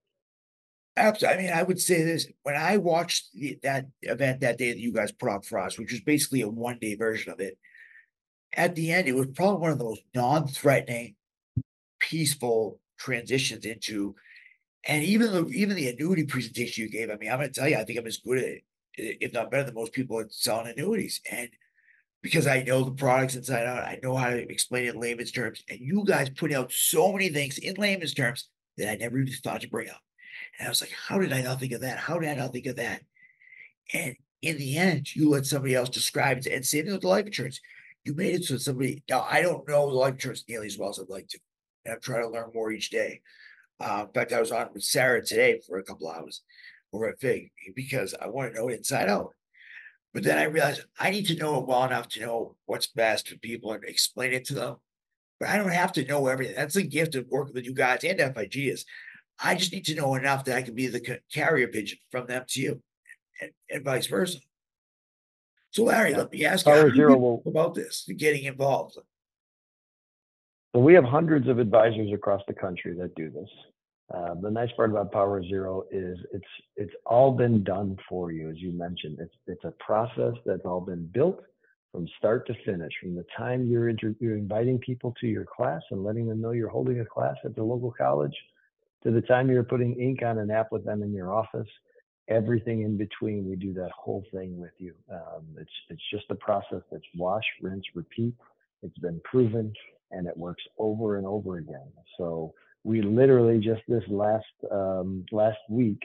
Absolutely. 0.97 1.37
I 1.37 1.41
mean, 1.41 1.53
I 1.53 1.63
would 1.63 1.81
say 1.81 2.03
this 2.03 2.27
when 2.43 2.55
I 2.55 2.77
watched 2.77 3.33
the, 3.33 3.59
that 3.63 3.87
event 4.03 4.41
that 4.41 4.57
day 4.57 4.71
that 4.71 4.79
you 4.79 4.93
guys 4.93 5.11
put 5.11 5.29
on 5.29 5.41
for 5.41 5.59
us, 5.59 5.77
which 5.77 5.91
was 5.91 6.01
basically 6.01 6.41
a 6.41 6.47
one 6.47 6.77
day 6.79 6.95
version 6.95 7.33
of 7.33 7.39
it. 7.39 7.57
At 8.53 8.75
the 8.75 8.93
end, 8.93 9.07
it 9.07 9.15
was 9.15 9.27
probably 9.27 9.59
one 9.59 9.71
of 9.71 9.77
the 9.79 9.83
most 9.83 10.03
non 10.13 10.47
threatening, 10.47 11.15
peaceful 11.99 12.79
transitions 12.97 13.65
into 13.65 14.15
and 14.87 15.03
even 15.03 15.31
the 15.31 15.47
even 15.47 15.75
the 15.75 15.89
annuity 15.89 16.25
presentation 16.25 16.83
you 16.83 16.89
gave, 16.89 17.09
I 17.09 17.15
mean, 17.15 17.31
I'm 17.31 17.39
going 17.39 17.51
to 17.51 17.59
tell 17.59 17.67
you, 17.67 17.77
I 17.77 17.83
think 17.83 17.99
I'm 17.99 18.07
as 18.07 18.17
good 18.17 18.37
at 18.37 18.43
it, 18.43 18.63
if 18.97 19.33
not 19.33 19.51
better 19.51 19.63
than 19.63 19.73
most 19.75 19.93
people 19.93 20.19
at 20.19 20.31
selling 20.31 20.67
annuities. 20.67 21.21
And 21.31 21.49
because 22.21 22.47
I 22.47 22.63
know 22.63 22.83
the 22.83 22.91
products 22.91 23.35
inside 23.35 23.65
out, 23.65 23.83
I 23.83 23.99
know 24.01 24.15
how 24.15 24.29
to 24.29 24.49
explain 24.49 24.85
it 24.85 24.95
in 24.95 24.99
layman's 25.01 25.31
terms. 25.31 25.63
And 25.69 25.79
you 25.79 26.03
guys 26.05 26.29
put 26.29 26.51
out 26.51 26.71
so 26.71 27.11
many 27.11 27.29
things 27.29 27.57
in 27.57 27.75
layman's 27.75 28.13
terms 28.13 28.49
that 28.77 28.89
I 28.89 28.95
never 28.95 29.19
even 29.19 29.33
thought 29.33 29.61
to 29.61 29.69
bring 29.69 29.89
up. 29.89 30.01
And 30.59 30.67
I 30.67 30.69
was 30.69 30.81
like, 30.81 30.91
how 30.91 31.19
did 31.19 31.33
I 31.33 31.41
not 31.41 31.59
think 31.59 31.73
of 31.73 31.81
that? 31.81 31.97
How 31.97 32.19
did 32.19 32.29
I 32.29 32.35
not 32.35 32.51
think 32.51 32.65
of 32.65 32.77
that? 32.77 33.01
And 33.93 34.15
in 34.41 34.57
the 34.57 34.77
end, 34.77 35.15
you 35.15 35.29
let 35.29 35.45
somebody 35.45 35.75
else 35.75 35.89
describe 35.89 36.37
it 36.37 36.47
and 36.47 36.65
same 36.65 36.85
thing 36.85 36.93
with 36.93 37.01
the 37.01 37.07
life 37.07 37.25
insurance. 37.25 37.59
You 38.03 38.13
made 38.13 38.35
it 38.35 38.43
so 38.43 38.57
somebody 38.57 39.03
now 39.09 39.25
I 39.29 39.41
don't 39.41 39.67
know 39.67 39.89
the 39.89 39.95
life 39.95 40.13
insurance 40.13 40.43
nearly 40.47 40.67
as 40.67 40.77
well 40.77 40.89
as 40.89 40.99
I'd 40.99 41.09
like 41.09 41.27
to. 41.29 41.39
And 41.85 41.93
I'm 41.93 42.01
trying 42.01 42.23
to 42.23 42.29
learn 42.29 42.51
more 42.53 42.71
each 42.71 42.89
day. 42.89 43.21
Uh, 43.79 44.05
in 44.07 44.13
fact, 44.13 44.33
I 44.33 44.39
was 44.39 44.51
on 44.51 44.69
with 44.73 44.83
Sarah 44.83 45.25
today 45.25 45.61
for 45.67 45.77
a 45.77 45.83
couple 45.83 46.09
hours 46.09 46.41
over 46.93 47.09
at 47.09 47.19
FIG 47.19 47.51
because 47.75 48.13
I 48.21 48.27
want 48.27 48.53
to 48.53 48.59
know 48.59 48.69
inside 48.69 49.09
out. 49.09 49.31
But 50.13 50.23
then 50.23 50.37
I 50.37 50.43
realized 50.43 50.85
I 50.97 51.11
need 51.11 51.27
to 51.27 51.35
know 51.35 51.59
it 51.59 51.67
well 51.67 51.83
enough 51.83 52.07
to 52.09 52.21
know 52.21 52.55
what's 52.65 52.87
best 52.87 53.27
for 53.27 53.37
people 53.37 53.73
and 53.73 53.83
explain 53.83 54.31
it 54.31 54.45
to 54.45 54.53
them. 54.53 54.77
But 55.39 55.49
I 55.49 55.57
don't 55.57 55.71
have 55.71 55.91
to 55.93 56.05
know 56.05 56.27
everything. 56.27 56.55
That's 56.55 56.75
the 56.75 56.83
gift 56.83 57.15
of 57.15 57.27
working 57.27 57.53
with 57.53 57.65
you 57.65 57.73
guys 57.73 58.05
and 58.05 58.19
FIG 58.19 58.55
is 58.69 58.85
I 59.43 59.55
just 59.55 59.73
need 59.73 59.85
to 59.85 59.95
know 59.95 60.15
enough 60.15 60.45
that 60.45 60.55
I 60.55 60.61
can 60.61 60.75
be 60.75 60.87
the 60.87 61.19
carrier 61.31 61.67
pigeon 61.67 61.99
from 62.09 62.27
them 62.27 62.45
to 62.47 62.61
you 62.61 62.81
and, 63.41 63.51
and 63.69 63.83
vice 63.83 64.07
versa. 64.07 64.39
So 65.71 65.83
Larry, 65.83 66.13
let 66.13 66.31
me 66.31 66.45
ask 66.45 66.65
you, 66.65 66.73
you 66.93 67.41
about 67.45 67.75
this, 67.75 68.09
getting 68.15 68.45
involved? 68.45 68.97
So 70.75 70.81
we 70.81 70.93
have 70.93 71.05
hundreds 71.05 71.47
of 71.47 71.57
advisors 71.57 72.11
across 72.13 72.41
the 72.49 72.53
country 72.53 72.93
that 72.97 73.15
do 73.15 73.29
this. 73.31 73.47
Uh, 74.13 74.35
the 74.41 74.51
nice 74.51 74.69
part 74.75 74.89
about 74.89 75.09
Power 75.09 75.41
Zero 75.41 75.85
is 75.89 76.17
it's 76.33 76.43
it's 76.75 76.93
all 77.05 77.31
been 77.31 77.63
done 77.63 77.95
for 78.09 78.33
you, 78.33 78.49
as 78.49 78.57
you 78.57 78.73
mentioned. 78.73 79.19
It's 79.21 79.33
it's 79.47 79.63
a 79.63 79.71
process 79.79 80.33
that's 80.45 80.65
all 80.65 80.81
been 80.81 81.09
built 81.13 81.39
from 81.93 82.05
start 82.17 82.45
to 82.47 82.53
finish. 82.65 82.91
From 83.01 83.15
the 83.15 83.25
time 83.37 83.65
you're 83.65 83.87
inter- 83.87 84.15
you're 84.19 84.35
inviting 84.35 84.77
people 84.79 85.15
to 85.21 85.27
your 85.27 85.45
class 85.45 85.81
and 85.91 86.03
letting 86.03 86.27
them 86.27 86.41
know 86.41 86.51
you're 86.51 86.67
holding 86.67 86.99
a 86.99 87.05
class 87.05 87.37
at 87.45 87.55
the 87.55 87.63
local 87.63 87.93
college, 87.97 88.35
to 89.03 89.11
the 89.11 89.21
time 89.21 89.49
you're 89.49 89.63
putting 89.63 89.97
ink 89.97 90.23
on 90.23 90.39
an 90.39 90.51
app 90.51 90.73
with 90.73 90.83
them 90.83 91.03
in 91.03 91.13
your 91.13 91.33
office, 91.33 91.69
everything 92.27 92.81
in 92.81 92.97
between, 92.97 93.47
we 93.47 93.55
do 93.55 93.71
that 93.75 93.91
whole 93.97 94.25
thing 94.33 94.57
with 94.57 94.73
you. 94.79 94.93
Um, 95.09 95.45
it's 95.57 95.71
it's 95.89 96.03
just 96.11 96.25
a 96.31 96.35
process 96.35 96.81
that's 96.91 97.07
wash, 97.15 97.45
rinse, 97.61 97.85
repeat. 97.95 98.33
It's 98.83 98.97
been 98.97 99.21
proven 99.23 99.73
and 100.11 100.27
it 100.27 100.37
works 100.37 100.63
over 100.77 101.17
and 101.17 101.25
over 101.25 101.57
again. 101.57 101.91
So 102.17 102.53
we 102.83 103.01
literally 103.01 103.59
just 103.59 103.81
this 103.87 104.03
last 104.07 104.45
um, 104.71 105.25
last 105.31 105.57
week, 105.69 105.99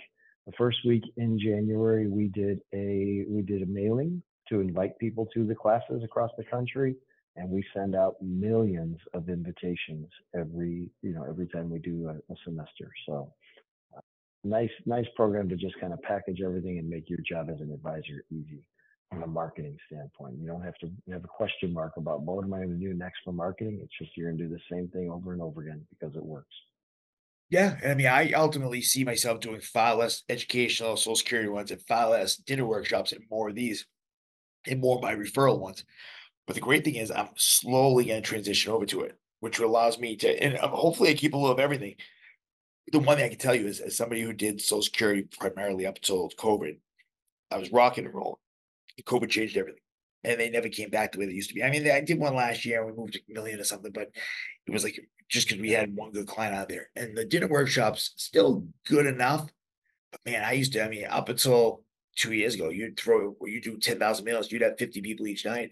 the 0.46 0.52
first 0.56 0.78
week 0.86 1.04
in 1.16 1.38
January, 1.38 2.08
we 2.08 2.28
did 2.28 2.60
a 2.74 3.24
we 3.28 3.42
did 3.42 3.62
a 3.62 3.66
mailing 3.66 4.22
to 4.48 4.60
invite 4.60 4.98
people 4.98 5.28
to 5.34 5.46
the 5.46 5.54
classes 5.54 6.02
across 6.02 6.30
the 6.36 6.44
country, 6.44 6.96
and 7.36 7.48
we 7.48 7.64
send 7.74 7.94
out 7.94 8.16
millions 8.22 8.98
of 9.14 9.28
invitations 9.28 10.08
every 10.34 10.88
you 11.02 11.12
know 11.12 11.24
every 11.28 11.46
time 11.48 11.70
we 11.70 11.78
do 11.78 12.08
a, 12.08 12.32
a 12.32 12.36
semester. 12.44 12.90
So 13.06 13.32
uh, 13.96 14.00
nice 14.42 14.70
nice 14.86 15.06
program 15.16 15.48
to 15.50 15.56
just 15.56 15.78
kind 15.80 15.92
of 15.92 16.00
package 16.02 16.40
everything 16.44 16.78
and 16.78 16.88
make 16.88 17.10
your 17.10 17.20
job 17.28 17.50
as 17.50 17.60
an 17.60 17.72
advisor 17.72 18.24
easy 18.30 18.62
from 19.10 19.22
a 19.24 19.26
marketing 19.26 19.76
standpoint. 19.86 20.36
You 20.40 20.46
don't 20.46 20.62
have 20.62 20.76
to 20.78 20.90
have 21.12 21.24
a 21.24 21.28
question 21.28 21.72
mark 21.72 21.96
about 21.96 22.22
what 22.22 22.44
am 22.44 22.54
I 22.54 22.58
going 22.58 22.78
to 22.78 22.86
do 22.86 22.94
next 22.94 23.20
for 23.24 23.32
marketing. 23.32 23.80
It's 23.82 23.92
just 23.98 24.16
you're 24.16 24.30
going 24.30 24.38
to 24.38 24.44
do 24.44 24.50
the 24.50 24.60
same 24.74 24.88
thing 24.88 25.10
over 25.10 25.32
and 25.32 25.42
over 25.42 25.62
again 25.62 25.84
because 25.90 26.14
it 26.16 26.24
works. 26.24 26.54
Yeah, 27.50 27.76
I 27.84 27.94
mean, 27.94 28.06
I 28.06 28.30
ultimately 28.32 28.80
see 28.80 29.02
myself 29.02 29.40
doing 29.40 29.60
far 29.60 29.96
less 29.96 30.22
educational 30.28 30.96
Social 30.96 31.16
Security 31.16 31.48
ones 31.48 31.72
and 31.72 31.82
far 31.82 32.10
less 32.10 32.36
dinner 32.36 32.64
workshops 32.64 33.10
and 33.10 33.24
more 33.28 33.48
of 33.48 33.56
these, 33.56 33.86
and 34.68 34.80
more 34.80 34.96
of 34.96 35.02
my 35.02 35.16
referral 35.16 35.58
ones. 35.58 35.84
But 36.46 36.54
the 36.54 36.60
great 36.60 36.84
thing 36.84 36.94
is, 36.94 37.10
I'm 37.10 37.30
slowly 37.36 38.04
going 38.04 38.22
to 38.22 38.28
transition 38.28 38.70
over 38.70 38.86
to 38.86 39.00
it, 39.02 39.18
which 39.40 39.58
allows 39.58 39.98
me 39.98 40.14
to, 40.16 40.42
and 40.42 40.58
um, 40.58 40.70
hopefully, 40.70 41.10
I 41.10 41.14
keep 41.14 41.34
a 41.34 41.36
little 41.36 41.50
of 41.50 41.58
everything. 41.58 41.96
The 42.92 43.00
one 43.00 43.16
thing 43.16 43.26
I 43.26 43.30
can 43.30 43.38
tell 43.38 43.54
you 43.54 43.66
is, 43.66 43.80
as 43.80 43.96
somebody 43.96 44.22
who 44.22 44.32
did 44.32 44.60
Social 44.60 44.82
Security 44.82 45.22
primarily 45.22 45.86
up 45.86 45.96
until 45.96 46.30
COVID, 46.30 46.78
I 47.50 47.58
was 47.58 47.72
rocking 47.72 48.04
and 48.04 48.14
rolling. 48.14 48.36
COVID 49.02 49.30
changed 49.30 49.56
everything. 49.56 49.80
And 50.22 50.38
they 50.38 50.50
never 50.50 50.68
came 50.68 50.90
back 50.90 51.12
the 51.12 51.18
way 51.18 51.26
they 51.26 51.32
used 51.32 51.48
to 51.48 51.54
be. 51.54 51.64
I 51.64 51.70
mean, 51.70 51.90
I 51.90 52.00
did 52.00 52.18
one 52.18 52.34
last 52.34 52.64
year 52.66 52.82
and 52.82 52.90
we 52.90 52.96
moved 52.96 53.16
a 53.16 53.32
million 53.32 53.58
or 53.58 53.64
something, 53.64 53.90
but 53.90 54.10
it 54.66 54.72
was 54.72 54.84
like 54.84 55.00
just 55.30 55.48
because 55.48 55.62
we 55.62 55.70
had 55.70 55.96
one 55.96 56.12
good 56.12 56.26
client 56.26 56.54
out 56.54 56.68
there. 56.68 56.90
And 56.94 57.16
the 57.16 57.24
dinner 57.24 57.46
workshops 57.46 58.12
still 58.16 58.66
good 58.86 59.06
enough. 59.06 59.48
But 60.12 60.20
man, 60.26 60.44
I 60.44 60.52
used 60.52 60.74
to, 60.74 60.84
I 60.84 60.88
mean, 60.88 61.06
up 61.08 61.30
until 61.30 61.82
two 62.16 62.32
years 62.32 62.54
ago, 62.54 62.68
you'd 62.68 62.98
throw 62.98 63.34
you 63.44 63.60
do 63.62 63.78
10,000 63.78 64.24
meals, 64.24 64.52
you'd 64.52 64.62
have 64.62 64.78
50 64.78 65.00
people 65.00 65.26
each 65.26 65.46
night. 65.46 65.70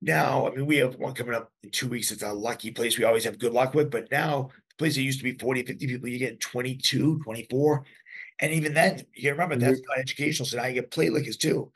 Now, 0.00 0.48
I 0.48 0.54
mean, 0.54 0.66
we 0.66 0.76
have 0.76 0.96
one 0.96 1.14
coming 1.14 1.34
up 1.34 1.52
in 1.62 1.70
two 1.70 1.88
weeks. 1.88 2.10
It's 2.10 2.22
a 2.22 2.32
lucky 2.32 2.70
place 2.70 2.98
we 2.98 3.04
always 3.04 3.24
have 3.24 3.38
good 3.38 3.52
luck 3.52 3.74
with, 3.74 3.90
but 3.90 4.10
now 4.10 4.50
the 4.70 4.74
place 4.76 4.94
that 4.94 5.02
used 5.02 5.18
to 5.18 5.24
be 5.24 5.36
40, 5.38 5.64
50 5.64 5.86
people, 5.86 6.08
you 6.08 6.18
get 6.18 6.40
22, 6.40 7.20
24. 7.24 7.84
And 8.40 8.52
even 8.52 8.74
then, 8.74 9.04
you 9.14 9.30
remember 9.30 9.56
that's 9.56 9.80
not 9.88 9.98
educational. 9.98 10.46
So 10.46 10.56
now 10.56 10.66
you 10.66 10.74
get 10.74 10.90
plate 10.90 11.12
lickers 11.12 11.36
too. 11.36 11.72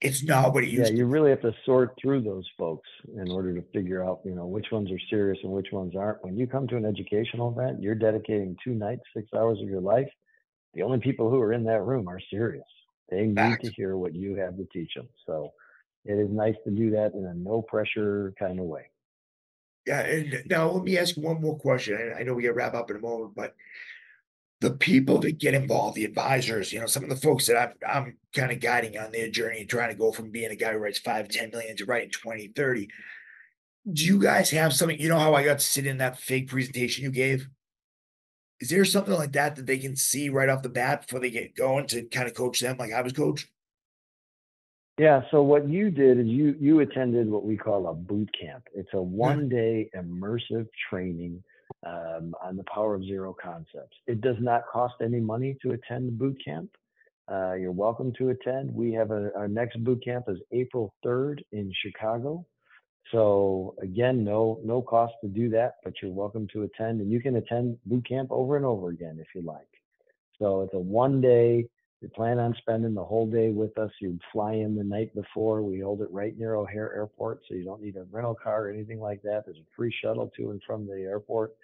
It's 0.00 0.22
not 0.22 0.52
what 0.54 0.64
it 0.64 0.70
Yeah, 0.70 0.86
used 0.86 0.96
to. 0.96 0.96
you 0.96 1.06
really 1.06 1.30
have 1.30 1.42
to 1.42 1.52
sort 1.64 1.94
through 2.00 2.22
those 2.22 2.48
folks 2.58 2.88
in 3.14 3.30
order 3.30 3.54
to 3.54 3.62
figure 3.72 4.02
out, 4.04 4.20
you 4.24 4.34
know, 4.34 4.46
which 4.46 4.66
ones 4.72 4.90
are 4.90 4.98
serious 5.10 5.38
and 5.44 5.52
which 5.52 5.68
ones 5.72 5.94
aren't. 5.94 6.24
When 6.24 6.36
you 6.36 6.46
come 6.46 6.66
to 6.68 6.76
an 6.76 6.84
educational 6.84 7.52
event, 7.52 7.80
you're 7.82 7.94
dedicating 7.94 8.56
two 8.64 8.74
nights, 8.74 9.02
six 9.16 9.28
hours 9.34 9.60
of 9.60 9.68
your 9.68 9.80
life. 9.80 10.08
The 10.74 10.82
only 10.82 11.00
people 11.00 11.30
who 11.30 11.40
are 11.40 11.52
in 11.52 11.64
that 11.64 11.82
room 11.82 12.08
are 12.08 12.20
serious. 12.20 12.66
They 13.10 13.26
need 13.26 13.60
Facts. 13.60 13.62
to 13.62 13.70
hear 13.70 13.96
what 13.96 14.14
you 14.14 14.36
have 14.36 14.56
to 14.58 14.66
teach 14.72 14.94
them. 14.94 15.08
So 15.26 15.52
it 16.04 16.14
is 16.18 16.30
nice 16.30 16.56
to 16.64 16.70
do 16.72 16.90
that 16.92 17.14
in 17.14 17.24
a 17.26 17.34
no 17.34 17.62
pressure 17.62 18.34
kind 18.38 18.60
of 18.60 18.66
way. 18.66 18.90
Yeah, 19.86 20.00
and 20.00 20.42
now 20.46 20.70
let 20.70 20.82
me 20.84 20.96
ask 20.96 21.16
one 21.16 21.40
more 21.42 21.58
question. 21.58 22.14
I 22.16 22.22
know 22.22 22.32
we 22.34 22.42
gotta 22.42 22.54
wrap 22.54 22.74
up 22.74 22.90
in 22.90 22.96
a 22.96 23.00
moment, 23.00 23.34
but 23.34 23.54
the 24.64 24.70
people 24.70 25.18
that 25.18 25.38
get 25.38 25.52
involved, 25.52 25.94
the 25.94 26.06
advisors, 26.06 26.72
you 26.72 26.80
know, 26.80 26.86
some 26.86 27.02
of 27.02 27.10
the 27.10 27.16
folks 27.16 27.46
that 27.46 27.58
I'm 27.58 27.74
I'm 27.86 28.16
kind 28.34 28.50
of 28.50 28.60
guiding 28.60 28.96
on 28.96 29.12
their 29.12 29.30
journey, 29.30 29.66
trying 29.66 29.90
to 29.90 29.94
go 29.94 30.10
from 30.10 30.30
being 30.30 30.50
a 30.50 30.56
guy 30.56 30.72
who 30.72 30.78
writes 30.78 30.98
five, 30.98 31.28
10 31.28 31.50
million 31.50 31.76
to 31.76 31.84
writing 31.84 32.10
20, 32.10 32.48
30. 32.48 32.88
Do 33.92 34.04
you 34.04 34.18
guys 34.18 34.50
have 34.50 34.72
something? 34.72 34.98
You 34.98 35.10
know 35.10 35.18
how 35.18 35.34
I 35.34 35.44
got 35.44 35.58
to 35.58 35.64
sit 35.64 35.86
in 35.86 35.98
that 35.98 36.18
fake 36.18 36.48
presentation 36.48 37.04
you 37.04 37.10
gave? 37.10 37.46
Is 38.58 38.70
there 38.70 38.86
something 38.86 39.12
like 39.12 39.32
that 39.32 39.56
that 39.56 39.66
they 39.66 39.76
can 39.76 39.96
see 39.96 40.30
right 40.30 40.48
off 40.48 40.62
the 40.62 40.70
bat 40.70 41.02
before 41.02 41.20
they 41.20 41.30
get 41.30 41.54
going 41.54 41.86
to 41.88 42.04
kind 42.04 42.26
of 42.26 42.32
coach 42.32 42.60
them 42.60 42.76
like 42.78 42.92
I 42.92 43.02
was 43.02 43.12
coached? 43.12 43.48
Yeah. 44.96 45.24
So 45.30 45.42
what 45.42 45.68
you 45.68 45.90
did 45.90 46.20
is 46.20 46.26
you 46.26 46.56
you 46.58 46.80
attended 46.80 47.28
what 47.28 47.44
we 47.44 47.58
call 47.58 47.86
a 47.88 47.92
boot 47.92 48.30
camp. 48.40 48.64
It's 48.74 48.94
a 48.94 48.98
hmm. 48.98 49.12
one 49.12 49.48
day 49.50 49.90
immersive 49.94 50.68
training 50.88 51.44
um, 51.86 52.34
on 52.42 52.56
the 52.56 52.64
Power 52.64 52.94
of 52.94 53.04
Zero 53.04 53.34
concepts. 53.40 53.96
It 54.06 54.20
does 54.20 54.36
not 54.40 54.62
cost 54.70 54.94
any 55.02 55.20
money 55.20 55.56
to 55.62 55.72
attend 55.72 56.08
the 56.08 56.12
boot 56.12 56.38
camp. 56.44 56.70
Uh, 57.30 57.54
you're 57.54 57.72
welcome 57.72 58.12
to 58.18 58.30
attend. 58.30 58.72
We 58.72 58.92
have 58.92 59.10
a, 59.10 59.30
our 59.34 59.48
next 59.48 59.82
boot 59.82 60.04
camp 60.04 60.26
is 60.28 60.38
April 60.52 60.94
3rd 61.04 61.40
in 61.52 61.72
Chicago. 61.82 62.44
So 63.12 63.74
again, 63.82 64.24
no 64.24 64.60
no 64.64 64.80
cost 64.80 65.14
to 65.22 65.28
do 65.28 65.50
that, 65.50 65.74
but 65.84 65.94
you're 66.00 66.10
welcome 66.10 66.48
to 66.52 66.62
attend, 66.62 67.00
and 67.00 67.10
you 67.10 67.20
can 67.20 67.36
attend 67.36 67.76
boot 67.86 68.06
camp 68.08 68.30
over 68.30 68.56
and 68.56 68.64
over 68.64 68.88
again 68.88 69.18
if 69.20 69.28
you 69.34 69.42
like. 69.42 69.68
So 70.38 70.62
it's 70.62 70.74
a 70.74 70.78
one 70.78 71.20
day. 71.20 71.68
You 72.00 72.08
plan 72.10 72.38
on 72.38 72.54
spending 72.58 72.92
the 72.92 73.04
whole 73.04 73.26
day 73.26 73.50
with 73.50 73.78
us. 73.78 73.90
You'd 73.98 74.20
fly 74.30 74.54
in 74.54 74.76
the 74.76 74.84
night 74.84 75.14
before. 75.14 75.62
We 75.62 75.80
hold 75.80 76.02
it 76.02 76.10
right 76.10 76.36
near 76.38 76.56
O'Hare 76.56 76.94
Airport, 76.94 77.40
so 77.48 77.54
you 77.54 77.64
don't 77.64 77.80
need 77.80 77.96
a 77.96 78.04
rental 78.10 78.34
car 78.34 78.66
or 78.66 78.70
anything 78.70 79.00
like 79.00 79.22
that. 79.22 79.44
There's 79.46 79.56
a 79.56 79.74
free 79.74 79.94
shuttle 80.02 80.30
to 80.36 80.50
and 80.50 80.60
from 80.66 80.86
the 80.86 81.00
airport, 81.00 81.54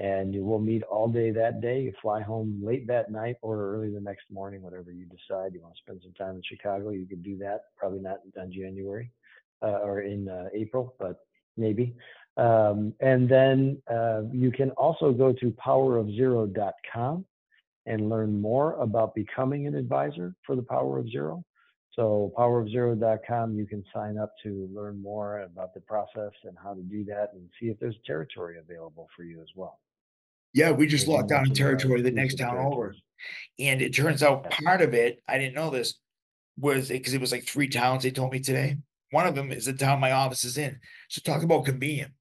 and 0.00 0.34
you 0.34 0.42
will 0.42 0.58
meet 0.58 0.82
all 0.84 1.08
day 1.08 1.30
that 1.30 1.60
day. 1.60 1.82
You 1.82 1.92
fly 2.00 2.22
home 2.22 2.58
late 2.64 2.86
that 2.86 3.12
night 3.12 3.36
or 3.42 3.74
early 3.74 3.90
the 3.90 4.00
next 4.00 4.24
morning, 4.32 4.62
whatever 4.62 4.90
you 4.90 5.04
decide. 5.04 5.52
You 5.52 5.60
want 5.60 5.74
to 5.74 5.80
spend 5.82 6.00
some 6.02 6.14
time 6.14 6.36
in 6.36 6.42
Chicago, 6.42 6.88
you 6.88 7.06
could 7.06 7.22
do 7.22 7.36
that. 7.38 7.64
Probably 7.76 8.00
not 8.00 8.20
in 8.24 8.52
January 8.52 9.12
uh, 9.62 9.80
or 9.82 10.00
in 10.00 10.26
uh, 10.26 10.46
April, 10.54 10.94
but 10.98 11.20
maybe. 11.58 11.94
Um, 12.38 12.94
and 13.00 13.28
then 13.28 13.82
uh, 13.92 14.22
you 14.32 14.50
can 14.50 14.70
also 14.70 15.12
go 15.12 15.34
to 15.34 15.50
powerofzero.com 15.64 17.24
and 17.84 18.08
learn 18.08 18.40
more 18.40 18.74
about 18.74 19.14
becoming 19.14 19.66
an 19.66 19.74
advisor 19.74 20.34
for 20.46 20.56
the 20.56 20.62
Power 20.62 20.98
of 20.98 21.10
Zero. 21.10 21.44
So 21.94 22.32
powerofzero.com, 22.38 23.54
you 23.54 23.66
can 23.66 23.84
sign 23.92 24.16
up 24.16 24.32
to 24.44 24.70
learn 24.72 25.02
more 25.02 25.40
about 25.40 25.74
the 25.74 25.80
process 25.80 26.32
and 26.44 26.56
how 26.62 26.72
to 26.72 26.80
do 26.80 27.04
that 27.04 27.32
and 27.34 27.50
see 27.60 27.66
if 27.66 27.78
there's 27.78 27.96
territory 28.06 28.58
available 28.58 29.08
for 29.14 29.24
you 29.24 29.42
as 29.42 29.48
well. 29.54 29.78
Yeah, 30.52 30.72
we 30.72 30.86
just 30.86 31.06
locked 31.06 31.28
down 31.28 31.50
a 31.50 31.54
territory 31.54 32.02
the 32.02 32.10
next 32.10 32.36
town 32.36 32.58
over. 32.58 32.94
And 33.58 33.82
it 33.82 33.94
turns 33.94 34.22
out 34.22 34.50
part 34.50 34.80
of 34.80 34.94
it, 34.94 35.22
I 35.28 35.38
didn't 35.38 35.54
know 35.54 35.70
this, 35.70 35.94
was 36.58 36.88
because 36.88 37.14
it 37.14 37.20
was 37.20 37.32
like 37.32 37.44
three 37.44 37.68
towns 37.68 38.02
they 38.02 38.10
told 38.10 38.32
me 38.32 38.40
today. 38.40 38.78
One 39.10 39.26
of 39.26 39.34
them 39.34 39.52
is 39.52 39.66
the 39.66 39.72
town 39.72 40.00
my 40.00 40.12
office 40.12 40.44
is 40.44 40.58
in. 40.58 40.78
So 41.08 41.20
talk 41.20 41.42
about 41.42 41.64
convenient. 41.64 42.12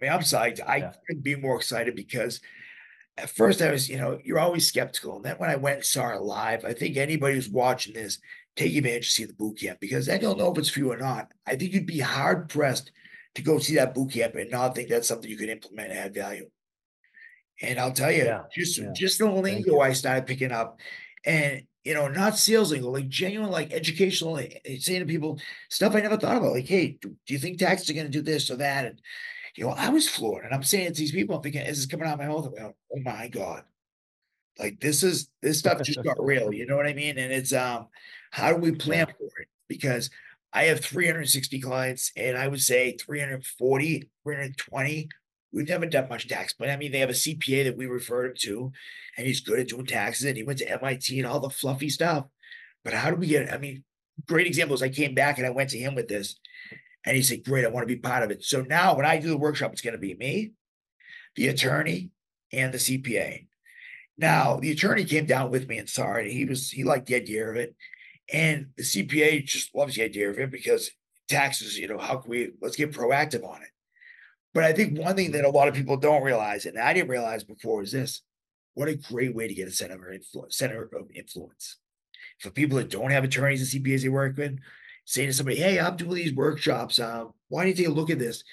I 0.00 0.04
mean, 0.04 0.12
I'm 0.12 0.20
psyched. 0.20 0.60
I 0.66 0.76
Yeah. 0.76 0.92
couldn't 1.06 1.22
be 1.22 1.36
more 1.36 1.56
excited 1.56 1.94
because 1.94 2.40
at 3.18 3.30
first 3.30 3.60
I 3.60 3.70
was, 3.70 3.88
you 3.88 3.98
know, 3.98 4.18
you're 4.24 4.38
always 4.38 4.66
skeptical. 4.66 5.16
And 5.16 5.24
then 5.24 5.36
when 5.36 5.50
I 5.50 5.56
went 5.56 5.76
and 5.76 5.84
saw 5.84 6.14
it 6.14 6.22
live, 6.22 6.64
I 6.64 6.72
think 6.72 6.96
anybody 6.96 7.34
who's 7.34 7.48
watching 7.48 7.94
this, 7.94 8.18
take 8.56 8.74
advantage 8.76 9.06
to 9.06 9.10
see 9.10 9.24
the 9.24 9.34
boot 9.34 9.58
camp 9.58 9.78
because 9.80 10.06
then 10.06 10.20
you'll 10.20 10.36
know 10.36 10.52
if 10.52 10.58
it's 10.58 10.68
for 10.70 10.80
you 10.80 10.92
or 10.92 10.96
not. 10.96 11.32
I 11.46 11.56
think 11.56 11.72
you'd 11.72 11.86
be 11.86 12.00
hard 12.00 12.48
pressed 12.48 12.90
to 13.34 13.42
go 13.42 13.58
see 13.58 13.74
that 13.76 13.94
boot 13.94 14.12
camp 14.12 14.34
and 14.34 14.50
not 14.50 14.74
think 14.74 14.88
that's 14.88 15.06
something 15.08 15.30
you 15.30 15.36
could 15.36 15.48
implement 15.48 15.90
and 15.90 15.98
add 15.98 16.14
value. 16.14 16.50
And 17.62 17.78
I'll 17.78 17.92
tell 17.92 18.10
you, 18.10 18.24
Yeah, 18.24 18.42
just 18.54 18.78
yeah. 18.78 18.92
just 18.94 19.18
the 19.18 19.30
lingo. 19.30 19.80
I 19.80 19.92
started 19.92 20.26
picking 20.26 20.52
up, 20.52 20.80
and 21.24 21.62
you 21.84 21.94
know, 21.94 22.08
not 22.08 22.36
sales 22.38 22.70
lingo, 22.72 22.90
like 22.90 23.08
genuine, 23.08 23.50
like 23.50 23.72
educational, 23.72 24.32
like, 24.32 24.60
eh, 24.64 24.76
saying 24.78 25.00
to 25.00 25.06
people 25.06 25.38
stuff 25.68 25.94
I 25.94 26.00
never 26.00 26.16
thought 26.16 26.36
about. 26.36 26.52
Like, 26.52 26.66
hey, 26.66 26.98
do, 27.00 27.08
do 27.26 27.34
you 27.34 27.38
think 27.38 27.58
taxes 27.58 27.90
are 27.90 27.94
going 27.94 28.06
to 28.06 28.12
do 28.12 28.22
this 28.22 28.50
or 28.50 28.56
that? 28.56 28.86
And 28.86 29.00
you 29.56 29.64
know, 29.64 29.70
I 29.72 29.88
was 29.90 30.08
floored, 30.08 30.44
and 30.44 30.54
I'm 30.54 30.62
saying 30.62 30.86
it 30.86 30.94
to 30.94 31.00
these 31.00 31.12
people, 31.12 31.36
I'm 31.36 31.42
thinking, 31.42 31.62
is 31.62 31.68
this 31.68 31.78
is 31.80 31.86
coming 31.86 32.06
out 32.06 32.14
of 32.14 32.20
my 32.20 32.28
mouth. 32.28 32.46
I'm 32.46 32.54
going, 32.54 32.74
oh 32.94 33.00
my 33.04 33.28
god, 33.28 33.64
like 34.58 34.80
this 34.80 35.02
is 35.02 35.30
this 35.42 35.58
stuff 35.58 35.82
just 35.82 36.02
got 36.02 36.16
real. 36.24 36.52
You 36.52 36.66
know 36.66 36.76
what 36.76 36.86
I 36.86 36.94
mean? 36.94 37.18
And 37.18 37.32
it's 37.32 37.52
um, 37.52 37.88
how 38.30 38.50
do 38.52 38.56
we 38.56 38.72
plan 38.72 39.06
for 39.06 39.40
it? 39.40 39.48
Because 39.68 40.10
I 40.52 40.64
have 40.64 40.80
360 40.80 41.60
clients, 41.60 42.12
and 42.16 42.36
I 42.36 42.48
would 42.48 42.60
say 42.60 42.96
340, 42.96 44.08
320. 44.24 45.08
We've 45.52 45.68
never 45.68 45.86
done 45.86 46.08
much 46.08 46.28
tax, 46.28 46.54
but 46.56 46.70
I 46.70 46.76
mean, 46.76 46.92
they 46.92 47.00
have 47.00 47.10
a 47.10 47.14
CPA 47.14 47.64
that 47.64 47.76
we 47.76 47.86
refer 47.86 48.26
him 48.26 48.34
to, 48.42 48.72
and 49.16 49.26
he's 49.26 49.40
good 49.40 49.58
at 49.58 49.68
doing 49.68 49.86
taxes, 49.86 50.26
and 50.26 50.36
he 50.36 50.44
went 50.44 50.60
to 50.60 50.70
MIT 50.70 51.18
and 51.18 51.26
all 51.26 51.40
the 51.40 51.50
fluffy 51.50 51.88
stuff. 51.88 52.26
But 52.84 52.94
how 52.94 53.10
do 53.10 53.16
we 53.16 53.26
get? 53.26 53.52
I 53.52 53.58
mean, 53.58 53.82
great 54.26 54.46
example 54.46 54.74
is 54.74 54.82
I 54.82 54.90
came 54.90 55.14
back 55.14 55.38
and 55.38 55.46
I 55.46 55.50
went 55.50 55.70
to 55.70 55.78
him 55.78 55.94
with 55.94 56.08
this, 56.08 56.36
and 57.04 57.16
he 57.16 57.22
said, 57.22 57.44
"Great, 57.44 57.64
I 57.64 57.68
want 57.68 57.82
to 57.86 57.94
be 57.94 58.00
part 58.00 58.22
of 58.22 58.30
it." 58.30 58.44
So 58.44 58.62
now, 58.62 58.94
when 58.94 59.06
I 59.06 59.18
do 59.18 59.28
the 59.28 59.36
workshop, 59.36 59.72
it's 59.72 59.82
going 59.82 59.92
to 59.92 59.98
be 59.98 60.14
me, 60.14 60.52
the 61.34 61.48
attorney, 61.48 62.10
and 62.52 62.72
the 62.72 62.78
CPA. 62.78 63.46
Now, 64.16 64.56
the 64.56 64.70
attorney 64.70 65.04
came 65.04 65.26
down 65.26 65.50
with 65.50 65.68
me 65.68 65.78
and 65.78 65.88
saw 65.88 66.14
it. 66.14 66.30
He 66.30 66.44
was 66.44 66.70
he 66.70 66.84
liked 66.84 67.06
the 67.06 67.16
idea 67.16 67.48
of 67.48 67.56
it, 67.56 67.74
and 68.32 68.68
the 68.76 68.82
CPA 68.82 69.44
just 69.44 69.74
loves 69.74 69.96
the 69.96 70.02
idea 70.02 70.30
of 70.30 70.38
it 70.38 70.50
because 70.50 70.90
taxes. 71.28 71.78
You 71.78 71.88
know, 71.88 71.98
how 71.98 72.18
can 72.18 72.30
we 72.30 72.52
let's 72.60 72.76
get 72.76 72.92
proactive 72.92 73.44
on 73.44 73.62
it. 73.62 73.70
But 74.52 74.64
I 74.64 74.72
think 74.72 74.98
one 74.98 75.14
thing 75.16 75.32
that 75.32 75.44
a 75.44 75.50
lot 75.50 75.68
of 75.68 75.74
people 75.74 75.96
don't 75.96 76.22
realize, 76.22 76.66
and 76.66 76.78
I 76.78 76.92
didn't 76.92 77.10
realize 77.10 77.44
before, 77.44 77.82
is 77.82 77.92
this: 77.92 78.22
what 78.74 78.88
a 78.88 78.96
great 78.96 79.34
way 79.34 79.48
to 79.48 79.54
get 79.54 79.68
a 79.68 79.72
center 79.72 80.08
of 80.08 80.14
influence. 80.14 80.56
Center 80.56 80.82
of 80.92 81.10
influence 81.14 81.76
for 82.38 82.50
people 82.50 82.78
that 82.78 82.90
don't 82.90 83.10
have 83.10 83.24
attorneys 83.24 83.74
and 83.74 83.84
CPAs 83.84 84.02
they 84.02 84.08
work 84.08 84.36
with. 84.36 84.58
Say 85.04 85.26
to 85.26 85.32
somebody, 85.32 85.56
"Hey, 85.56 85.78
I'm 85.78 85.96
doing 85.96 86.14
these 86.14 86.34
workshops. 86.34 86.98
Um, 86.98 87.32
why 87.48 87.62
don't 87.62 87.70
you 87.70 87.74
take 87.74 87.88
a 87.88 87.90
look 87.90 88.10
at 88.10 88.18
this? 88.18 88.44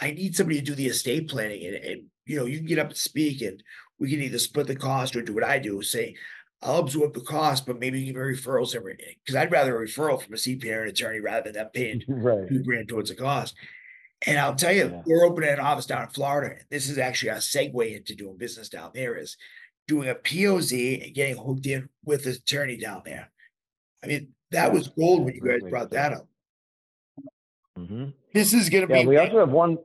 I 0.00 0.12
need 0.12 0.36
somebody 0.36 0.60
to 0.60 0.64
do 0.64 0.74
the 0.74 0.86
estate 0.86 1.28
planning, 1.28 1.64
and, 1.66 1.76
and 1.76 2.02
you 2.26 2.36
know, 2.36 2.46
you 2.46 2.58
can 2.58 2.66
get 2.66 2.78
up 2.78 2.88
and 2.88 2.96
speak, 2.96 3.42
and 3.42 3.62
we 3.98 4.10
can 4.10 4.20
either 4.20 4.38
split 4.38 4.66
the 4.66 4.76
cost 4.76 5.16
or 5.16 5.22
do 5.22 5.34
what 5.34 5.44
I 5.44 5.58
do. 5.58 5.82
Say, 5.82 6.14
I'll 6.62 6.78
absorb 6.78 7.14
the 7.14 7.20
cost, 7.20 7.66
but 7.66 7.78
maybe 7.78 8.04
give 8.04 8.16
me 8.16 8.20
referrals 8.20 8.74
every 8.74 8.96
because 9.24 9.34
I'd 9.34 9.50
rather 9.50 9.80
a 9.80 9.86
referral 9.86 10.22
from 10.22 10.34
a 10.34 10.36
CPA 10.36 10.76
or 10.76 10.82
an 10.82 10.88
attorney 10.90 11.20
rather 11.20 11.44
than 11.44 11.54
them 11.54 11.70
paying 11.72 12.02
right. 12.08 12.48
two 12.48 12.62
grand 12.62 12.88
towards 12.88 13.10
the 13.10 13.16
cost. 13.16 13.54
And 14.26 14.38
I'll 14.38 14.54
tell 14.54 14.72
you, 14.72 14.90
Yeah. 14.90 15.02
we're 15.06 15.24
opening 15.24 15.50
an 15.50 15.60
office 15.60 15.86
down 15.86 16.02
in 16.02 16.08
Florida. 16.10 16.56
This 16.70 16.88
is 16.90 16.98
actually 16.98 17.30
a 17.30 17.36
segue 17.36 17.96
into 17.96 18.14
doing 18.14 18.36
business 18.36 18.68
down 18.68 18.90
there 18.94 19.16
is 19.16 19.36
doing 19.88 20.08
a 20.08 20.14
POZ 20.14 21.02
and 21.02 21.14
getting 21.14 21.36
hooked 21.36 21.66
in 21.66 21.88
with 22.04 22.26
an 22.26 22.32
attorney 22.32 22.76
down 22.76 23.02
there. 23.04 23.30
I 24.04 24.06
mean, 24.06 24.34
that 24.50 24.72
was 24.72 24.88
gold 24.88 25.24
when 25.24 25.34
you 25.34 25.40
guys 25.40 25.68
brought 25.68 25.90
that 25.90 26.12
up. 26.12 26.28
hmm 27.76 28.10
This 28.34 28.52
is 28.52 28.68
gonna 28.68 28.86
Yeah, 28.88 29.02
be 29.02 29.06
we 29.08 29.16
also 29.16 29.38
have 29.38 29.50
one. 29.50 29.78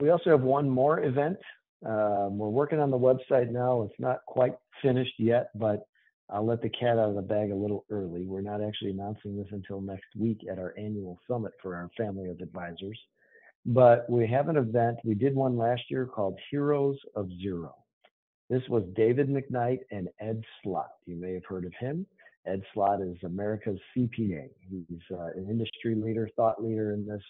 We 0.00 0.10
also 0.10 0.30
have 0.30 0.42
one 0.42 0.68
more 0.68 1.00
event. 1.00 1.38
Um, 1.86 2.38
we're 2.38 2.48
working 2.48 2.80
on 2.80 2.90
the 2.90 2.98
website 2.98 3.50
now. 3.50 3.82
It's 3.82 3.98
not 4.00 4.18
quite 4.26 4.54
finished 4.80 5.14
yet, 5.18 5.50
but 5.54 5.86
I'll 6.30 6.46
let 6.46 6.62
the 6.62 6.70
cat 6.70 6.98
out 6.98 7.10
of 7.10 7.14
the 7.14 7.22
bag 7.22 7.50
a 7.50 7.54
little 7.56 7.84
early. 7.90 8.24
We're 8.24 8.40
not 8.40 8.62
actually 8.62 8.90
announcing 8.90 9.36
this 9.36 9.48
until 9.50 9.80
next 9.80 10.06
week 10.16 10.40
at 10.50 10.58
our 10.58 10.74
annual 10.78 11.18
summit 11.28 11.52
for 11.60 11.74
our 11.74 11.90
family 11.96 12.28
of 12.30 12.40
advisors. 12.40 12.98
But 13.66 14.08
we 14.08 14.26
have 14.28 14.48
an 14.48 14.56
event. 14.56 14.98
We 15.04 15.14
did 15.14 15.34
one 15.34 15.56
last 15.56 15.82
year 15.88 16.06
called 16.06 16.38
Heroes 16.50 16.98
of 17.14 17.28
Zero. 17.40 17.74
This 18.50 18.62
was 18.68 18.82
David 18.94 19.28
McKnight 19.28 19.80
and 19.90 20.08
Ed 20.20 20.42
Slott. 20.62 20.90
You 21.06 21.16
may 21.16 21.34
have 21.34 21.44
heard 21.44 21.64
of 21.64 21.72
him. 21.78 22.06
Ed 22.46 22.62
Slott 22.74 23.00
is 23.00 23.16
America's 23.24 23.78
CPA. 23.96 24.48
He's 24.68 25.00
uh, 25.12 25.28
an 25.36 25.46
industry 25.48 25.94
leader, 25.94 26.28
thought 26.34 26.62
leader 26.62 26.92
in 26.92 27.06
this. 27.06 27.22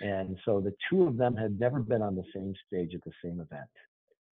And 0.00 0.36
so 0.44 0.60
the 0.60 0.74
two 0.90 1.04
of 1.04 1.16
them 1.16 1.36
had 1.36 1.58
never 1.58 1.80
been 1.80 2.02
on 2.02 2.16
the 2.16 2.24
same 2.34 2.54
stage 2.66 2.94
at 2.94 3.04
the 3.04 3.12
same 3.22 3.40
event. 3.40 3.68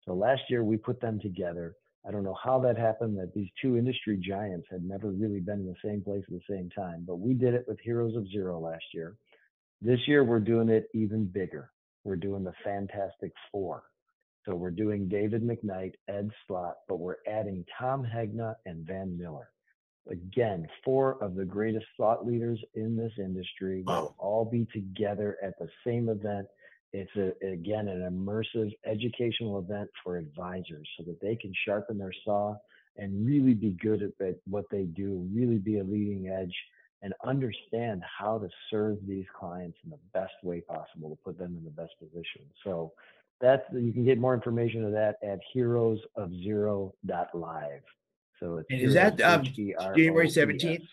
So 0.04 0.14
last 0.14 0.42
year 0.50 0.64
we 0.64 0.78
put 0.78 1.00
them 1.00 1.20
together. 1.20 1.76
I 2.08 2.12
don't 2.12 2.24
know 2.24 2.38
how 2.42 2.60
that 2.60 2.78
happened 2.78 3.18
that 3.18 3.34
these 3.34 3.50
two 3.62 3.78
industry 3.78 4.18
giants 4.18 4.68
had 4.70 4.84
never 4.84 5.10
really 5.10 5.40
been 5.40 5.62
in 5.62 5.66
the 5.66 5.76
same 5.84 6.02
place 6.02 6.24
at 6.28 6.34
the 6.34 6.54
same 6.56 6.70
time, 6.70 7.04
but 7.08 7.16
we 7.16 7.34
did 7.34 7.54
it 7.54 7.66
with 7.68 7.80
Heroes 7.80 8.16
of 8.16 8.30
Zero 8.30 8.60
last 8.60 8.84
year. 8.94 9.16
This 9.82 10.00
year 10.08 10.24
we're 10.24 10.40
doing 10.40 10.70
it 10.70 10.88
even 10.94 11.26
bigger. 11.26 11.72
We're 12.04 12.16
doing 12.16 12.44
the 12.44 12.54
Fantastic 12.64 13.32
Four. 13.52 13.84
So 14.46 14.54
we're 14.54 14.70
doing 14.70 15.08
David 15.08 15.42
McKnight, 15.42 15.94
Ed 16.08 16.30
Slott, 16.46 16.76
but 16.88 17.00
we're 17.00 17.18
adding 17.28 17.66
Tom 17.80 18.06
Hegna 18.06 18.56
and 18.68 18.86
Van 18.86 19.18
Mueller. 19.18 19.50
Again, 20.10 20.68
four 20.84 21.22
of 21.24 21.34
the 21.34 21.46
greatest 21.46 21.88
thought 21.98 22.28
leaders 22.28 22.60
in 22.76 22.96
this 22.96 23.14
industry 23.18 23.82
will 23.88 24.16
all 24.20 24.46
be 24.46 24.68
together 24.72 25.38
at 25.42 25.58
the 25.58 25.68
same 25.84 26.10
event. 26.10 26.46
It's 26.94 27.12
a, 27.16 27.34
again 27.46 27.88
an 27.88 28.02
immersive 28.10 28.72
educational 28.86 29.60
event 29.60 29.90
for 30.04 30.18
advisors 30.18 30.88
so 30.98 31.04
that 31.06 31.20
they 31.22 31.36
can 31.36 31.52
sharpen 31.66 31.98
their 31.98 32.14
saw 32.24 32.56
and 32.98 33.26
really 33.26 33.54
be 33.54 33.72
good 33.82 34.02
at, 34.02 34.12
at 34.26 34.36
what 34.48 34.66
they 34.72 34.84
do, 34.84 35.28
really 35.34 35.58
be 35.58 35.80
a 35.80 35.84
leading 35.84 36.30
edge 36.30 36.56
and 37.02 37.14
understand 37.26 38.02
how 38.18 38.38
to 38.38 38.48
serve 38.72 38.98
these 39.06 39.26
clients 39.38 39.78
in 39.84 39.90
the 39.90 40.00
best 40.14 40.34
way 40.44 40.62
possible 40.62 41.10
to 41.10 41.18
put 41.24 41.38
them 41.38 41.58
in 41.58 41.64
the 41.64 41.70
best 41.70 41.92
position. 42.00 42.42
So 42.64 42.94
that's 43.42 43.64
you 43.74 43.92
can 43.92 44.06
get 44.06 44.18
more 44.18 44.34
information 44.34 44.86
of 44.86 44.94
that 44.94 45.18
at 45.22 45.40
heroesofzero.live. 45.56 47.82
So 48.40 48.58
it's 48.58 48.84
is 48.84 48.94
that, 48.94 49.22
um. 49.22 49.44
January 49.44 50.28
17th? 50.28 50.88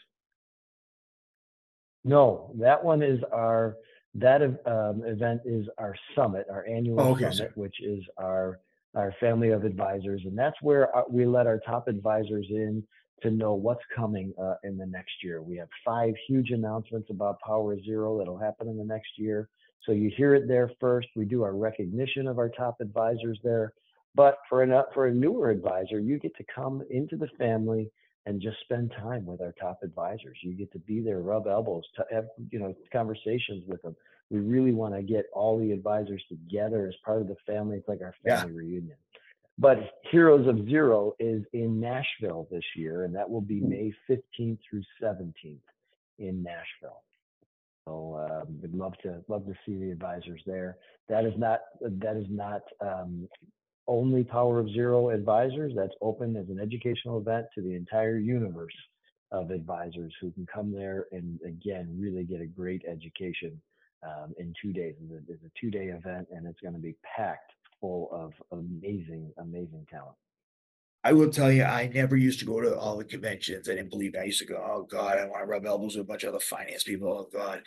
No, 2.05 2.53
that 2.59 2.85
one 2.85 3.03
is 3.03 3.21
our 3.33 3.77
that 4.15 4.43
um, 4.43 5.03
event 5.07 5.41
is 5.45 5.67
our 5.79 5.95
summit, 6.15 6.47
our 6.51 6.67
annual 6.67 7.01
Oh, 7.01 7.11
okay, 7.13 7.23
summit, 7.25 7.37
sorry. 7.37 7.51
which 7.55 7.81
is 7.83 8.03
our 8.19 8.59
our 8.95 9.15
family 9.21 9.49
of 9.51 9.65
advisors, 9.65 10.21
and 10.27 10.37
that's 10.37 10.57
where 10.61 10.95
uh, 10.95 11.03
we 11.09 11.25
let 11.25 11.47
our 11.47 11.59
top 11.61 11.89
advisors 11.89 12.47
in 12.51 12.83
to 13.23 13.31
know 13.31 13.55
what's 13.55 13.81
coming 13.97 14.35
uh, 14.39 14.57
in 14.65 14.77
the 14.77 14.85
next 14.85 15.13
year. 15.23 15.41
We 15.41 15.57
have 15.57 15.69
five 15.83 16.13
huge 16.29 16.51
announcements 16.51 17.09
about 17.09 17.41
Power 17.41 17.81
Zero 17.81 18.19
that'll 18.19 18.37
happen 18.37 18.69
in 18.69 18.77
the 18.77 18.85
next 18.85 19.13
year. 19.17 19.49
So 19.87 19.93
you 19.93 20.11
hear 20.15 20.35
it 20.35 20.47
there 20.47 20.71
first. 20.79 21.09
We 21.17 21.25
do 21.25 21.43
our 21.43 21.55
recognition 21.55 22.27
of 22.27 22.39
our 22.39 22.51
top 22.51 22.77
advisors 22.83 23.39
there. 23.43 23.73
But 24.15 24.37
for 24.49 24.63
an, 24.63 24.75
for 24.93 25.07
a 25.07 25.15
newer 25.15 25.49
advisor, 25.51 25.99
you 25.99 26.19
get 26.19 26.37
to 26.37 26.45
come 26.55 26.83
into 26.91 27.17
the 27.17 27.29
family 27.39 27.91
and 28.27 28.41
just 28.41 28.61
spend 28.61 28.93
time 28.93 29.27
with 29.27 29.41
our 29.41 29.55
top 29.61 29.81
advisors. 29.83 30.39
You 30.43 30.55
get 30.55 30.73
to 30.73 30.79
be 30.79 31.01
there, 31.01 31.21
rub 31.21 31.47
elbows, 31.47 31.85
to 31.97 32.05
have 32.13 32.27
you 32.51 32.59
know 32.59 32.75
conversations 32.93 33.65
with 33.67 33.83
them. 33.83 33.97
We 34.31 34.41
really 34.41 34.73
want 34.73 34.95
to 34.95 35.03
get 35.03 35.27
all 35.33 35.59
the 35.59 35.73
advisors 35.73 36.23
together 36.29 36.87
as 36.87 36.95
part 37.05 37.21
of 37.21 37.29
the 37.29 37.37
family. 37.47 37.77
It's 37.77 37.89
like 37.89 38.01
our 38.01 38.15
Yeah. 38.25 38.41
family 38.41 38.53
reunion. 38.53 38.97
But 39.59 39.79
Heroes 40.11 40.47
of 40.49 40.65
Zero 40.67 41.15
is 41.19 41.45
in 41.53 41.79
Nashville 41.79 42.49
this 42.51 42.65
year, 42.75 43.05
and 43.05 43.15
that 43.15 43.29
will 43.29 43.43
be 43.43 43.61
May 43.61 43.93
15th 44.09 44.59
through 44.69 44.83
17th 45.01 45.61
in 46.19 46.43
Nashville. 46.43 47.03
So 47.85 48.17
um, 48.31 48.61
we'd 48.63 48.75
love 48.75 48.97
to 49.03 49.23
love 49.29 49.45
to 49.47 49.55
see 49.67 49.77
the 49.77 49.91
advisors 49.91 50.41
there. 50.47 50.79
That 51.09 51.25
is 51.25 51.35
not 51.37 51.61
that 51.81 52.17
is 52.17 52.27
not 52.31 52.63
um, 52.81 53.29
only 53.89 54.25
Power 54.25 54.61
of 54.61 54.69
Zero 54.71 55.11
advisors. 55.11 55.73
That's 55.77 55.95
open 56.01 56.37
as 56.37 56.49
an 56.49 56.61
educational 56.61 57.19
event 57.19 57.47
to 57.55 57.63
the 57.63 57.75
entire 57.75 58.19
universe 58.19 58.75
of 59.33 59.51
advisors 59.51 60.13
who 60.21 60.31
can 60.31 60.47
come 60.47 60.73
there 60.73 61.07
and 61.11 61.41
again 61.47 61.97
really 61.99 62.25
get 62.25 62.41
a 62.41 62.47
great 62.47 62.83
education 62.87 63.61
um, 64.03 64.35
in 64.39 64.53
two 64.61 64.73
days. 64.73 64.95
It's 65.29 65.43
a, 65.43 65.51
two 65.59 65.71
day 65.71 65.87
event 65.87 66.29
and 66.31 66.47
it's 66.47 66.61
going 66.61 66.75
to 66.75 66.81
be 66.81 66.95
packed 67.17 67.53
full 67.81 68.09
of 68.13 68.33
amazing 68.53 69.33
amazing 69.39 69.87
talent. 69.91 70.17
I 71.05 71.13
will 71.13 71.31
tell 71.31 71.51
you, 71.51 71.65
I 71.65 71.91
never 71.93 72.17
used 72.17 72.39
to 72.41 72.45
go 72.45 72.61
to 72.61 72.79
all 72.79 72.97
the 72.97 73.05
conventions. 73.05 73.69
I 73.69 73.75
didn't 73.75 73.91
believe 73.91 74.15
it. 74.15 74.21
I 74.21 74.25
used 74.25 74.39
to 74.39 74.47
go, 74.47 74.65
oh 74.65 74.87
God, 74.89 75.19
I 75.19 75.25
want 75.25 75.43
to 75.43 75.47
rub 75.47 75.67
elbows 75.67 75.97
with 75.97 76.05
a 76.05 76.09
bunch 76.09 76.23
of 76.23 76.29
other 76.29 76.41
finance 76.41 76.85
people. 76.85 77.09
Oh 77.09 77.37
God. 77.37 77.63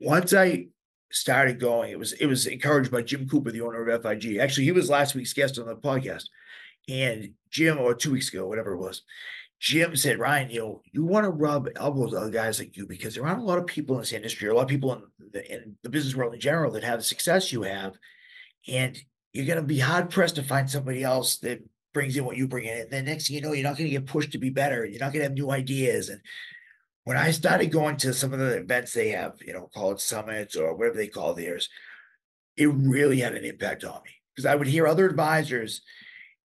Once 0.00 0.34
I 0.34 0.66
started 1.10 1.60
going, 1.60 1.90
it 1.90 1.98
was 1.98 2.12
it 2.14 2.26
was 2.26 2.46
encouraged 2.46 2.90
by 2.90 3.02
Jim 3.02 3.28
Cooper, 3.28 3.50
the 3.50 3.60
owner 3.60 3.88
of 3.88 4.02
FIG. 4.02 4.38
Actually, 4.38 4.64
he 4.64 4.72
was 4.72 4.90
last 4.90 5.14
week's 5.14 5.32
guest 5.32 5.58
on 5.58 5.66
the 5.66 5.76
podcast. 5.76 6.24
And 6.88 7.34
Jim, 7.50 7.78
or 7.78 7.94
two 7.94 8.12
weeks 8.12 8.32
ago, 8.32 8.46
whatever 8.46 8.72
it 8.72 8.78
was, 8.78 9.02
Jim 9.60 9.94
said, 9.94 10.18
Ryan, 10.18 10.50
you 10.50 10.60
know, 10.60 10.82
you 10.92 11.04
want 11.04 11.24
to 11.24 11.30
rub 11.30 11.68
elbows 11.76 12.12
with 12.12 12.20
other 12.20 12.30
guys 12.30 12.58
like 12.58 12.76
you 12.76 12.86
because 12.86 13.14
there 13.14 13.26
aren't 13.26 13.42
a 13.42 13.44
lot 13.44 13.58
of 13.58 13.66
people 13.66 13.96
in 13.96 14.00
this 14.00 14.12
industry, 14.12 14.48
a 14.48 14.54
lot 14.54 14.62
of 14.62 14.68
people 14.68 14.94
in 14.94 15.02
the, 15.32 15.52
in 15.52 15.76
the 15.82 15.90
business 15.90 16.14
world 16.14 16.32
in 16.32 16.40
general 16.40 16.72
that 16.72 16.82
have 16.82 16.98
the 16.98 17.04
success 17.04 17.52
you 17.52 17.62
have. 17.62 17.94
And 18.66 18.98
you're 19.32 19.46
going 19.46 19.60
to 19.60 19.62
be 19.62 19.78
hard 19.78 20.10
pressed 20.10 20.36
to 20.36 20.42
find 20.42 20.68
somebody 20.68 21.04
else 21.04 21.38
that 21.38 21.62
brings 21.92 22.16
in 22.16 22.24
what 22.24 22.38
you 22.38 22.48
bring 22.48 22.64
in. 22.64 22.78
And 22.78 22.90
then 22.90 23.04
next 23.04 23.26
thing 23.26 23.36
you 23.36 23.42
know, 23.42 23.52
you're 23.52 23.68
not 23.68 23.76
going 23.76 23.90
to 23.90 23.96
get 23.96 24.06
pushed 24.06 24.32
to 24.32 24.38
be 24.38 24.50
better. 24.50 24.84
You're 24.84 25.00
not 25.00 25.12
going 25.12 25.20
to 25.20 25.28
have 25.28 25.34
new 25.34 25.50
ideas. 25.50 26.08
And 26.08 26.20
when 27.04 27.16
I 27.16 27.30
started 27.30 27.72
going 27.72 27.96
to 27.98 28.12
some 28.12 28.32
of 28.32 28.38
the 28.38 28.58
events 28.58 28.92
they 28.92 29.08
have, 29.10 29.34
you 29.44 29.52
know, 29.52 29.70
call 29.74 29.92
it 29.92 30.00
summits 30.00 30.56
or 30.56 30.74
whatever 30.74 30.96
they 30.96 31.08
call 31.08 31.34
theirs, 31.34 31.68
it 32.56 32.66
really 32.66 33.20
had 33.20 33.34
an 33.34 33.44
impact 33.44 33.84
on 33.84 34.02
me 34.04 34.10
because 34.34 34.46
I 34.46 34.54
would 34.54 34.66
hear 34.66 34.86
other 34.86 35.06
advisors. 35.06 35.82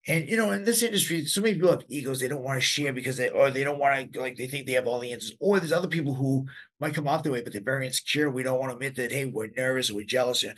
And 0.08 0.28
you 0.28 0.36
know, 0.36 0.52
in 0.52 0.64
this 0.64 0.82
industry, 0.82 1.26
so 1.26 1.40
many 1.40 1.54
people 1.54 1.70
have 1.70 1.84
egos 1.88 2.20
they 2.20 2.28
don't 2.28 2.44
want 2.44 2.58
to 2.58 2.66
share 2.66 2.92
because 2.92 3.16
they 3.16 3.28
or 3.28 3.50
they 3.50 3.64
don't 3.64 3.78
want 3.78 4.12
to 4.12 4.20
like 4.20 4.36
they 4.36 4.46
think 4.46 4.66
they 4.66 4.72
have 4.72 4.86
all 4.86 5.00
the 5.00 5.12
answers. 5.12 5.34
Or 5.40 5.58
there's 5.58 5.72
other 5.72 5.88
people 5.88 6.14
who 6.14 6.46
might 6.80 6.94
come 6.94 7.08
off 7.08 7.24
the 7.24 7.30
way, 7.32 7.42
but 7.42 7.52
they're 7.52 7.62
very 7.62 7.86
insecure. 7.86 8.30
We 8.30 8.44
don't 8.44 8.58
want 8.58 8.70
to 8.70 8.76
admit 8.76 8.94
that, 8.96 9.12
hey, 9.12 9.24
we're 9.24 9.48
nervous 9.56 9.90
we're 9.90 10.04
jealous. 10.04 10.44
And 10.44 10.54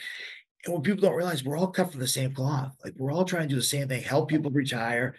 what 0.67 0.83
people 0.85 1.01
don't 1.01 1.17
realize, 1.17 1.45
we're 1.45 1.57
all 1.57 1.69
cut 1.69 1.91
from 1.91 2.01
the 2.01 2.07
same 2.07 2.35
cloth. 2.35 2.77
Like 2.85 2.95
we're 2.97 3.13
all 3.13 3.25
trying 3.25 3.45
to 3.45 3.49
do 3.49 3.57
the 3.57 3.63
same 3.63 3.89
thing, 3.89 4.03
help 4.03 4.29
people 4.29 4.51
retire 4.51 5.15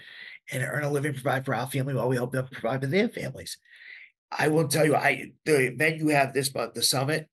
and 0.52 0.64
earn 0.64 0.84
a 0.84 0.92
living, 0.92 1.14
provide 1.14 1.46
for 1.46 1.56
our 1.56 1.68
family 1.68 1.94
while 1.94 2.10
we 2.10 2.16
help 2.16 2.32
them 2.32 2.48
provide 2.52 2.82
for 2.82 2.88
their 2.88 3.10
families. 3.10 3.58
I 4.32 4.48
will 4.48 4.68
tell 4.68 4.86
you, 4.86 4.96
I 4.96 5.32
the 5.46 5.68
event 5.68 5.98
you 5.98 6.10
have 6.10 6.34
this 6.34 6.54
month, 6.54 6.74
the 6.74 6.84
summit. 6.84 7.28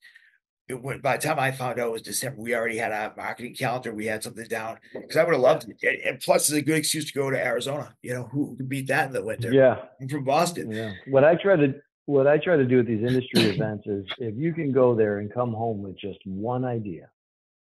It 0.68 0.82
went 0.82 1.00
by 1.00 1.16
the 1.16 1.22
time 1.22 1.38
I 1.38 1.52
found 1.52 1.78
out 1.78 1.88
it 1.88 1.92
was 1.92 2.02
December, 2.02 2.40
we 2.42 2.52
already 2.54 2.76
had 2.78 2.90
our 2.90 3.14
marketing 3.16 3.54
calendar. 3.54 3.94
We 3.94 4.06
had 4.06 4.24
something 4.24 4.48
down 4.48 4.78
because 4.92 5.16
I 5.16 5.22
would 5.22 5.34
have 5.34 5.40
loved 5.40 5.68
it. 5.68 5.76
And- 5.88 6.02
And 6.02 6.20
plus, 6.20 6.48
it's 6.48 6.58
a 6.58 6.62
good 6.62 6.78
excuse 6.78 7.04
to 7.04 7.12
go 7.16 7.30
to 7.30 7.38
Arizona. 7.38 7.94
You 8.02 8.14
know, 8.14 8.24
who 8.24 8.56
could 8.56 8.68
beat 8.68 8.88
that 8.88 9.06
in 9.06 9.12
the 9.12 9.22
winter? 9.22 9.52
Yeah, 9.52 9.82
I'm 10.00 10.08
from 10.08 10.24
Boston. 10.24 10.72
Yeah. 10.72 10.92
What 11.08 11.22
I 11.24 11.36
try 11.36 11.54
to 11.56 11.74
what 12.06 12.26
I 12.28 12.38
try 12.38 12.56
to 12.56 12.64
do 12.64 12.80
at 12.80 12.86
these 12.86 13.02
industry 13.04 13.42
events 13.54 13.86
is 13.86 14.04
if 14.18 14.34
you 14.36 14.52
can 14.52 14.72
go 14.72 14.94
there 14.94 15.18
and 15.18 15.32
come 15.32 15.52
home 15.52 15.82
with 15.82 15.96
just 15.98 16.18
one 16.24 16.64
idea, 16.64 17.10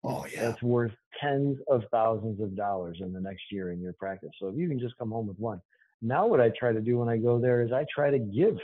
Oh 0.04 0.26
yeah, 0.32 0.50
that's 0.50 0.62
worth 0.62 0.92
tens 1.20 1.58
of 1.70 1.84
thousands 1.92 2.40
of 2.42 2.56
dollars 2.56 2.98
in 3.02 3.14
the 3.14 3.22
next 3.22 3.44
year 3.52 3.72
in 3.72 3.80
your 3.82 3.94
practice. 3.94 4.32
So 4.40 4.48
if 4.50 4.56
you 4.56 4.68
can 4.68 4.80
just 4.80 4.98
come 5.00 5.10
home 5.12 5.26
with 5.28 5.38
one. 5.40 5.60
Now 6.04 6.28
what 6.28 6.40
I 6.42 6.50
try 6.50 6.72
to 6.72 6.82
do 6.82 6.98
when 7.00 7.10
I 7.10 7.18
go 7.18 7.40
there 7.40 7.62
is 7.62 7.72
I 7.72 7.86
try 7.94 8.10
to 8.12 8.18
give 8.20 8.58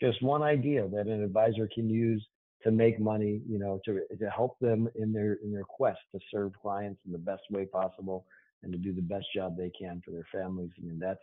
just 0.00 0.22
one 0.22 0.42
idea 0.42 0.88
that 0.88 1.06
an 1.06 1.22
advisor 1.22 1.68
can 1.72 1.88
use 1.88 2.24
to 2.62 2.70
make 2.70 3.00
money, 3.00 3.40
you 3.48 3.58
know, 3.58 3.80
to 3.84 4.00
to 4.18 4.30
help 4.30 4.58
them 4.60 4.88
in 4.94 5.12
their 5.12 5.34
in 5.44 5.52
their 5.52 5.64
quest 5.64 6.00
to 6.12 6.20
serve 6.30 6.52
clients 6.60 7.00
in 7.06 7.12
the 7.12 7.18
best 7.18 7.42
way 7.50 7.64
possible 7.64 8.26
and 8.62 8.72
to 8.72 8.78
do 8.78 8.92
the 8.92 9.02
best 9.02 9.26
job 9.34 9.56
they 9.56 9.70
can 9.70 10.02
for 10.04 10.10
their 10.10 10.26
families. 10.32 10.70
I 10.78 10.82
mean, 10.84 10.98
that's 10.98 11.20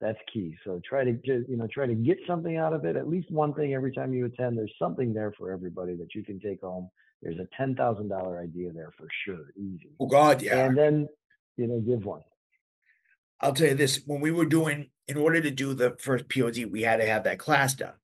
that's 0.00 0.18
key. 0.32 0.56
So 0.64 0.80
try 0.88 1.04
to 1.04 1.18
you 1.24 1.56
know 1.56 1.66
try 1.72 1.86
to 1.86 1.94
get 1.94 2.18
something 2.26 2.56
out 2.56 2.72
of 2.72 2.84
it. 2.84 2.96
At 2.96 3.08
least 3.08 3.30
one 3.30 3.54
thing 3.54 3.74
every 3.74 3.92
time 3.92 4.12
you 4.12 4.26
attend. 4.26 4.58
There's 4.58 4.74
something 4.78 5.14
there 5.14 5.32
for 5.38 5.50
everybody 5.50 5.96
that 5.96 6.14
you 6.14 6.22
can 6.22 6.38
take 6.40 6.60
home. 6.60 6.90
There's 7.22 7.38
a 7.38 7.48
ten 7.56 7.74
thousand 7.74 8.08
dollar 8.08 8.38
idea 8.38 8.72
there 8.72 8.92
for 8.98 9.08
sure, 9.24 9.52
easy. 9.56 9.90
oh 9.98 10.06
God, 10.06 10.42
yeah. 10.42 10.66
And 10.66 10.76
then 10.76 11.08
you 11.56 11.66
know 11.66 11.80
give 11.80 12.04
one. 12.04 12.22
I'll 13.40 13.54
tell 13.54 13.68
you 13.68 13.74
this: 13.74 14.02
when 14.04 14.20
we 14.20 14.30
were 14.30 14.46
doing, 14.46 14.90
in 15.08 15.16
order 15.16 15.40
to 15.40 15.50
do 15.50 15.72
the 15.72 15.96
first 15.98 16.28
POD, 16.28 16.66
we 16.70 16.82
had 16.82 17.00
to 17.00 17.06
have 17.06 17.24
that 17.24 17.38
class 17.38 17.74
done, 17.74 17.94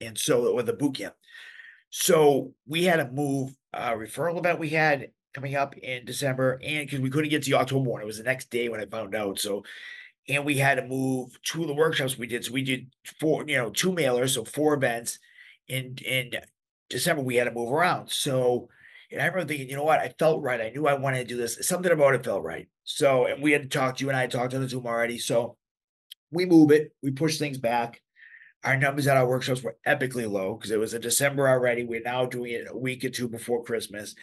and 0.00 0.16
so 0.18 0.46
or 0.46 0.62
the 0.62 0.72
boot 0.72 0.96
camp. 0.96 1.14
So 1.90 2.52
we 2.66 2.84
had 2.84 2.96
to 2.96 3.10
move 3.10 3.54
a 3.72 3.92
referral 3.92 4.38
event 4.38 4.58
we 4.58 4.70
had 4.70 5.08
coming 5.34 5.56
up 5.56 5.76
in 5.76 6.04
December, 6.04 6.60
and 6.62 6.86
because 6.86 7.00
we 7.00 7.10
couldn't 7.10 7.30
get 7.30 7.42
to 7.42 7.50
the 7.50 7.56
October 7.56 7.90
one, 7.90 8.02
it 8.02 8.06
was 8.06 8.18
the 8.18 8.24
next 8.24 8.50
day 8.50 8.68
when 8.68 8.80
I 8.80 8.86
found 8.86 9.14
out. 9.14 9.38
So, 9.38 9.64
and 10.28 10.44
we 10.44 10.58
had 10.58 10.76
to 10.76 10.86
move 10.86 11.38
two 11.42 11.62
of 11.62 11.68
the 11.68 11.74
workshops 11.74 12.16
we 12.16 12.26
did. 12.26 12.44
So 12.44 12.52
we 12.52 12.62
did 12.62 12.90
four, 13.20 13.44
you 13.46 13.56
know, 13.56 13.70
two 13.70 13.92
mailers, 13.92 14.34
so 14.34 14.44
four 14.44 14.74
events. 14.74 15.18
In 15.66 15.96
in 16.04 16.32
December, 16.90 17.22
we 17.22 17.36
had 17.36 17.44
to 17.44 17.50
move 17.52 17.72
around. 17.72 18.10
So, 18.10 18.68
and 19.10 19.20
I 19.20 19.26
remember 19.26 19.48
thinking, 19.48 19.70
you 19.70 19.76
know 19.76 19.84
what? 19.84 20.00
I 20.00 20.14
felt 20.18 20.42
right. 20.42 20.60
I 20.60 20.70
knew 20.70 20.86
I 20.86 20.94
wanted 20.94 21.26
to 21.26 21.34
do 21.34 21.36
this. 21.36 21.66
Something 21.66 21.92
about 21.92 22.14
it 22.14 22.24
felt 22.24 22.42
right. 22.42 22.68
So, 22.84 23.26
and 23.26 23.42
we 23.42 23.52
had 23.52 23.70
talked, 23.70 24.00
you 24.00 24.08
and 24.08 24.16
I 24.16 24.22
had 24.22 24.30
talked 24.30 24.54
on 24.54 24.60
the 24.60 24.68
Zoom 24.68 24.86
already. 24.86 25.18
So 25.18 25.56
we 26.30 26.44
move 26.44 26.70
it, 26.70 26.92
we 27.02 27.10
push 27.12 27.38
things 27.38 27.58
back. 27.58 28.02
Our 28.64 28.76
numbers 28.76 29.06
at 29.06 29.16
our 29.16 29.28
workshops 29.28 29.62
were 29.62 29.76
epically 29.86 30.30
low 30.30 30.54
because 30.54 30.70
it 30.70 30.80
was 30.80 30.94
in 30.94 31.02
December 31.02 31.48
already. 31.48 31.84
We're 31.84 32.00
now 32.00 32.24
doing 32.24 32.52
it 32.52 32.66
a 32.68 32.76
week 32.76 33.04
or 33.04 33.10
two 33.10 33.28
before 33.28 33.62
Christmas. 33.62 34.14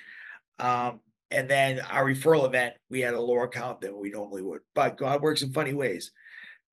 Um, 0.59 0.99
and 1.29 1.49
then 1.49 1.79
our 1.79 2.03
referral 2.03 2.45
event, 2.45 2.73
we 2.89 3.01
had 3.01 3.13
a 3.13 3.21
lower 3.21 3.47
count 3.47 3.81
than 3.81 3.97
we 3.97 4.09
normally 4.09 4.41
would. 4.41 4.61
But 4.75 4.97
God 4.97 5.21
works 5.21 5.41
in 5.41 5.53
funny 5.53 5.73
ways. 5.73 6.11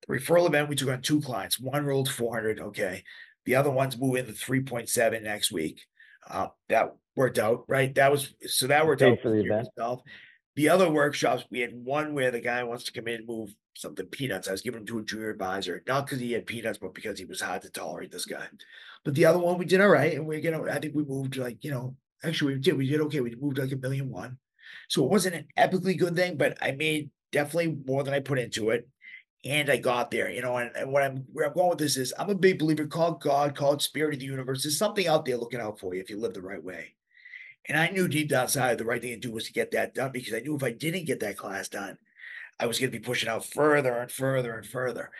The 0.07 0.13
referral 0.13 0.47
event, 0.47 0.69
we 0.69 0.75
took 0.75 0.89
on 0.89 1.01
two 1.01 1.21
clients. 1.21 1.59
One 1.59 1.85
rolled 1.85 2.09
400. 2.09 2.59
Okay. 2.59 3.03
The 3.45 3.55
other 3.55 3.69
one's 3.69 3.97
moving 3.97 4.25
to 4.25 4.33
3.7 4.33 5.23
next 5.23 5.51
week. 5.51 5.81
Uh, 6.29 6.47
that 6.67 6.95
worked 7.15 7.39
out, 7.39 7.63
right? 7.67 7.93
That 7.95 8.11
was 8.11 8.33
so 8.45 8.67
that 8.67 8.85
worked 8.85 9.01
out 9.01 9.19
for 9.21 9.31
the 9.31 9.43
event. 9.43 9.67
itself. 9.67 10.01
The 10.59 10.67
other 10.67 10.91
workshops, 10.91 11.45
we 11.49 11.61
had 11.61 11.71
one 11.73 12.13
where 12.13 12.31
the 12.31 12.41
guy 12.41 12.65
wants 12.65 12.83
to 12.83 12.91
come 12.91 13.07
in 13.07 13.19
and 13.19 13.25
move 13.25 13.55
something 13.77 14.05
peanuts. 14.07 14.49
I 14.49 14.51
was 14.51 14.61
giving 14.61 14.81
him 14.81 14.85
to 14.87 14.99
a 14.99 15.03
junior 15.03 15.29
advisor, 15.29 15.81
not 15.87 16.05
because 16.05 16.19
he 16.19 16.33
had 16.33 16.45
peanuts, 16.45 16.77
but 16.77 16.93
because 16.93 17.17
he 17.17 17.23
was 17.23 17.39
hard 17.39 17.61
to 17.61 17.69
tolerate 17.69 18.11
this 18.11 18.25
guy. 18.25 18.45
But 19.05 19.15
the 19.15 19.23
other 19.23 19.39
one, 19.39 19.57
we 19.57 19.63
did 19.63 19.79
all 19.79 19.87
right. 19.87 20.13
And 20.13 20.27
we're 20.27 20.41
gonna, 20.41 20.69
I 20.69 20.79
think 20.79 20.95
we 20.95 21.05
moved 21.05 21.37
like, 21.37 21.63
you 21.63 21.71
know, 21.71 21.95
actually 22.25 22.55
we 22.55 22.59
did, 22.59 22.77
we 22.77 22.89
did 22.89 22.99
okay. 22.99 23.21
We 23.21 23.33
moved 23.39 23.57
like 23.57 23.71
a 23.71 23.77
million 23.77 24.09
one. 24.09 24.37
So 24.89 25.05
it 25.05 25.09
wasn't 25.09 25.35
an 25.35 25.47
epically 25.57 25.97
good 25.97 26.17
thing, 26.17 26.35
but 26.35 26.57
I 26.61 26.73
made 26.73 27.09
definitely 27.31 27.77
more 27.87 28.03
than 28.03 28.13
I 28.13 28.19
put 28.19 28.37
into 28.37 28.71
it. 28.71 28.85
And 29.45 29.69
I 29.69 29.77
got 29.77 30.11
there, 30.11 30.29
you 30.29 30.41
know, 30.41 30.57
and, 30.57 30.75
and 30.75 30.91
what 30.91 31.03
I'm 31.03 31.23
where 31.31 31.47
I'm 31.47 31.53
going 31.53 31.69
with 31.69 31.79
this 31.79 31.95
is 31.95 32.13
I'm 32.19 32.31
a 32.31 32.35
big 32.35 32.59
believer, 32.59 32.85
call 32.85 33.13
God, 33.13 33.55
call 33.55 33.75
it 33.75 33.81
spirit 33.81 34.15
of 34.15 34.19
the 34.19 34.25
universe. 34.25 34.63
There's 34.63 34.77
something 34.77 35.07
out 35.07 35.23
there 35.23 35.37
looking 35.37 35.61
out 35.61 35.79
for 35.79 35.95
you 35.95 36.01
if 36.01 36.09
you 36.09 36.19
live 36.19 36.33
the 36.33 36.41
right 36.41 36.61
way. 36.61 36.95
And 37.67 37.77
I 37.77 37.89
knew 37.89 38.07
deep 38.07 38.29
down 38.29 38.43
inside 38.43 38.77
the 38.77 38.85
right 38.85 39.01
thing 39.01 39.11
to 39.11 39.19
do 39.19 39.31
was 39.31 39.45
to 39.45 39.53
get 39.53 39.71
that 39.71 39.93
done 39.93 40.11
because 40.11 40.33
I 40.33 40.39
knew 40.39 40.55
if 40.55 40.63
I 40.63 40.71
didn't 40.71 41.05
get 41.05 41.19
that 41.19 41.37
class 41.37 41.69
done, 41.69 41.97
I 42.59 42.65
was 42.65 42.79
going 42.79 42.91
to 42.91 42.97
be 42.97 43.03
pushing 43.03 43.29
out 43.29 43.45
further 43.45 43.93
and 43.93 44.11
further 44.11 44.57
and 44.57 44.65
further. 44.65 45.11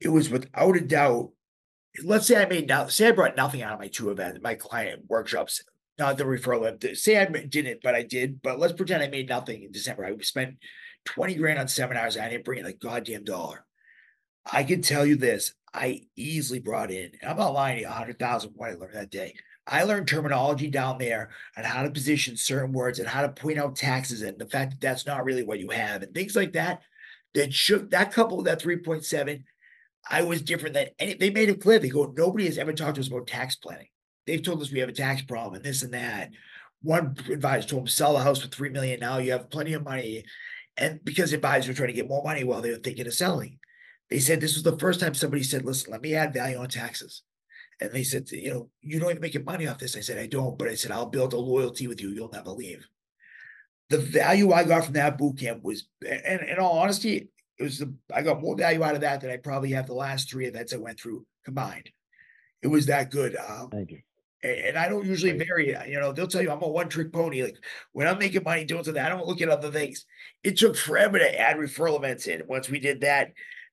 It 0.00 0.08
was 0.08 0.30
without 0.30 0.76
a 0.76 0.80
doubt. 0.80 1.30
Let's 2.04 2.26
say 2.26 2.40
I 2.40 2.46
made 2.46 2.68
now, 2.68 2.86
say 2.88 3.08
I 3.08 3.12
brought 3.12 3.36
nothing 3.36 3.62
out 3.62 3.72
of 3.72 3.80
my 3.80 3.88
two 3.88 4.10
events, 4.10 4.40
my 4.42 4.54
client 4.54 5.02
workshops, 5.08 5.62
not 5.98 6.18
the 6.18 6.24
referral. 6.24 6.96
Say 6.96 7.18
I 7.18 7.24
didn't, 7.24 7.80
but 7.82 7.94
I 7.94 8.02
did. 8.02 8.42
But 8.42 8.58
let's 8.58 8.74
pretend 8.74 9.02
I 9.02 9.08
made 9.08 9.28
nothing 9.28 9.62
in 9.62 9.72
December. 9.72 10.04
I 10.04 10.16
spent 10.18 10.56
20 11.06 11.34
grand 11.34 11.58
on 11.58 11.68
seminars. 11.68 12.16
I 12.16 12.28
didn't 12.28 12.44
bring 12.44 12.60
in 12.60 12.66
a 12.66 12.72
goddamn 12.72 13.24
dollar. 13.24 13.64
I 14.50 14.64
can 14.64 14.82
tell 14.82 15.04
you 15.04 15.16
this 15.16 15.54
I 15.74 16.02
easily 16.16 16.60
brought 16.60 16.90
in, 16.90 17.12
I'm 17.26 17.36
not 17.36 17.52
lying 17.52 17.76
to 17.76 17.82
you, 17.82 17.88
100,000 17.88 18.52
what 18.54 18.70
I 18.70 18.74
learned 18.74 18.94
that 18.94 19.10
day. 19.10 19.34
I 19.68 19.82
learned 19.84 20.08
terminology 20.08 20.70
down 20.70 20.98
there 20.98 21.30
and 21.56 21.66
how 21.66 21.82
to 21.82 21.90
position 21.90 22.36
certain 22.36 22.72
words 22.72 22.98
and 22.98 23.08
how 23.08 23.22
to 23.22 23.28
point 23.28 23.58
out 23.58 23.76
taxes 23.76 24.22
and 24.22 24.38
the 24.38 24.46
fact 24.46 24.72
that 24.72 24.80
that's 24.80 25.06
not 25.06 25.24
really 25.24 25.44
what 25.44 25.60
you 25.60 25.68
have 25.70 26.02
and 26.02 26.14
things 26.14 26.34
like 26.34 26.54
that. 26.54 26.80
That 27.34 27.52
shook 27.52 27.90
that 27.90 28.12
couple 28.12 28.42
that 28.42 28.62
3.7. 28.62 29.44
I 30.10 30.22
was 30.22 30.40
different 30.40 30.74
than 30.74 30.86
any, 30.98 31.14
they 31.14 31.30
made 31.30 31.50
it 31.50 31.60
clear. 31.60 31.78
They 31.78 31.90
go, 31.90 32.12
nobody 32.16 32.46
has 32.46 32.56
ever 32.56 32.72
talked 32.72 32.94
to 32.94 33.02
us 33.02 33.08
about 33.08 33.26
tax 33.26 33.56
planning. 33.56 33.88
They've 34.26 34.42
told 34.42 34.62
us 34.62 34.72
we 34.72 34.78
have 34.80 34.88
a 34.88 34.92
tax 34.92 35.22
problem 35.22 35.56
and 35.56 35.64
this 35.64 35.82
and 35.82 35.92
that. 35.92 36.30
One 36.82 37.16
advisor 37.30 37.68
told 37.68 37.82
him 37.82 37.88
sell 37.88 38.14
the 38.14 38.20
house 38.20 38.40
for 38.40 38.48
three 38.48 38.70
million. 38.70 39.00
Now 39.00 39.18
you 39.18 39.32
have 39.32 39.50
plenty 39.50 39.74
of 39.74 39.84
money. 39.84 40.24
And 40.78 41.04
because 41.04 41.32
advisors 41.32 41.68
were 41.68 41.74
trying 41.74 41.88
to 41.88 41.94
get 41.94 42.08
more 42.08 42.22
money 42.22 42.44
while 42.44 42.62
they 42.62 42.70
were 42.70 42.76
thinking 42.76 43.06
of 43.06 43.14
selling, 43.14 43.58
they 44.08 44.20
said 44.20 44.40
this 44.40 44.54
was 44.54 44.62
the 44.62 44.78
first 44.78 45.00
time 45.00 45.12
somebody 45.14 45.42
said, 45.42 45.64
listen, 45.64 45.92
let 45.92 46.00
me 46.00 46.14
add 46.14 46.32
value 46.32 46.56
on 46.56 46.68
taxes. 46.68 47.22
And 47.80 47.92
they 47.92 48.02
said, 48.02 48.30
you 48.30 48.50
know, 48.50 48.70
you 48.80 48.98
don't 48.98 49.10
even 49.10 49.22
make 49.22 49.44
money 49.44 49.66
off 49.68 49.78
this. 49.78 49.96
I 49.96 50.00
said, 50.00 50.18
I 50.18 50.26
don't, 50.26 50.58
but 50.58 50.68
I 50.68 50.74
said, 50.74 50.90
I'll 50.90 51.06
build 51.06 51.32
a 51.32 51.38
loyalty 51.38 51.86
with 51.86 52.00
you. 52.00 52.10
You'll 52.10 52.30
never 52.30 52.50
leave. 52.50 52.86
The 53.90 53.98
value 53.98 54.52
I 54.52 54.64
got 54.64 54.84
from 54.84 54.94
that 54.94 55.16
boot 55.16 55.38
camp 55.38 55.62
was, 55.62 55.88
and 56.06 56.42
in 56.42 56.58
all 56.58 56.78
honesty, 56.78 57.28
it 57.58 57.62
was 57.62 57.78
the, 57.78 57.94
I 58.14 58.22
got 58.22 58.40
more 58.40 58.56
value 58.56 58.82
out 58.82 58.94
of 58.94 59.00
that 59.02 59.20
than 59.20 59.30
I 59.30 59.36
probably 59.36 59.70
have 59.72 59.86
the 59.86 59.94
last 59.94 60.28
three 60.30 60.46
events 60.46 60.72
I 60.72 60.76
went 60.76 61.00
through 61.00 61.24
combined. 61.44 61.90
It 62.62 62.68
was 62.68 62.86
that 62.86 63.10
good. 63.10 63.36
Um, 63.36 63.70
Thank 63.70 63.92
you. 63.92 64.00
and, 64.42 64.76
I 64.76 64.88
don't 64.88 65.06
usually 65.06 65.32
vary, 65.38 65.76
you 65.88 66.00
know, 66.00 66.12
they'll 66.12 66.26
tell 66.26 66.42
you 66.42 66.50
I'm 66.50 66.62
a 66.62 66.68
one 66.68 66.88
trick 66.88 67.12
pony. 67.12 67.42
Like 67.42 67.56
when 67.92 68.06
I'm 68.06 68.18
making 68.18 68.42
money 68.42 68.64
doing 68.64 68.84
something, 68.84 69.02
I 69.02 69.08
don't 69.08 69.26
look 69.26 69.40
at 69.40 69.48
other 69.48 69.70
things. 69.70 70.04
It 70.42 70.58
took 70.58 70.76
forever 70.76 71.18
to 71.18 71.40
add 71.40 71.56
referral 71.56 71.96
events 71.96 72.26
in. 72.26 72.42
Once 72.48 72.68
we 72.68 72.80
did 72.80 73.02
that, 73.02 73.32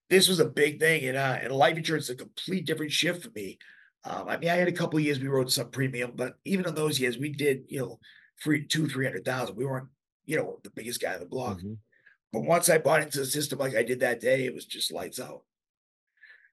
this 0.09 0.27
was 0.27 0.39
a 0.39 0.45
big 0.45 0.79
thing. 0.79 1.05
And 1.05 1.17
uh 1.17 1.39
and 1.41 1.51
life 1.51 1.77
insurance 1.77 2.05
is 2.05 2.11
a 2.11 2.15
complete 2.15 2.65
different 2.65 2.91
shift 2.91 3.23
for 3.23 3.31
me. 3.35 3.57
Um, 4.05 4.29
I 4.29 4.37
mean, 4.37 4.49
I 4.49 4.55
had 4.55 4.67
a 4.67 4.71
couple 4.73 4.99
of 4.99 5.05
years 5.05 5.19
we 5.19 5.27
wrote 5.27 5.51
some 5.51 5.71
premium, 5.71 6.11
but 6.15 6.35
even 6.45 6.67
in 6.67 6.75
those 6.75 6.99
years, 6.99 7.17
we 7.17 7.29
did, 7.29 7.63
you 7.67 7.79
know, 7.79 7.99
three, 8.43 8.65
two, 8.65 8.87
three 8.87 9.05
hundred 9.05 9.25
thousand. 9.25 9.55
We 9.55 9.65
weren't, 9.65 9.87
you 10.25 10.37
know, 10.37 10.59
the 10.63 10.69
biggest 10.69 11.01
guy 11.01 11.15
in 11.15 11.19
the 11.19 11.25
block. 11.25 11.59
Mhm. 11.59 11.77
But 12.31 12.41
once 12.43 12.69
I 12.69 12.77
bought 12.77 13.01
into 13.01 13.19
the 13.19 13.25
system 13.25 13.59
like 13.59 13.75
I 13.75 13.83
did 13.83 14.01
that 14.01 14.19
day, 14.19 14.45
it 14.45 14.53
was 14.53 14.65
just 14.65 14.91
lights 14.91 15.19
out. 15.19 15.43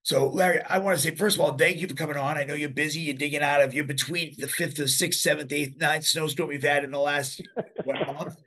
So 0.05 0.29
Larry, 0.29 0.63
I 0.63 0.79
want 0.79 0.97
to 0.97 1.03
say, 1.03 1.15
first 1.15 1.37
of 1.37 1.43
all, 1.43 1.57
thank 1.57 1.79
you 1.79 1.89
for 1.89 1.95
coming 1.95 2.17
on. 2.17 2.37
I 2.37 2.45
know 2.45 2.55
you're 2.55 2.69
busy, 2.69 3.01
you're 3.01 3.15
digging 3.15 3.43
out 3.43 3.63
of, 3.63 3.73
you're 3.75 3.85
between 3.85 4.35
the 4.39 4.49
fifth, 4.49 4.77
the 4.77 4.89
sixth, 4.89 5.21
seventh, 5.21 5.53
eighth, 5.53 5.79
ninth 5.79 6.05
snowstorm 6.05 6.49
we've 6.49 6.63
had 6.63 6.83
in 6.85 6.91
the 6.91 6.99
last 6.99 7.41
what, 7.85 8.07
month. 8.07 8.37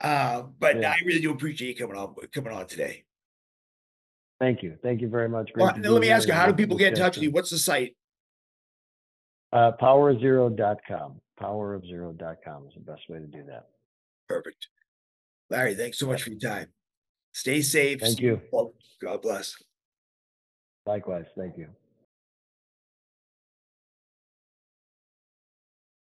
Uh, 0.00 0.42
but 0.58 0.80
Yeah. 0.80 0.90
I 0.90 0.96
really 1.04 1.20
do 1.20 1.30
appreciate 1.30 1.68
you 1.68 1.86
coming 1.86 1.96
on, 1.96 2.16
coming 2.34 2.52
on 2.52 2.66
today. 2.66 3.04
Thank 4.40 4.64
you. 4.64 4.76
Thank 4.82 5.00
you 5.00 5.08
very 5.08 5.28
much. 5.28 5.52
Well, 5.54 5.72
let 5.76 6.00
me 6.00 6.10
ask 6.10 6.26
you, 6.26 6.34
how 6.34 6.46
do 6.46 6.54
people 6.54 6.76
get 6.76 6.94
in 6.94 6.98
touch 6.98 7.14
with 7.16 7.22
you? 7.22 7.30
What's 7.30 7.50
the 7.50 7.58
site? 7.58 7.94
Uh, 9.52 9.72
powerzero.com. 9.80 11.20
Powerofzero.com 11.40 12.66
is 12.68 12.74
the 12.74 12.80
best 12.80 13.02
way 13.08 13.18
to 13.18 13.26
do 13.26 13.42
that. 13.48 13.66
Perfect. 14.28 14.68
Larry, 15.50 15.74
thanks 15.74 15.98
so 15.98 16.06
much 16.06 16.22
for 16.22 16.30
your 16.30 16.38
time. 16.38 16.68
Stay 17.32 17.60
safe. 17.60 18.00
Thank 18.00 18.20
you. 18.20 18.40
God 19.02 19.22
bless. 19.22 19.56
Likewise. 20.86 21.26
Thank 21.36 21.58
you. 21.58 21.68